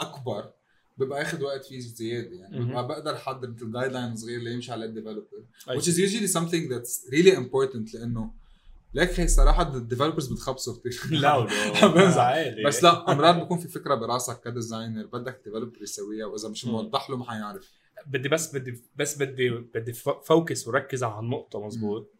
أكبر 0.00 0.52
بيبقى 0.96 1.18
ياخذ 1.18 1.42
وقت 1.42 1.64
فيه 1.64 1.80
زيادة 1.80 2.36
يعني. 2.36 2.60
ببقى 2.64 2.86
بقدر 2.88 3.14
أحضر 3.16 3.50
مثل 3.50 3.72
guideline 3.72 4.16
صغير 4.16 4.40
ليمشي 4.40 4.72
على 4.72 4.84
ال 4.84 4.88
developer 4.88 5.26
which 5.68 5.82
is 5.84 5.96
usually 5.96 6.32
something 6.38 6.68
that's 6.72 7.10
really 7.12 7.36
important 7.36 7.94
لأنه 7.94 8.30
لك 8.94 9.20
هي 9.20 9.28
صراحة 9.28 9.76
ال 9.76 9.81
developers 9.81 10.32
بتخبصوا 10.32 10.74
كثير 10.84 11.00
لا. 11.20 11.28
عادي. 12.20 12.64
بس 12.64 12.82
لا 12.82 13.12
امرات 13.12 13.34
بكون 13.34 13.58
في 13.58 13.68
فكرة 13.68 13.94
براسك 13.94 14.40
ك 14.40 14.47
designer 14.47 15.06
بدك 15.06 15.36
ال 15.36 15.41
developer 15.41 15.82
يسويها 15.82 16.26
وإذا 16.26 16.48
مش. 16.48 16.64
موضح 16.66 17.10
له 17.10 17.16
ما 17.16 17.24
حيعرف. 17.30 17.70
بدي 18.06 18.28
بس 18.28 18.54
بدي 18.56 18.82
بس 18.96 19.18
بدي 19.18 19.50
بدي 19.50 19.92
focus 20.24 20.68
وركز 20.68 21.02
على 21.04 21.18
النقطه 21.20 21.66
مزبوط؟ 21.66 22.10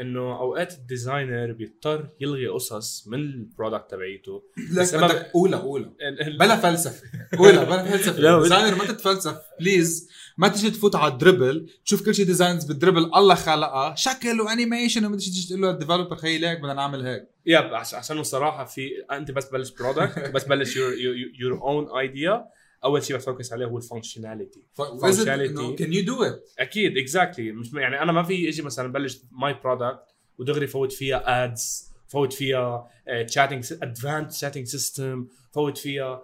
إنه 0.00 0.20
أوقات 0.40 0.72
ال 0.74 0.83
designer 0.83 1.52
بيضطر 1.52 2.08
يلغي 2.20 2.46
قصص 2.46 3.08
من 3.08 3.18
ال 3.18 3.27
product 3.27 3.90
تبعيته. 3.90 4.42
بدك 4.76 5.30
اولى 5.34 5.56
اولى 5.56 5.90
بلا 6.38 6.56
فلسفة. 6.56 7.02
اولى 7.38 7.64
بلا 7.64 7.82
فلسفة. 7.84 8.20
لا، 8.20 8.42
designer 8.42 8.74
ما 8.78 8.84
تتفلسف. 8.84 9.36
please 9.60 10.08
ما 10.38 10.48
تيجي 10.48 10.70
تفوت 10.70 10.96
على 10.96 11.12
ال 11.12 11.18
Dribbble 11.18 11.70
تشوف 11.84 12.04
كل 12.04 12.14
شيء 12.14 12.26
designs 12.26 12.64
بال 12.64 12.72
Dribbble 12.72 13.04
الله 13.16 13.34
خلقها 13.34 13.94
شكل 13.94 14.40
و 14.40 14.46
animation 14.46 15.04
وما 15.04 15.16
تيجي 15.16 15.48
تقول 15.48 15.62
له 15.62 15.70
ال 15.70 15.75
developer 15.75 16.16
خيي 16.16 16.38
ليك 16.38 16.58
بدنا 16.58 16.74
نعمل 16.74 17.06
هيك. 17.06 17.28
عش- 17.56 17.94
عشان 17.94 18.18
الصراحة 18.18 18.64
في 18.64 18.90
أنت 19.12 19.30
بس 19.30 19.48
بلش 19.48 19.70
product 19.70 20.30
بس 20.34 20.44
بلش 20.44 20.76
your 20.76 20.92
your 21.40 21.62
own 21.62 21.98
idea 21.98 22.44
أول 22.84 23.02
شيء 23.02 23.16
ب 23.16 23.22
focus 23.22 23.52
عليه 23.52 23.66
هو 23.66 23.78
ال 23.78 24.60
functionality. 24.80 25.74
can 25.78 25.92
you 25.92 26.04
do 26.04 26.22
it 26.22 26.48
أكيد 26.58 26.98
exactly 26.98 27.52
مش 27.52 27.72
يعني 27.74 28.02
أنا 28.02 28.12
ما 28.12 28.22
في 28.22 28.48
أجي 28.48 28.62
مثلا 28.62 28.92
بلش 28.92 29.18
my 29.30 29.54
product 29.54 30.02
ودغري 30.38 30.66
فوت 30.66 30.92
فيها 30.92 31.44
ads 31.44 31.92
فوت 32.08 32.32
فيها 32.32 32.88
chatting 33.28 33.72
advanced 33.82 34.40
chatting 34.40 34.66
system 34.66 35.26
فوت 35.52 35.78
فيها 35.78 36.22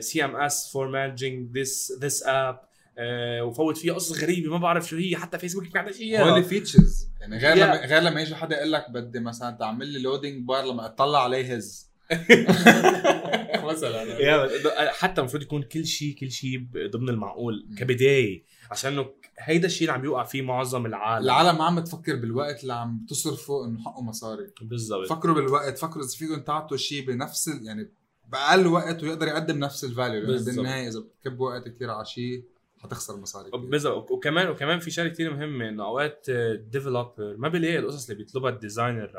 CMS 0.00 0.72
for 0.72 0.88
managing 0.88 1.58
this 1.58 1.92
this 2.00 2.22
app 2.26 2.60
وفوت 3.42 3.76
فيها 3.78 3.94
قصص 3.94 4.22
غريبة 4.22 4.50
ما 4.50 4.58
بعرف 4.58 4.88
شو 4.88 4.96
هي 4.96 5.16
حتى 5.16 5.38
فيسبوك 5.38 5.64
ما 5.74 5.80
عندهاش 5.80 5.96
هول 5.96 6.02
إياها. 6.04 6.42
features 6.42 7.08
يعني 7.20 7.38
غير 7.38 7.54
Yeah. 7.54 7.58
لما 7.58 7.86
غير 7.86 8.02
لما 8.02 8.20
يجي 8.20 8.34
حدا 8.34 8.56
يقول 8.56 8.72
لك 8.72 8.90
بدي 8.90 9.20
مثلا 9.20 9.56
تعمل 9.56 9.86
لي 9.88 9.98
loading 9.98 10.46
bar 10.48 10.64
لما 10.64 10.86
أطلع 10.86 11.24
عليه 11.24 11.54
هز 11.56 11.90
مثلا. 13.70 14.02
يا 14.02 14.48
حتى 14.92 15.20
المفروض 15.20 15.42
يكون 15.42 15.62
كل 15.62 15.86
شيء 15.86 16.14
كل 16.14 16.30
شيء 16.30 16.66
ضمن 16.90 17.08
المعقول 17.08 17.66
كبداية. 17.78 18.44
عشان 18.70 18.92
إنه 18.92 19.06
هيدا 19.38 19.66
الشيء 19.66 19.88
اللي 19.88 19.98
عم 19.98 20.04
يوقع 20.04 20.24
فيه 20.24 20.42
معظم 20.42 20.86
العالم. 20.86 21.24
العالم 21.24 21.58
ما 21.58 21.64
عم 21.64 21.80
تفكر 21.80 22.16
بالوقت 22.16 22.62
اللي 22.62 22.72
عم 22.72 23.06
تصرفه 23.08 23.64
إنه 23.64 23.84
حقه 23.84 24.02
مصاري. 24.02 24.50
بالضبط. 24.62 25.08
فكروا 25.08 25.34
بالوقت 25.34 25.78
فكروا 25.78 26.04
إذا 26.04 26.16
فيكم 26.18 26.40
تعطوا 26.40 26.76
شيء 26.76 27.06
بنفس 27.06 27.50
يعني 27.62 27.92
بأقل 28.28 28.66
وقت 28.66 29.02
ويقدر 29.02 29.28
يقدم 29.28 29.58
نفس 29.58 29.84
ال 29.84 29.90
value 29.90 30.22
يعني. 30.30 30.44
بالنهاية 30.44 30.88
إذا 30.88 31.00
بتكب 31.00 31.40
وقت 31.40 31.68
كثير 31.68 31.90
على 31.90 32.04
شيء 32.04 32.44
حتخسر 32.84 33.16
مصاري 33.16 33.48
كتير. 33.48 33.60
بالضبط 33.60 34.10
وكمان 34.10 34.48
وكمان 34.48 34.78
في 34.78 34.90
شغلة 34.90 35.08
كثير 35.08 35.34
مهمه 35.34 35.68
انه 35.68 35.84
أوقات 35.84 36.26
ال 36.28 36.39
developer 36.39 37.36
ما 37.38 37.48
بيلاقي 37.48 37.78
القصص 37.78 38.10
اللي 38.10 38.24
بيطلبها 38.24 38.50
ال 38.50 38.57
designer 38.57 39.10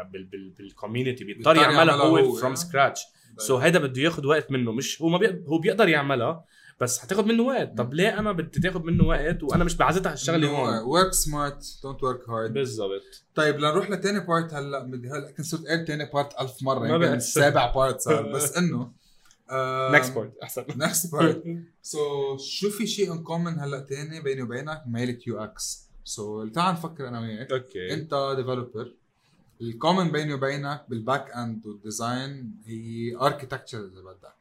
بال 0.58 0.70
community 0.70 1.24
بيضطر 1.24 1.56
يعملها 1.56 1.96
هو 1.96 2.34
from. 2.34 2.56
scratch 2.56 3.02
so 3.38 3.58
هيدا 3.58 3.80
بده 3.80 4.02
ياخذ 4.02 4.26
وقت 4.26 4.52
منه. 4.52 4.72
مش 4.72 5.02
هو 5.02 5.08
ما 5.10 5.18
بي... 5.18 5.44
هو 5.48 5.58
بيقدر 5.58 5.88
يعملها 5.88 6.46
بس 6.80 7.00
حتاخذ 7.00 7.26
منه 7.26 7.44
وقت. 7.44 7.78
طب 7.78 7.94
ليه 7.94 8.20
أنا 8.20 8.32
بدي 8.32 8.60
تاخذ 8.60 8.84
منه 8.84 9.04
وقت 9.04 9.44
وأنا 9.44 9.64
مش 9.64 9.76
بعزتها 9.76 10.12
هالشغله 10.12 10.48
هون؟ 10.48 10.84
work 10.84 11.14
smart 11.14 11.80
don't 11.84 12.04
work 12.04 12.30
hard 12.30 12.54
بالضبط. 12.54 13.24
طيب 13.36 13.60
لنروح 13.60 13.90
لتاني 13.90 14.20
part 14.20 14.54
هلا 14.54 14.84
هلا 14.84 15.32
كنت 15.38 15.46
صرت 15.46 15.68
قايل 15.68 15.86
تاني 15.86 16.10
part 16.14 16.42
ألف 16.42 16.64
ما 16.64 16.74
يمكن 16.74 16.98
بقى. 16.98 17.20
سابع 17.20 17.74
part 17.74 18.00
صار. 18.00 18.32
بس 18.36 18.58
إنه 18.58 18.92
next 19.94 20.14
point 20.14 20.38
أحسن. 20.44 20.66
next 20.76 21.12
part 21.12 21.44
so 21.82 22.38
شو 22.38 22.70
في 22.70 22.88
شيء 22.88 23.14
in 23.14 23.24
common 23.24 23.60
هلأ 23.60 23.80
تاني 23.80 24.22
بيني 24.22 24.42
وبينك؟ 24.42 24.84
ميلة 24.88 25.20
UX 25.28 25.90
so 26.04 26.48
تعال 26.48 26.74
نفكر 26.74 27.08
أنا 27.08 27.20
وياك. 27.20 27.52
okay. 27.52 27.94
أنت 27.94 28.34
developer 28.38 28.94
ال 29.62 29.69
common 29.69 30.12
بيني 30.12 30.34
وبينك 30.34 30.86
بال 30.90 31.04
back 31.04 31.32
end 31.32 31.66
وال 31.66 31.87
design 31.87 32.52
هي 32.66 33.16
architecture 33.16 33.80
إذا 33.80 34.02
بدك. 34.02 34.36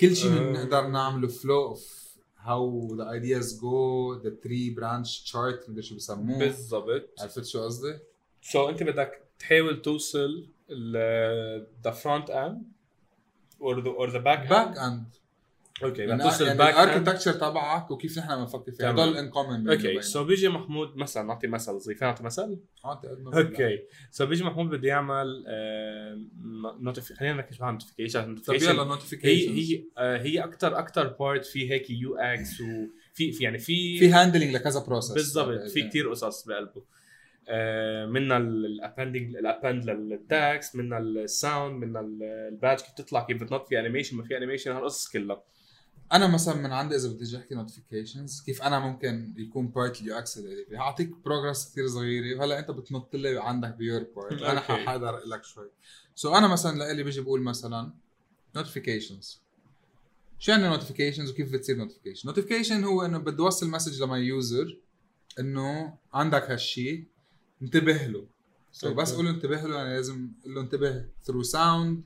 كل 0.00 0.16
شيء 0.16 0.32
أه. 0.32 0.38
بنقدر 0.38 0.86
نعمله 0.86 1.28
flow 1.28 1.66
of 1.66 2.08
how 2.38 2.96
the 2.96 3.10
ideas 3.10 3.60
go 3.60 4.14
the 4.14 4.30
tree 4.30 4.70
branch 4.70 5.20
chart 5.22 5.70
مدري 5.70 5.82
شو 5.82 5.96
بسموه. 5.96 6.38
بالضبط. 6.38 7.10
عرفت 7.20 7.44
شو 7.44 7.64
قصدي؟ 7.64 7.98
so 8.42 8.68
أنت 8.68 8.82
بدك 8.82 9.22
تحاول 9.38 9.82
توصل 9.82 10.48
the 11.84 11.90
front 11.90 12.30
end 12.30 12.62
or 13.60 13.84
the 13.84 13.90
or 13.90 14.10
the 14.10 14.18
back 14.18 14.48
back 14.48 14.78
end 14.78 15.04
okay 15.82 16.06
بدك 16.06 16.24
يعني, 16.24 16.44
يعني 16.44 16.58
back 16.58 16.74
end 16.74 16.88
ال 16.88 16.91
architecture 16.91 17.32
تبعك 17.32 17.90
وكيف 17.90 18.18
نحن 18.18 18.36
بنفكر 18.36 18.72
فيه 18.72 18.78
تمام. 18.78 18.98
هدول 18.98 19.16
in 19.16 19.30
common 19.30 19.70
okay 19.70 20.00
so 20.02 20.24
بيجي 20.24 20.48
محمود 20.48 20.96
مثلا 20.96 21.22
نعطي 21.22 21.46
مثل 21.46 21.80
فينا 21.80 22.10
نعطي 22.10 22.24
مثل؟ 22.24 22.60
okay 23.34 23.78
so 24.10 24.26
بيجي 24.26 24.44
محمود 24.44 24.70
بده 24.70 24.88
يعمل 24.88 25.44
notifi 26.80 27.14
خلينا 27.14 27.34
نركز 27.34 27.62
على 27.62 27.72
notification 27.72 28.36
طب 28.36 28.54
يلا 28.54 28.82
هي 28.82 28.88
notification 28.88 29.52
هي 29.52 29.84
آه، 29.98 30.18
هي 30.18 30.44
أكثر 30.44 30.78
أكثر 30.78 31.08
part 31.08 31.44
في 31.44 31.70
هيك 31.70 31.90
UX 31.90 32.60
وفي 32.60 33.32
في 33.32 33.44
يعني 33.44 33.58
في 33.58 33.98
في 33.98 34.10
handling 34.10 34.54
لكذا 34.54 34.80
process 34.80 35.12
بالضبط 35.12 35.70
في 35.70 35.88
كتير 35.88 36.10
قصص 36.10 36.44
بقلبه. 36.44 36.76
آه، 36.76 36.97
منا 38.06 38.36
ال 38.36 38.46
appending 38.46 39.36
ال 39.36 39.43
append 39.43 39.84
لل 39.90 40.19
text 40.19 40.76
منا 40.76 40.98
ال 40.98 41.12
sound 41.12 41.84
منا 41.84 42.00
ال 42.00 42.13
badge 42.13 42.80
كيف 42.80 42.92
تطلع؟ 42.92 43.26
كيف 43.26 43.42
بتنط؟ 43.42 43.68
في 43.68 43.80
animation 43.80 44.16
ما 44.16 44.24
في 44.24 44.36
animation 44.36 44.72
هالقصص 44.72 45.08
كلها؟ 45.08 45.42
أنا 46.12 46.26
مثلا 46.26 46.54
من 46.54 46.72
عندي 46.72 46.96
إذا 46.96 47.08
بدي 47.08 47.36
أحكي 47.36 47.54
notifications 47.54 48.42
كيف 48.46 48.62
أنا 48.62 48.78
ممكن 48.78 49.34
يكون 49.36 49.68
part 49.68 50.00
ال 50.00 50.18
UX 50.18 50.40
هعطيك 50.74 51.08
progress 51.24 51.72
كثير 51.72 51.86
صغيره 51.86 52.38
وهلا 52.38 52.58
أنت 52.58 52.70
بتنط 52.70 53.16
لي 53.16 53.38
عندك 53.42 53.74
ب 53.74 53.80
your 53.80 54.06
part 54.16 54.42
أنا. 54.50 54.60
ححضر 54.60 55.18
لك 55.26 55.44
شوي. 55.44 55.70
so 56.14 56.34
أنا 56.34 56.48
مثلا 56.48 56.78
لإلي 56.78 57.02
بيجي 57.02 57.20
بقول 57.20 57.42
مثلا 57.42 57.92
notifications 58.56 59.42
شو 60.38 60.52
يعني 60.52 60.68
notifications 60.68 61.30
وكيف 61.30 61.52
بتصير 61.52 61.76
notification 61.76 62.28
notification 62.28 62.84
هو 62.84 63.02
إنه 63.04 63.18
بدي 63.18 63.42
أوصل 63.42 63.70
message 63.70 64.02
ل 64.02 64.08
my 64.08 64.20
user 64.22 64.78
إنه 65.40 65.98
عندك 66.14 66.50
هالشيء 66.50 67.04
انتبه 67.62 68.06
له 68.06 68.26
so 68.72 68.94
بس 68.94 69.08
okay. 69.08 69.14
أقول 69.14 69.24
له 69.26 69.30
انتبه 69.30 69.62
له 69.62 69.76
يعني 69.76 69.94
لازم 69.94 70.30
أقول 70.40 70.54
له 70.54 70.60
انتبه 70.60 71.04
through 71.24 71.42
sound 71.42 72.02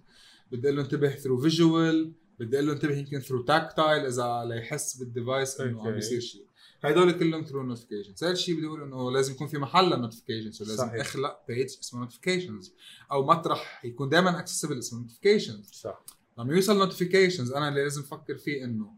بدي 0.53 0.69
أقول 0.69 0.77
له 0.77 0.83
انتبه 0.83 1.11
through 1.11 1.39
visual 1.39 2.13
بدي 2.41 2.57
أقول 2.57 2.67
له 2.67 2.73
انتبه 2.73 2.97
يمكن 2.97 3.21
through 3.21 3.43
tactile 3.43 4.07
إذا 4.07 4.45
ليحس 4.49 4.97
بال 4.97 5.13
device 5.13 5.61
إنه 5.61 5.87
عم. 5.87 5.95
بيصير 5.95 6.21
شيء 6.21 6.47
هدول 6.85 7.13
كلهم 7.13 7.45
through 7.45 7.63
notification 7.63 8.15
ثالث 8.15 8.39
شيء 8.39 8.57
بدي 8.57 8.67
أقول 8.67 8.83
إنه 8.83 9.11
لازم 9.11 9.33
يكون 9.33 9.47
في 9.47 9.59
محل 9.59 9.85
لل 9.91 10.00
notifications 10.00 10.63
لازم 10.63 10.87
صحيح. 10.87 11.01
أخلق 11.01 11.41
page 11.49 11.67
اسمه 11.81 12.01
notifications 12.01 12.73
أو 13.13 13.27
مطرح 13.27 13.85
يكون 13.85 14.09
دائما 14.09 14.39
accessible 14.39 14.79
اسمه 14.79 15.01
notifications 15.01 15.71
صح 15.73 16.05
لما 16.39 16.55
يوصل 16.55 16.79
notifications 16.79 17.53
أنا 17.53 17.69
اللي 17.69 17.83
لازم 17.83 18.03
أفكر 18.03 18.39
فيه 18.39 18.65
إنه 18.65 18.93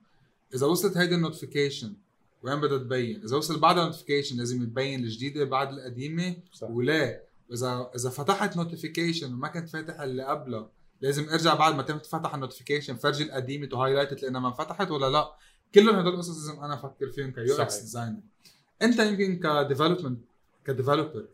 إذا 0.54 0.66
وصلت 0.66 0.96
هيدي 0.96 1.14
ال 1.14 1.20
notification 1.20 1.96
وين 2.44 2.60
بدها 2.60 2.78
تبين 2.78 3.22
إذا 3.24 3.36
وصل 3.36 3.60
بعدها 3.60 3.84
notification 3.84 4.36
لازم 4.36 4.64
تبين 4.64 5.04
الجديدة 5.04 5.44
بعد 5.44 5.72
القديمة 5.72 6.36
صح 6.52 6.70
ولا 6.70 7.22
إذا 7.52 7.90
إذا 7.96 8.10
فتحت 8.10 8.56
notification 8.56 9.32
وما 9.32 9.48
كنت 9.48 9.68
فاتح 9.68 10.00
اللي 10.00 10.24
قبلها 10.24 10.70
لازم 11.00 11.28
ارجع 11.28 11.54
بعد 11.54 11.74
ما 11.74 11.82
تم 11.82 11.98
تفتح 11.98 12.34
ال 12.34 12.39
notification 12.39 12.96
فرجي 12.96 13.24
القديمة 13.24 13.66
to 13.66 13.76
highlighted 13.76 14.22
لأنها 14.22 14.40
ما 14.40 14.48
انفتحت 14.48 14.90
ولا 14.90 15.10
لا 15.10 15.36
كلهم 15.74 15.96
هدول 15.96 16.14
القصص 16.14 16.48
لازم 16.48 16.60
أنا 16.64 16.74
أفكر 16.74 17.10
فيهم 17.10 17.30
ك 17.30 17.56
UX. 17.56 17.80
designer 17.80 18.20
أنت 18.82 18.98
يمكن 18.98 19.38
ك 19.38 19.45
development 19.45 20.20
ك 20.66 20.72
developer. 20.72 21.26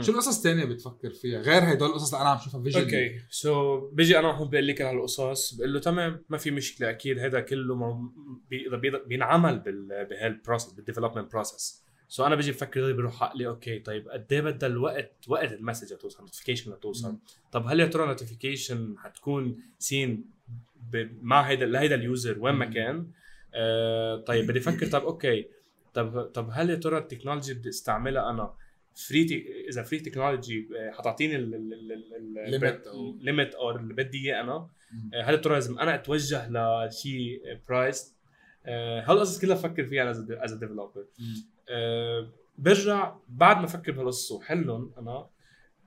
شو 0.00 0.12
القصص 0.12 0.36
الثانية 0.36 0.64
بتفكر 0.64 1.10
فيها؟ 1.10 1.40
غير 1.40 1.72
هدول 1.72 1.88
القصص 1.88 2.14
اللي 2.14 2.22
أنا 2.22 2.30
عم 2.30 2.38
شوفها 2.38 2.62
vision. 2.62 2.80
Okay 2.80 3.20
so 3.30 3.80
بيجي 3.90 4.18
أنا 4.18 4.28
محمود 4.28 4.50
بقول 4.50 4.66
لك 4.66 4.82
هالقصص 4.82 5.54
بقول 5.54 5.72
له 5.74 5.80
تمام 5.80 6.24
ما 6.28 6.38
في 6.38 6.50
مشكلة 6.50 6.90
أكيد 6.90 7.18
هذا 7.18 7.40
كله 7.40 8.00
بينعمل 9.06 9.58
بال 9.58 10.06
بهال 10.10 10.29
process 10.29 10.72
بال 10.72 10.81
development 10.81 11.32
process 11.32 11.84
so 12.08 12.26
أنا 12.26 12.34
بيجي 12.34 12.52
بفكر 12.52 12.92
بروح 12.92 13.22
عقلي 13.22 13.46
okay 13.46 13.78
طيب 13.78 14.08
قد 14.08 14.32
إيه 14.32 14.40
بدها 14.40 14.68
الوقت 14.68 15.12
وقت 15.28 15.52
ال 15.52 15.57
message 15.57 15.92
لتوصل 15.92 16.20
notification 16.22 16.72
لتوصل 16.72 17.10
مم. 17.12 17.18
طب 17.52 17.66
هل 17.66 17.80
يا 17.80 17.86
ترى 17.86 18.06
notification 18.06 18.94
حتكون 18.98 19.56
seen 19.78 20.24
ب- 20.92 21.08
مع 21.22 21.42
هيدا 21.42 21.66
لهيدا 21.66 21.94
ال 21.94 22.03
user 22.03 22.38
وين 22.40 22.54
ما. 22.54 22.64
كان؟ 22.66 23.10
آه 23.54 24.16
طيب 24.16 24.46
بدي 24.46 24.58
أفكر 24.58 24.86
طب 24.86 25.02
okay 25.04 25.46
طب 25.94 26.22
طب 26.22 26.48
هل 26.52 26.70
يا 26.70 26.74
ترى 26.74 26.98
ال 26.98 27.03
technology 27.03 27.54
بدي 27.54 27.68
استعملها 27.68 28.30
أنا؟ 28.30 28.54
Free 28.94 29.46
إذا 29.68 29.82
free 29.82 29.98
technology 29.98 30.68
حتعطيني 30.90 31.36
limit 33.20 33.54
أو 33.54 33.70
اللي 33.70 33.94
بدي 33.94 34.18
إياه 34.18 34.40
أنا. 34.40 34.68
آه، 35.14 35.22
هل 35.22 35.34
يا 35.34 35.38
ترى 35.38 35.54
لازم 35.54 35.78
أنا 35.78 35.94
أتوجه 35.94 36.48
لشيء 36.50 37.40
price 37.68 38.14
هالقصص 38.66 39.40
كلها 39.40 39.54
بفكر 39.56 39.84
فيها 39.86 40.10
as 40.10 40.52
a 40.52 40.58
developer. 40.58 41.06
آه، 41.68 42.28
برجع 42.58 43.16
بعد 43.28 43.56
ما 43.56 43.64
أفكر 43.64 43.92
بهالقصص 43.92 44.32
وحلهم 44.32 44.92
أنا 44.98 45.26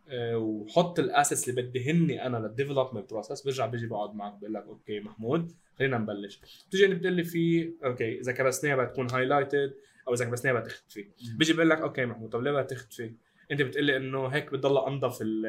آه، 0.10 0.38
وحط 0.38 1.00
الاسس 1.00 1.50
اللي 1.50 1.62
بدي 1.62 1.92
هني 1.92 2.26
أنا 2.26 2.38
لل 2.38 2.49
development 2.49 3.10
process 3.10 3.42
برجع 3.42 3.66
بيجي 3.66 3.88
بقعد 3.88 4.16
معك 4.16 4.34
بقول 4.40 4.54
لك 4.54 4.64
okay 4.64 5.00
محمود 5.00 5.52
خلينا 5.80 5.98
نبلش. 5.98 6.42
بتيجي 6.68 6.86
انت 6.86 6.94
بتقول 6.94 7.14
لي 7.14 7.24
في 7.24 7.74
okay 7.84 8.20
إذا 8.20 8.32
كبسناها 8.32 8.76
بدها 8.76 8.86
تكون 8.86 9.12
highlighted 9.12 9.74
أو 10.08 10.14
إذا 10.14 10.26
كبسناها 10.26 10.54
بدها 10.54 10.68
تختفي. 10.68 11.08
بيجي 11.38 11.54
بقول 11.54 11.70
لك 11.70 11.78
okay 11.78 12.06
محمود 12.06 12.30
طب 12.30 12.42
ليه 12.42 12.52
بدها 12.52 12.64
تختفي 12.64 13.14
أنت 13.52 13.62
بتقول 13.62 13.86
لي 13.86 13.98
إنه 13.98 14.28
هيك 14.28 14.52
بتضلها 14.52 14.88
أنظف 14.88 15.18
ال 15.22 15.46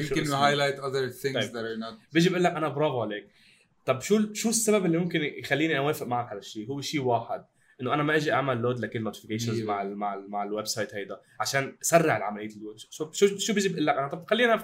يمكن؟ 0.00 0.32
Highlight 0.32 0.78
other 0.78 1.08
things. 1.08 1.44
That 1.44 1.56
are 1.56 1.76
not 1.76 1.98
بيجي 2.12 2.30
بقول 2.30 2.44
لك 2.44 2.52
أنا 2.52 2.68
برافو 2.68 3.02
عليك. 3.02 3.28
طب 3.84 4.00
شو 4.00 4.32
شو 4.32 4.48
السبب 4.48 4.86
اللي 4.86 4.98
ممكن 4.98 5.20
يخليني 5.22 5.78
أوافق 5.78 6.06
معك 6.06 6.28
على 6.28 6.38
الشيء؟ 6.38 6.68
هو 6.68 6.80
شيء 6.80 7.02
واحد 7.02 7.44
إنه 7.80 7.94
أنا 7.94 8.02
ما 8.02 8.16
إجي 8.16 8.32
أعمل 8.32 8.56
load 8.56 8.80
لكل 8.80 9.02
notifications 9.02 9.56
أيوة. 9.56 9.68
مع 9.68 9.82
ال 9.82 9.96
مع 9.96 10.14
ال 10.14 10.30
مع 10.30 10.42
ال 10.42 10.66
website 10.66 10.94
هيدا 10.94 11.20
عشان 11.40 11.76
سرع 11.80 12.16
العملية 12.16 12.56
ال 12.56 12.60
load 12.60 12.78
شو 12.78 13.10
شو 13.12 13.38
شو 13.38 13.54
بيجي 13.54 13.68
بقول 13.68 13.86
لك؟ 13.86 13.94
أنا 13.94 14.08
طب 14.08 14.24
خلينا 14.26 14.56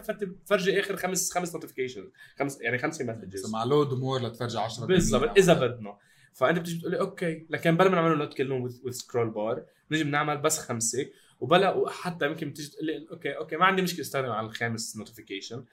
فرجي 0.46 0.80
آخر 0.80 0.96
خمس 0.96 1.32
خمس 1.32 1.54
notification 1.54 2.10
خمس 2.38 2.60
يعني 2.60 2.78
خمسة 2.78 3.04
messages 3.04 3.50
مع 3.52 3.64
load 3.64 3.94
more 3.94 4.22
لتفرجي 4.22 4.58
10 4.58 4.86
بالضبط 4.86 5.38
إذا 5.38 5.54
بدنا. 5.54 5.98
فأنت 6.32 6.58
بتيجي 6.58 6.76
بتقول 6.78 6.92
لي 6.92 7.00
okay. 7.00 7.46
لكن 7.50 7.76
بلا 7.76 7.88
ما 7.88 7.94
نعمل 7.94 8.18
load 8.18 8.32
كلهم 8.32 8.62
with 8.62 8.90
scroll 8.90 9.30
bar 9.30 9.64
نجي 9.90 10.04
بنعمل 10.04 10.38
بس 10.38 10.58
خمسة. 10.58 11.06
وبلا 11.40 11.74
وحتى 11.74 12.26
يمكن 12.26 12.50
بتيجي 12.50 12.70
تقول 12.70 12.86
لي 12.86 13.06
okay 13.10 13.36
okay 13.36 13.56
ما 13.56 13.64
عندي 13.64 13.82
مشكلة 13.82 14.00
استخدم 14.00 14.30
على 14.30 14.46
الخامس 14.46 14.96
notification 14.96 15.64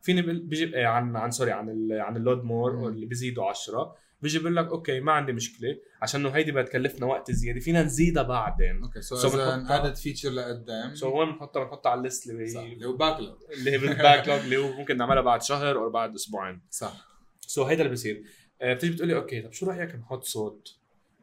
فيني 0.00 0.22
بيجي 0.22 0.84
آه، 0.84 0.86
عن 0.86 1.16
عن 1.16 1.30
sorry 1.30 1.52
عن 1.52 1.68
ال 1.70 2.00
عن 2.00 2.16
ال 2.16 2.22
load 2.22 2.44
more. 2.44 2.88
اللي 2.88 3.06
بيزيدوا 3.06 3.44
10 3.44 3.96
بيجي 4.22 4.38
بيقول 4.38 4.56
لك 4.56 4.66
okay 4.66 5.00
ما 5.00 5.12
عندي 5.12 5.32
مشكلة. 5.32 5.76
عشان 6.02 6.20
انه 6.20 6.30
هيدي 6.30 6.52
بتكلفنا 6.52 7.06
وقت 7.06 7.30
زيادة. 7.30 7.60
فينا 7.60 7.82
نزيدها 7.82 8.22
بعدين. 8.22 8.82
Okay 8.82 9.00
so 9.00 9.16
So 9.16 9.34
as 9.34 9.66
added 9.68 9.94
feature 9.94 10.30
لقدام. 10.30 10.94
So 10.94 11.18
وين 11.18 11.32
بنحطها 11.32 11.64
بنحطها 11.64 11.90
على 11.90 11.98
ال 11.98 12.04
list 12.04 12.30
اللي 12.30 12.48
صح 12.48 12.60
هي 12.60 12.72
اللي 12.72 12.86
هو 12.86 12.92
backlog 12.96 13.36
اللي 13.58 13.70
هي 13.70 13.78
بال 13.78 14.28
backlog 14.28 14.38
اللي 14.40 14.56
هو 14.56 14.72
ممكن 14.72 14.96
نعملها 14.96 15.22
بعد 15.22 15.42
شهر 15.42 15.76
أو 15.78 15.90
بعد 15.90 16.14
أسبوعين. 16.14 16.60
صح. 16.70 17.12
So 17.40 17.64
هيدا 17.64 17.82
اللي 17.82 17.92
بصير 17.92 18.22
بتيجي 18.62 18.92
بتقول 18.92 19.08
لي 19.08 19.16
okay 19.16 19.42
طب 19.42 19.52
شو 19.52 19.66
رأيك 19.66 19.94
نحط 19.94 20.24
صوت؟ 20.24 20.76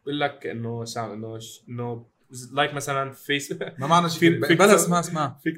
بقول 0.04 0.20
لك 0.20 0.48
إنه 0.48 0.86
sound 0.86 1.12
إنه 1.14 1.40
إنه 1.70 2.06
like 2.54 2.74
مثلا 2.74 3.12
فيس 3.12 3.52
ما 3.52 3.88
معنى 3.88 4.10
شيء 4.10 4.40
بلا 4.40 4.76
اسمها 4.76 5.00
اسمها 5.00 5.40
fake 5.44 5.58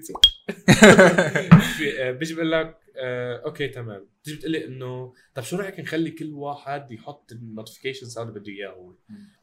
آه، 2.00 2.12
بيجي 2.12 2.34
بقول 2.34 2.52
لك 2.52 2.78
آه، 2.98 3.42
okay 3.46 3.68
تمام. 3.68 4.06
بتيجي 4.22 4.38
بتقول 4.38 4.52
لي 4.52 4.66
إنه 4.66 5.14
طب 5.36 5.44
شو 5.44 5.58
رأيك 5.58 5.80
نخلي 5.80 6.12
كل 6.12 6.34
واحد 6.34 6.92
يحط 6.92 7.32
ال 7.32 7.38
notification 7.38 8.08
sound 8.08 8.30
اللي 8.30 8.40
بده 8.40 8.52
إياه 8.52 8.70
هو؟ 8.70 8.94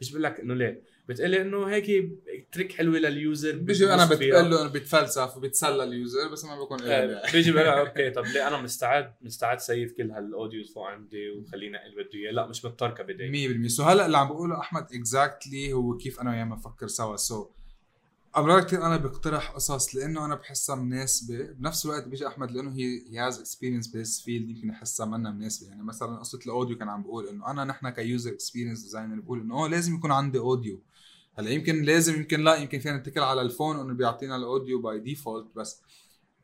بيجي 0.00 0.12
بقول 0.12 0.22
لك 0.22 0.40
إنه 0.40 0.54
ليه؟ 0.54 0.82
بتقول 1.08 1.30
لي 1.30 1.40
إنه 1.40 1.64
هيك 1.66 2.10
trick 2.52 2.72
حلوة 2.72 2.98
لل 2.98 3.17
user 3.17 3.56
بيجي 3.56 3.94
أنا. 3.94 4.04
بتقول 4.04 4.50
له 4.50 4.62
إنه 4.62 4.68
بيتفلسف 4.70 5.36
وبيتسلى 5.36 5.84
ال 5.84 5.93
user 5.93 6.28
بس 6.32 6.44
ما 6.44 6.58
بيكون 6.60 6.82
آه، 6.82 7.04
له 7.04 7.22
بيجي 7.32 7.52
بقول 7.52 7.66
okay 7.78 8.10
طب 8.10 8.24
ليه 8.24 8.48
أنا 8.48 8.60
مستعد 8.60 9.14
مستعد 9.22 9.58
save 9.60 9.92
كل 9.92 10.10
هال 10.10 10.26
audio 10.26 10.64
فوق 10.64 10.86
عندي 10.86 11.30
وخليني 11.30 11.86
اللي 11.86 11.96
بده 12.04 12.14
اياه 12.14 12.32
لا 12.32 12.46
مش 12.46 12.64
مضطر 12.64 12.90
كبداية. 12.90 13.64
100% 13.64 13.66
so 13.66 13.82
هلأ 13.82 14.06
اللي 14.06 14.18
عم 14.18 14.28
بقوله 14.28 14.60
أحمد 14.60 14.86
exactly 14.94 15.72
هو 15.72 15.96
كيف 15.96 16.20
أنا 16.20 16.30
وياه 16.30 16.44
بنفكر 16.44 16.86
سوا. 16.86 17.16
So 17.16 17.50
امرار 18.38 18.60
كثير 18.60 18.86
أنا 18.86 18.96
بقترح 18.96 19.50
قصص 19.50 19.94
لأنه 19.94 20.24
أنا 20.24 20.34
بحسها 20.34 20.76
مناسبة. 20.76 21.42
بنفس 21.52 21.86
الوقت 21.86 22.08
بيجي 22.08 22.26
أحمد 22.26 22.50
لأنه 22.50 22.70
he 22.70 23.02
he 23.10 23.18
has 23.18 23.40
experience 23.40 23.86
ب 23.86 23.95
his 23.95 24.20
field 24.20 24.50
يمكن 24.50 24.68
يحسها 24.68 25.06
منا 25.06 25.30
مناسبة. 25.30 25.68
يعني 25.68 25.82
مثلا 25.82 26.16
قصة 26.16 26.38
ال 26.46 26.51
audio 26.51 26.78
كان 26.78 26.88
عم 26.88 27.02
بقول 27.02 27.28
إنه 27.28 27.50
أنا 27.50 27.64
نحن 27.64 27.88
ك 27.88 27.97
user 27.97 28.30
experience 28.30 28.82
designer 28.82 29.20
بقول 29.20 29.40
إنه 29.40 29.64
آه 29.64 29.68
لازم 29.68 29.94
يكون 29.94 30.12
عندي 30.12 30.38
audio. 30.38 30.80
هلأ 31.38 31.50
يمكن 31.50 31.82
لازم 31.82 32.14
يمكن 32.14 32.40
لا 32.40 32.54
يمكن 32.56 32.78
فينا 32.78 32.96
نتكل 32.96 33.20
على 33.20 33.42
ال 33.42 33.48
phone 33.48 33.80
انه 33.80 33.94
بيعطينا 33.94 34.36
ال 34.36 34.44
audio 34.44 34.82
by 34.82 35.00
default 35.00 35.46
بس 35.56 35.80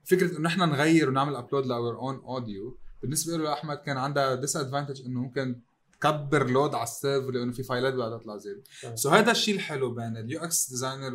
فكرة 0.04 0.30
إنه 0.30 0.40
نحن 0.40 0.60
نغير 0.60 1.08
ونعمل 1.08 1.36
upload 1.36 1.66
ل 1.66 1.74
our 1.74 1.96
own 1.98 2.16
audio 2.16 2.78
بالنسبة 3.02 3.36
له 3.36 3.52
أحمد 3.52 3.76
كان 3.76 3.96
عندها 3.96 4.34
disadvantage 4.34 5.06
إنه 5.06 5.20
ممكن 5.20 5.60
تكبر 5.92 6.50
load 6.50 6.74
على 6.74 6.82
ال 6.82 6.89
server 6.89 7.30
لأنه 7.30 7.52
في 7.52 7.62
file 7.62 7.88
ات 7.88 7.94
بدها 7.94 8.18
تطلع 8.18 8.36
زياده. 8.36 8.62
So 8.94 9.08
هذا 9.08 9.30
الشيء 9.30 9.54
الحلو 9.54 9.94
بين 9.94 10.16
ال 10.16 10.40
UX 10.40 10.70
designer 10.70 11.14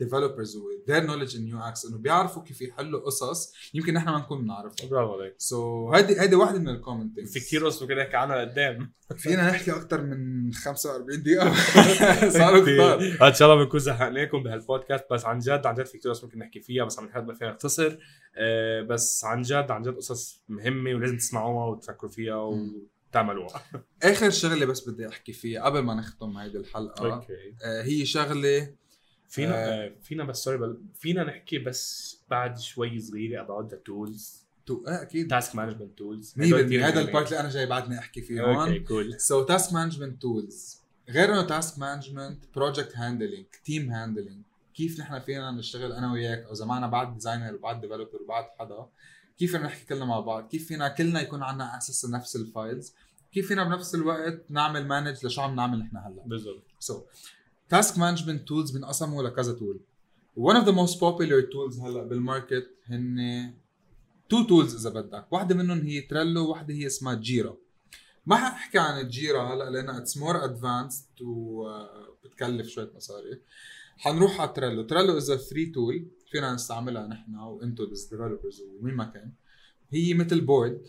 وال 0.00 0.09
developers 0.09 0.56
with 0.56 0.76
their 0.76 1.02
knowledge 1.02 1.36
in 1.36 1.48
UX 1.48 1.84
إنه 1.86 1.98
بيعرفوا 1.98 2.42
كيف 2.42 2.62
يحلوا 2.62 3.00
قصص. 3.00 3.52
يمكن 3.74 3.94
نحن 3.94 4.08
ما 4.08 4.18
نكون 4.18 4.42
بنعرفها 4.42 4.88
برافو 4.88 5.12
عليك. 5.12 5.34
So 5.38 5.92
هيدي 5.92 6.20
هيدي 6.20 6.34
واحدة 6.36 6.58
من 6.58 6.68
ال 6.68 6.74
common 6.74 7.10
في 7.26 7.40
كثير 7.40 7.66
قصص 7.66 7.82
ممكن 7.82 7.96
نحكي 7.96 8.16
عنها 8.16 8.40
قدام. 8.40 8.92
فينا 9.16 9.50
نحكي 9.50 9.70
أكثر 9.72 10.02
من 10.02 10.52
45 10.52 11.22
دقيقة. 11.22 11.54
صاروا 12.38 12.60
كثار 12.60 13.28
إن 13.28 13.34
شاء 13.34 13.52
الله 13.52 13.64
بنكون 13.64 13.80
زهقناكم 13.80 14.42
بهالبودكاست 14.42 15.04
بس 15.10 15.24
عن 15.24 15.38
جد 15.38 15.66
عن 15.66 15.74
جد 15.74 15.86
في 15.86 15.98
كثير 15.98 16.10
قصص 16.12 16.24
ممكن 16.24 16.38
نحكي 16.38 16.60
فيها 16.60 16.84
بس 16.84 16.98
عم 16.98 17.04
نحب 17.04 17.32
فيها 17.32 17.50
نختصر 17.50 17.98
آه، 18.36 18.82
بس 18.82 19.24
عن 19.24 19.42
جد 19.42 19.70
عن 19.70 19.82
جد 19.82 19.96
قصص 19.96 20.42
مهمة 20.48 20.94
ولازم 20.94 21.16
تسمعوها 21.16 21.66
وتفكروا 21.66 22.10
فيها 22.10 22.36
وتعملوها. 22.36 23.62
آخر 24.02 24.30
شغلة 24.30 24.66
بس 24.66 24.88
بدي 24.88 25.08
أحكي 25.08 25.32
فيها 25.32 25.64
قبل 25.64 25.78
ما 25.78 25.94
نختم 25.94 26.36
هيدي 26.36 26.58
الحلقة. 26.58 27.14
Okay. 27.14 27.54
آه 27.64 27.82
هي 27.82 28.06
شغلة 28.06 28.74
فينا 29.34 29.54
آه. 29.54 29.86
آه، 29.86 29.92
فينا 30.02 30.24
بس 30.24 30.44
sorry 30.44 30.76
فينا 30.94 31.24
نحكي 31.24 31.58
بس 31.58 32.16
بعد 32.30 32.58
شوي 32.58 33.00
صغيرة 33.00 33.46
about 33.46 33.70
the 33.70 33.76
tools. 33.76 34.44
To 34.66 34.84
آه 34.88 35.02
أكيد. 35.02 35.30
Task 35.30 35.54
management 35.56 35.98
tools 35.98 36.34
100% 36.36 36.40
هذا 36.84 37.00
ال 37.00 37.06
part 37.06 37.28
اللي 37.28 37.40
أنا 37.40 37.48
جاي 37.48 37.66
بعدني 37.66 37.98
أحكي 37.98 38.22
فيه 38.22 38.40
okay 38.40 38.70
هون. 38.72 38.84
Cool 38.84 39.20
So 39.20 39.42
task 39.42 39.72
management 39.72 40.22
tools 40.22 40.80
غير 41.08 41.32
إنه 41.32 41.42
task 41.46 41.78
management 41.78 42.44
project 42.54 42.96
handling 42.96 43.44
team 43.64 43.90
handling 43.90 44.42
كيف 44.74 45.00
نحن 45.00 45.20
فينا 45.20 45.50
نشتغل 45.50 45.92
أنا 45.92 46.12
وياك؟ 46.12 46.44
أو 46.44 46.66
معنا 46.66 46.86
بعد 46.86 47.14
designer 47.14 47.54
وبعد 47.54 47.80
developer 47.80 48.22
وبعد 48.22 48.44
حدا. 48.58 48.86
كيف 49.38 49.52
فينا 49.52 49.64
نحكي 49.64 49.84
كلنا 49.84 50.04
مع 50.04 50.20
بعض؟ 50.20 50.48
كيف 50.48 50.68
فينا 50.68 50.88
كلنا 50.88 51.20
يكون 51.20 51.42
عندنا 51.42 51.74
access 51.74 52.04
لنفس 52.04 52.36
ال 52.36 52.46
files 52.46 52.94
كيف 53.32 53.48
فينا 53.48 53.64
بنفس 53.64 53.94
الوقت 53.94 54.50
نعمل 54.50 54.86
manage 54.86 55.26
لشو 55.26 55.40
عم 55.42 55.56
نعمل 55.56 55.78
نحن 55.78 55.96
هلأ؟ 55.96 56.22
بالضبط. 56.26 56.62
So 56.78 57.02
task 57.68 57.98
management 57.98 58.48
tools 58.48 58.70
بينقسموا 58.70 59.22
لكذا 59.22 59.52
tool 59.52 59.80
one 60.38 60.56
of 60.56 60.64
the 60.64 60.72
most 60.72 60.94
popular 60.98 61.42
tools 61.52 61.80
هلأ 61.80 62.04
بال 62.04 62.21
market 62.21 62.70
هن 62.86 63.54
two 64.28 64.42
tools 64.42 64.86
إذا 64.86 65.00
بدك. 65.00 65.32
واحدة 65.32 65.54
منهم 65.54 65.80
هي 65.80 66.00
تريلو 66.00 66.50
واحدة 66.50 66.74
هي 66.74 66.86
اسمها 66.86 67.14
جيرا 67.14 67.56
ما 68.26 68.36
حاحكي 68.36 68.78
عن 68.78 69.00
الجيرا 69.00 69.54
هلأ 69.54 69.70
لانها 69.70 69.98
it's 69.98 70.16
more 70.16 70.44
advanced 70.44 71.22
وبتكلف 71.22 72.68
شوية 72.68 72.90
مصاري. 72.96 73.40
حنروح 73.96 74.40
على 74.40 74.52
تريلو 74.52 74.82
تريلو 74.82 75.16
is 75.16 75.32
free 75.32 75.66
tool 75.66 76.08
فينا 76.30 76.54
نستعملها 76.54 77.06
نحن 77.06 77.34
وإنتو 77.34 77.84
developers 77.84 78.62
ومين 78.62 78.94
ما 78.94 79.04
كان. 79.04 79.32
هي 79.90 80.14
مثل 80.14 80.40
board 80.40 80.86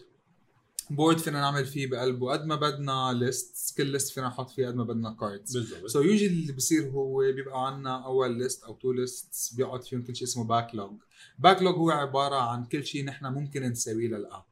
board 0.89 1.17
فينا 1.17 1.41
نعمل 1.41 1.65
فيه 1.65 1.87
بقلبه 1.87 2.31
قد 2.31 2.45
ما 2.45 2.55
بدنا 2.55 3.13
lists 3.13 3.77
كل 3.77 3.85
list 3.85 4.13
فينا 4.13 4.27
نحط 4.27 4.49
فيه 4.49 4.67
قد 4.67 4.75
ما 4.75 4.83
بدنا 4.83 5.17
cards 5.19 5.57
بالضبط. 5.57 5.85
So 5.85 6.01
usually 6.01 6.27
اللي 6.27 6.53
بصير 6.53 6.89
هو 6.89 7.17
بيبقى 7.17 7.67
عندنا 7.67 8.05
أول 8.05 8.37
list 8.37 8.63
أو 8.63 8.73
two 8.73 8.91
lists 8.91 9.55
بيقعد 9.57 9.83
فيهم 9.83 10.01
كل 10.03 10.15
شيء 10.15 10.27
اسمه 10.27 10.43
backlog 10.43 10.97
backlog 11.39 11.75
هو 11.75 11.89
عبارة 11.89 12.35
عن 12.35 12.65
كل 12.65 12.85
شيء 12.85 13.05
نحن 13.05 13.25
ممكن 13.25 13.63
نسويه 13.63 14.07
لل 14.07 14.22
app 14.22 14.43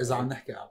إذا 0.00 0.14
عم 0.14 0.28
نحكي 0.28 0.52
app 0.52 0.70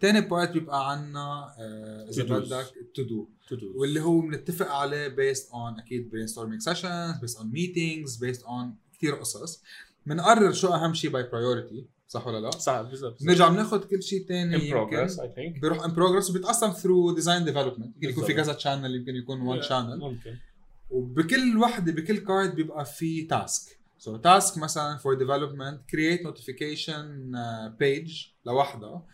تاني 0.00 0.20
part 0.20 0.50
بيبقى 0.50 0.90
عندنا 0.90 1.54
آه، 1.58 2.08
إذا. 2.10 2.38
بدك 2.38 2.66
to 2.94 3.02
do. 3.02 3.28
واللي 3.74 4.00
هو 4.00 4.20
بنتفق 4.20 4.70
عليه 4.70 5.08
based 5.08 5.50
on 5.50 5.78
أكيد 5.78 6.10
brainstorming 6.10 6.60
sessions 6.60 7.16
based 7.20 7.38
on 7.38 7.50
meetings 7.50 8.16
based 8.16 8.42
on 8.42 8.76
كثير 8.92 9.14
قصص. 9.14 9.62
بنقرر 10.06 10.52
شو 10.52 10.68
أهم 10.68 10.94
شيء 10.94 11.10
by 11.10 11.22
priority 11.22 11.86
صح 12.08 12.26
ولا 12.26 12.40
لا؟ 12.40 12.50
صح 12.50 12.80
بالضبط 12.80 13.22
بنرجع 13.22 13.48
بناخذ 13.48 13.84
كل 13.84 14.02
شيء 14.02 14.26
ثاني 14.28 14.58
in 14.58 14.72
progress 14.74 15.12
I 15.12 15.26
think. 15.28 15.60
بيروح 15.60 15.84
in 15.84 15.92
progress 15.92 16.30
وبيتقسم 16.30 16.70
through 16.70 17.14
design 17.14 17.44
development 17.44 17.94
يمكن 17.96 18.08
يكون 18.08 18.24
في. 18.24 18.34
كذا 18.34 18.58
channel 18.58 18.94
يمكن 18.96 19.14
يكون 19.14 19.40
one 19.40 19.62
channel 19.62 19.98
ممكن. 19.98 20.36
وبكل 20.90 21.56
وحدة 21.58 21.92
بكل 21.92 22.18
card 22.18 22.54
بيبقى 22.54 22.84
في 22.84 23.22
task 23.22 23.78
so 23.98 24.16
task 24.16 24.58
مثلا 24.58 24.96
for 24.96 25.14
development 25.14 25.80
create 25.90 26.22
notification 26.22 27.32
page 27.80 28.26
لوحدها 28.46 29.06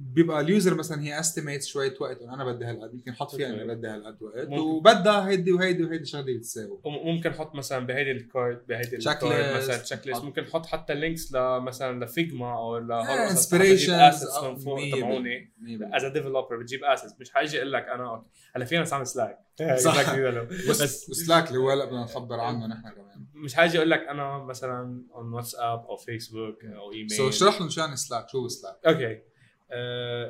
بيبقى 0.00 0.40
ال 0.40 0.47
user 0.47 0.74
مثلا 0.74 1.02
هي 1.02 1.20
estimate 1.20 1.64
شوية 1.64 1.94
وقت 2.00 2.22
انه 2.22 2.34
أنا 2.34 2.44
بدي 2.44 2.64
هالقد 2.64 2.94
يمكن 2.94 3.12
حط 3.12 3.34
فيها. 3.34 3.48
انه 3.48 3.74
بدي 3.74 3.86
هالقد 3.88 4.22
وقت 4.22 4.48
ممكن. 4.48 4.60
وبدها 4.62 5.28
هيدي 5.28 5.52
وهيدي 5.52 5.84
وهيدي 5.84 6.04
شغله 6.04 6.38
بتساوي. 6.38 6.80
وممكن 6.84 7.30
نحط 7.30 7.54
مثلا 7.54 7.86
بهيدي 7.86 8.10
ال 8.10 8.21
card 8.21 8.66
بهيدي. 8.68 8.96
ال 8.96 9.08
card 9.08 9.56
مثلا 9.56 9.76
checklist 9.76 10.24
ممكن 10.24 10.42
نحط 10.42 10.66
حتى 10.66 10.94
links 10.94 11.32
لمثلا 11.32 12.04
ل 12.04 12.12
Figma 12.12 12.52
أو 12.52 12.78
ل 12.78 12.92
inspiration 12.92 13.94
assets 13.94 14.42
من 14.42 14.56
فوق 14.56 14.80
تبعوني. 14.92 15.52
as 15.82 16.04
developer 16.04 16.56
بتجيب 16.56 16.84
assets 16.84 17.20
مش 17.20 17.30
حاجي 17.30 17.58
أقول 17.58 17.72
لك 17.72 17.84
أنا 17.88 18.10
okay. 18.10 18.26
هلا 18.56 18.64
فينا 18.64 18.82
نستعمل 18.82 19.06
Slack 19.06 19.38
صح. 19.76 20.14
بس 20.70 21.04
Slack 21.04 21.48
اللي 21.48 21.58
هو 21.58 21.70
هلا 21.70 21.84
بدنا 21.84 22.04
نخبر 22.04 22.40
عنه 22.40 22.66
نحن 22.66 22.90
كمان. 22.90 23.26
مش 23.34 23.54
حاجي 23.54 23.78
أقول 23.78 23.90
لك 23.90 24.00
أنا 24.00 24.38
مثلا 24.38 25.02
on 25.14 25.32
WhatsApp 25.32 25.86
أو 25.86 25.96
فيسبوك 25.96 26.64
أو 26.64 26.92
email 26.92 27.10
so 27.10 27.28
اشرح 27.28 27.60
لهم 27.60 27.68
شو 27.68 27.80
يعني 27.80 27.96
Slack 27.96 28.28
شو 28.28 28.48
Slack 28.48 28.76
okay. 28.86 29.29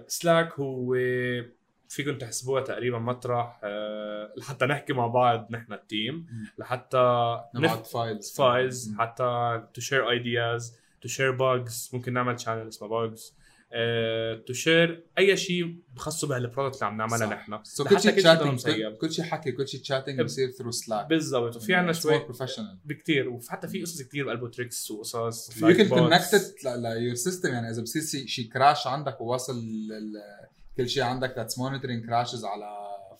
Slack 0.06 0.52
هو 0.60 0.94
فيكم 1.88 2.18
تحسبوها 2.18 2.62
تقريبا 2.62 2.98
مطرح 2.98 3.60
آه، 3.64 4.34
لحتى 4.36 4.66
نحكي 4.66 4.92
مع 4.92 5.06
بعض 5.06 5.46
نحن 5.50 5.72
ال 5.72 5.83
team 5.83 6.26
لحتى 6.58 7.38
نبعت 7.54 7.86
files 7.86 8.34
files 8.36 8.94
حتى 8.98 9.62
to 9.74 9.80
share 9.80 10.10
ideas 10.10 10.78
to 11.00 11.08
share 11.08 11.30
bugs 11.30 11.90
ممكن 11.92 12.12
نعمل 12.12 12.40
channel 12.40 12.68
اسمه 12.68 12.88
bugs 12.88 13.36
to 14.46 14.52
share 14.52 15.04
أي 15.18 15.36
شيء 15.36 15.76
بخصه 15.96 16.28
بهال 16.28 16.42
product 16.42 16.74
اللي 16.74 16.86
عم 16.86 16.96
نعملها. 16.96 17.26
نحن 17.34 17.58
so 17.64 17.84
كل 17.84 18.00
شيء 18.00 18.10
كل 18.10 18.22
شيء 18.22 18.34
chatting. 18.34 18.96
كل 19.00 19.12
شيء 19.12 19.24
حكي 19.24 19.52
كل 19.52 19.68
شيء 19.68 19.80
chatting 19.80 20.20
بصير 20.20 20.50
through 20.50 20.70
Slack 20.70 21.06
بالضبط 21.06 21.56
وفي 21.56 21.74
عندنا 21.74 21.92
شوي 21.92 22.18
professional 22.18 22.78
بكتير 22.84 23.28
وحتى 23.28 23.68
في 23.68 23.82
قصص 23.82 24.02
كتير 24.02 24.26
بقلبه 24.26 24.48
tricks 24.48 24.90
وقصص 24.90 25.62
you 25.62 25.68
can. 25.76 25.88
connected 25.88 26.42
ل 26.76 26.84
your 26.84 27.14
system 27.14 27.48
يعني 27.52 27.70
إذا 27.70 27.82
بصير 27.82 28.02
شي- 28.02 28.28
شي 28.28 28.44
crash 28.44 28.86
عندك 28.86 29.20
وواصل 29.20 29.62
كل 30.76 30.88
شيء 30.88 31.02
عندك 31.02 31.34
that's 31.36 31.58
monitoring 31.58 32.06
crashes 32.06 32.44
على 32.44 32.76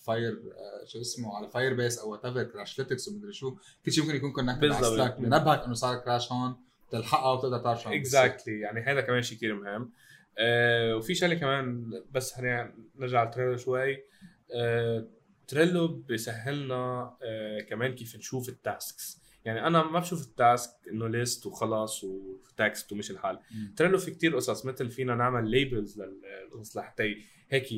Fire 0.06 0.38
شو 0.86 1.00
اسمه 1.00 1.36
على 1.36 1.48
Firebase 1.50 1.98
أو 1.98 2.10
whatever 2.12 2.42
Crashlytics 2.42 3.08
ومدري 3.08 3.32
شو 3.32 3.56
كل 3.86 3.92
شيء 3.92 4.04
ممكن 4.04 4.16
يكون 4.16 4.32
connected 4.32 4.64
على 4.64 4.70
بالضبط. 4.80 4.94
Slack 4.96 5.20
بنبهك 5.20 5.64
إنه 5.64 5.74
صار 5.74 5.96
crash 5.98 6.32
هون 6.32 6.56
تلحقها 6.90 7.32
وتقدر 7.32 7.58
تعرف 7.58 7.82
شو 7.82 7.88
عم. 7.88 7.94
Exactly 7.94 8.60
يعني 8.60 8.80
هذا 8.80 9.00
كمان 9.00 9.22
شيء 9.22 9.36
كثير 9.38 9.54
مهم 9.54 9.90
آه 10.40 10.96
وفي 10.96 11.14
شغلة 11.14 11.34
كمان 11.34 11.90
بس 12.10 12.32
خلينا 12.32 12.74
نرجع 12.96 13.24
ل 13.24 13.29
Trello 13.29 13.56
شوي. 13.56 13.96
آه 14.54 15.08
Trello 15.48 15.88
بيسهلنا 15.88 17.16
آه 17.22 17.60
كمان 17.60 17.94
كيف 17.94 18.16
نشوف 18.16 18.48
ال 18.48 18.59
tasks. 18.59 19.20
يعني 19.44 19.66
أنا 19.66 19.82
ما 19.82 20.00
بشوف 20.00 20.22
ال 20.22 20.32
task 20.32 20.70
إنه 20.92 21.08
list 21.08 21.46
وخلاص 21.46 22.04
و 22.04 22.22
text 22.22 22.92
ومش 22.92 23.10
الحال. 23.10 23.38
Trello 23.76 23.98
في 23.98 24.10
كتير 24.10 24.36
قصص 24.36 24.66
مثل 24.66 24.90
فينا 24.90 25.14
نعمل 25.14 25.50
labels 25.50 26.02
للقصص 26.02 26.76
لحتى 26.76 27.16
هيك 27.50 27.68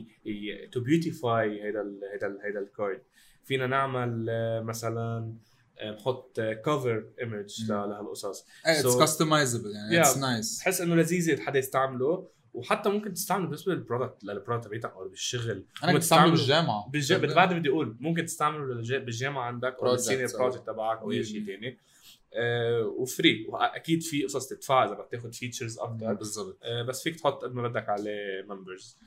to 0.73 0.81
beautify 0.81 1.63
هيدا 1.63 1.81
ال 1.81 2.01
هيدا 2.13 2.27
ال 2.27 2.41
هيدا 2.45 2.61
ال 2.61 2.69
card 2.69 3.03
فينا 3.45 3.67
نعمل 3.67 4.27
آه، 4.31 4.61
مثلا 4.61 5.35
آه، 5.79 5.91
نحط 5.91 6.41
cover 6.41 7.13
image 7.21 7.63
مم. 7.63 7.69
لهالقصص. 7.69 8.47
It's 8.67 8.99
customizable 8.99 9.71
يعني 9.71 10.01
it's. 10.01 10.19
nice 10.19 10.61
بحس 10.61 10.81
إنه 10.81 10.95
لذيذ 10.95 11.41
حدا 11.41 11.59
يستعمله. 11.59 12.29
وحتى 12.55 12.89
ممكن 12.89 13.15
تستعمله 13.15 13.47
بالنسبة 13.47 13.75
لل 13.75 13.86
product 13.86 14.25
لل 14.25 14.34
product 14.34 14.65
تبعتك 14.65 14.93
أو 14.97 15.09
بالشغل. 15.09 15.65
أنا 15.85 15.93
بستعمله 15.93 16.31
بالجامعة. 16.31 16.89
بالج... 16.91 17.13
بعد 17.15 17.55
بدي 17.55 17.69
أقول 17.69 17.97
ممكن 18.01 18.25
تستعمله 18.25 18.75
بالجامعة 18.99 19.43
عندك 19.43 19.77
أو 19.83 19.91
بال 19.91 20.01
senior 20.01 20.31
project 20.39 20.67
تبعك 20.67 20.99
أو 20.99 21.11
أي 21.11 21.25
شيء. 21.25 21.47
ثاني 21.47 21.79
آه 22.35 22.83
و 22.99 23.08
free 23.08 23.47
وأكيد 23.49 24.03
في 24.03 24.23
قصص 24.25 24.49
تدفع 24.49 24.85
إذا 24.85 24.95
بدك 24.95 25.09
تاخذ 25.11 25.33
features 25.33 25.79
أكثر 25.79 26.15
بالضبط 26.15 26.59
آه 26.63 26.83
بس 26.83 27.03
فيك 27.03 27.21
تحط 27.21 27.45
قد 27.45 27.55
ما 27.55 27.69
بدك 27.69 27.89
عليه 27.89 28.47
members 28.49 28.99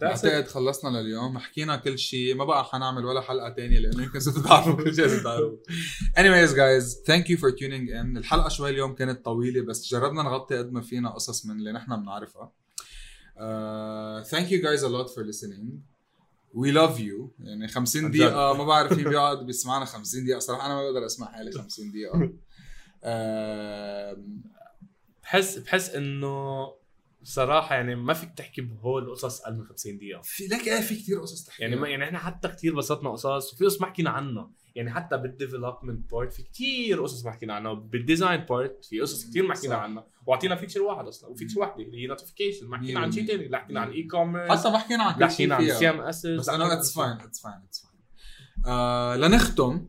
بعتقد 0.00 0.46
خلصنا 0.48 0.98
لليوم. 0.98 1.38
حكينا 1.38 1.76
كل 1.76 1.98
شيء 1.98 2.34
ما 2.34 2.44
بقى 2.44 2.64
حنعمل 2.64 3.04
ولا 3.04 3.20
حلقة 3.20 3.48
تانية 3.48 3.78
لأنه 3.78 4.02
يمكن 4.02 4.20
صرتوا 4.20 4.42
تعرفوا 4.42 4.72
كل 4.84 4.94
شيء 4.94 5.04
لازم 5.04 5.22
تعرفوا 5.22 5.56
anyways 6.18 6.50
guys 6.50 6.94
thank 6.94 7.24
you 7.28 7.38
for 7.40 7.50
tuning 7.56 7.88
in. 7.90 8.16
الحلقة 8.16 8.48
شوي 8.48 8.70
اليوم 8.70 8.94
كانت 8.94 9.24
طويلة 9.24 9.62
بس 9.62 9.88
جربنا 9.90 10.22
نغطي 10.22 10.58
قد 10.58 10.72
ما 10.72 10.80
فينا 10.80 11.10
قصص 11.10 11.46
من 11.46 11.56
اللي 11.56 11.72
نحن 11.72 11.96
بنعرفها. 12.02 12.52
uh, 13.36 14.24
thank 14.28 14.48
you 14.50 14.58
guys 14.62 14.82
a 14.82 14.88
lot 14.88 15.08
for 15.14 15.22
listening. 15.24 15.64
We 16.56 16.70
love 16.72 16.98
you. 17.00 17.28
يعني 17.40 17.68
50 17.68 18.04
عن 18.04 18.10
جد. 18.10 18.16
دقيقة 18.18 18.52
ما 18.54 18.64
بعرف 18.64 18.92
مين 18.92 19.08
بيقعد 19.10 19.46
بيسمعنا 19.46 19.84
50 19.84 20.24
دقيقة. 20.24 20.38
صراحة 20.38 20.66
أنا 20.66 20.74
ما 20.74 20.82
بقدر 20.90 21.06
أسمع 21.06 21.26
حالي 21.32 21.52
50 21.52 21.90
دقيقة. 21.90 22.30
آم، 23.04 24.42
بحس 25.22 25.58
بحس 25.58 25.90
إنه 25.90 26.66
صراحة 27.24 27.74
يعني 27.74 27.94
ما 27.94 28.14
فيك 28.14 28.30
تحكي 28.36 28.60
بهول 28.60 29.02
القصص 29.02 29.40
أقل 29.40 29.56
من 29.56 29.64
50 29.64 29.96
دقيقة. 29.96 30.20
في 30.20 30.46
لك 30.46 30.68
إيه 30.68 30.80
في 30.80 30.96
كثير 30.96 31.20
قصص 31.20 31.44
تحكي 31.44 31.62
يعني 31.62 31.76
ما 31.76 31.88
يعني 31.88 32.04
إحنا 32.04 32.18
حتى 32.18 32.48
كثير 32.48 32.74
بسطنا 32.74 33.10
قصص 33.10 33.52
وفي 33.54 33.64
قصص 33.64 33.80
ما 33.80 33.86
حكينا 33.86 34.10
عنها. 34.10 34.50
يعني 34.74 34.90
حتى 34.90 35.16
بال 35.16 35.31
development 35.31 36.10
part 36.12 36.32
في 36.32 36.42
كثير 36.42 37.02
قصص 37.02 37.24
ما 37.24 37.32
حكينا 37.32 37.54
عنها 37.54 37.72
بال 37.72 37.89
design 37.89 38.40
part 38.40 38.84
في 38.84 39.00
قصص 39.00 39.30
كثير 39.30 39.46
ما 39.46 39.54
حكينا. 39.54 39.76
عنها. 39.76 40.06
واعطينا 40.26 40.56
feature 40.56 40.82
واحد 40.82 41.06
أصلا 41.06 41.30
و 41.30 41.34
feature 41.34 41.60
واحدة 41.60 41.82
اللي 41.82 42.02
هي 42.02 42.06
notification 42.06 42.66
ما 42.66 42.78
حكينا 42.78 43.00
عن 43.00 43.12
شيء 43.12 43.26
ثاني 43.26 43.48
لا 43.48 43.58
حكينا 43.58 43.80
عن 43.80 43.90
e-commerce 43.90 44.50
حتى 44.50 44.70
ما 44.70 44.78
حكينا 44.78 45.02
عن 45.02 45.14
كل 45.14 45.30
شيء 45.30 45.52
حكينا 45.52 45.54
عن 45.54 45.78
CMS 45.78 46.26
بس 46.26 46.48
انه 46.48 46.72
it's 46.72 46.94
fine 46.94 47.10
it's 47.10 47.42
fine 47.42 47.54
اتس 47.54 47.86
فاين 48.64 49.20
لنختم. 49.20 49.86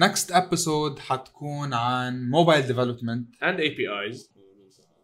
Next 0.00 0.30
episode 0.30 0.98
حتكون 0.98 1.74
عن 1.74 2.30
mobile 2.30 2.66
development 2.66 3.42
and 3.42 3.60
APIs 3.60 4.31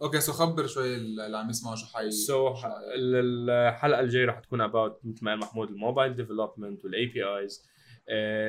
Okay 0.03 0.21
so 0.21 0.33
خبر 0.33 0.67
شوي 0.67 0.97
اللي 0.97 1.39
عم 1.39 1.51
يسمعوا 1.51 1.77
شو 1.77 1.87
حي 1.87 2.11
so 2.11 2.55
الحلقة 2.95 4.01
الجاية 4.01 4.27
رح 4.27 4.41
تكون 4.41 4.61
about 4.61 5.01
مثل 5.05 5.25
ما 5.25 5.31
قال 5.31 5.41
محمود 5.41 5.71
ال 5.71 6.15
mobile 6.15 6.85
development 6.85 7.07
وال 7.07 7.25
APIs 7.25 7.69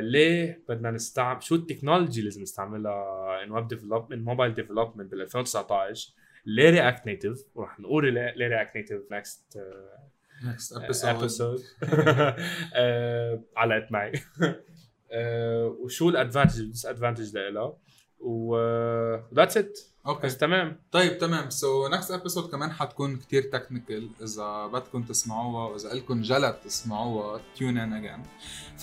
ليه 0.01 0.63
بدنا 0.69 0.91
نستعمل 0.91 1.43
شو 1.43 1.55
ال 1.55 1.61
technology 1.61 2.21
لازم 2.21 2.41
نستعملها 2.41 3.43
in 3.43 3.51
web 3.51 3.67
development 3.67 4.27
mobile 4.27 4.53
development 4.53 5.11
بال 5.11 5.21
2019 5.21 6.13
ليه 6.45 6.69
React 6.69 7.05
Native 7.05 7.45
ورح 7.55 7.79
نقول 7.79 8.13
ليه 8.13 8.47
React 8.47 8.75
Native 8.75 9.01
next 9.11 9.59
episode. 10.73 11.03
Episode 11.09 11.63
علقت 13.57 13.91
معي. 13.91 14.11
آه، 15.11 15.65
وشو 15.65 16.09
ال 16.09 16.13
advantage 16.13 16.51
وال 16.51 16.59
disadvantage 16.61 17.37
لها 17.37 17.77
و 18.19 18.57
ذاتس 19.33 19.57
ات 19.57 19.79
اوكي 20.08 20.26
بس 20.26 20.36
تمام 20.36 20.76
طيب 20.92 21.18
تمام 21.18 21.50
سو 21.50 21.88
نكست 21.88 22.10
ابيسود 22.10 22.50
كمان 22.50 22.72
حتكون 22.72 23.16
كتير 23.16 23.42
تكنيكال 23.42 24.10
اذا 24.22 24.66
بدكم 24.66 25.02
تسمعوها 25.02 25.68
واذا 25.68 25.94
لكم 25.94 26.22
جلد 26.22 26.54
تسمعوها 26.54 27.40
tune 27.58 27.76
in 27.76 27.92
again 27.92 28.22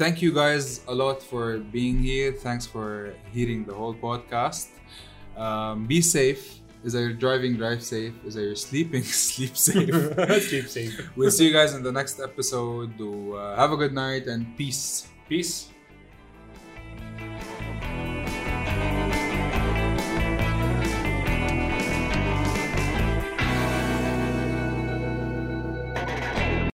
thank 0.02 0.16
you 0.16 0.32
guys 0.34 0.82
a 0.88 0.94
lot 0.94 1.22
for 1.22 1.58
being 1.74 1.98
here 2.04 2.32
thanks 2.44 2.66
for 2.66 3.14
hearing 3.34 3.66
the 3.66 3.74
whole 3.74 3.96
podcast 3.96 4.68
um, 5.38 5.88
be 5.88 6.02
safe 6.02 6.62
إذا 6.86 7.00
you're 7.00 7.20
driving 7.20 7.58
drive 7.58 7.84
safe 7.84 8.26
إذا 8.28 8.42
you're 8.42 8.70
sleeping 8.70 9.04
sleep 9.04 9.58
safe 9.58 9.94
sleep 10.50 10.68
safe 10.68 11.10
we'll 11.16 11.32
see 11.32 11.48
you 11.48 11.54
guys 11.54 11.74
in 11.76 11.84
the 11.84 11.92
next 11.92 12.20
episode 12.20 13.02
و, 13.02 13.36
uh, 13.36 13.56
have 13.56 13.72
a 13.72 13.78
good 13.78 13.94
night 13.94 14.28
and 14.28 14.58
peace 14.58 15.06
peace 15.30 15.72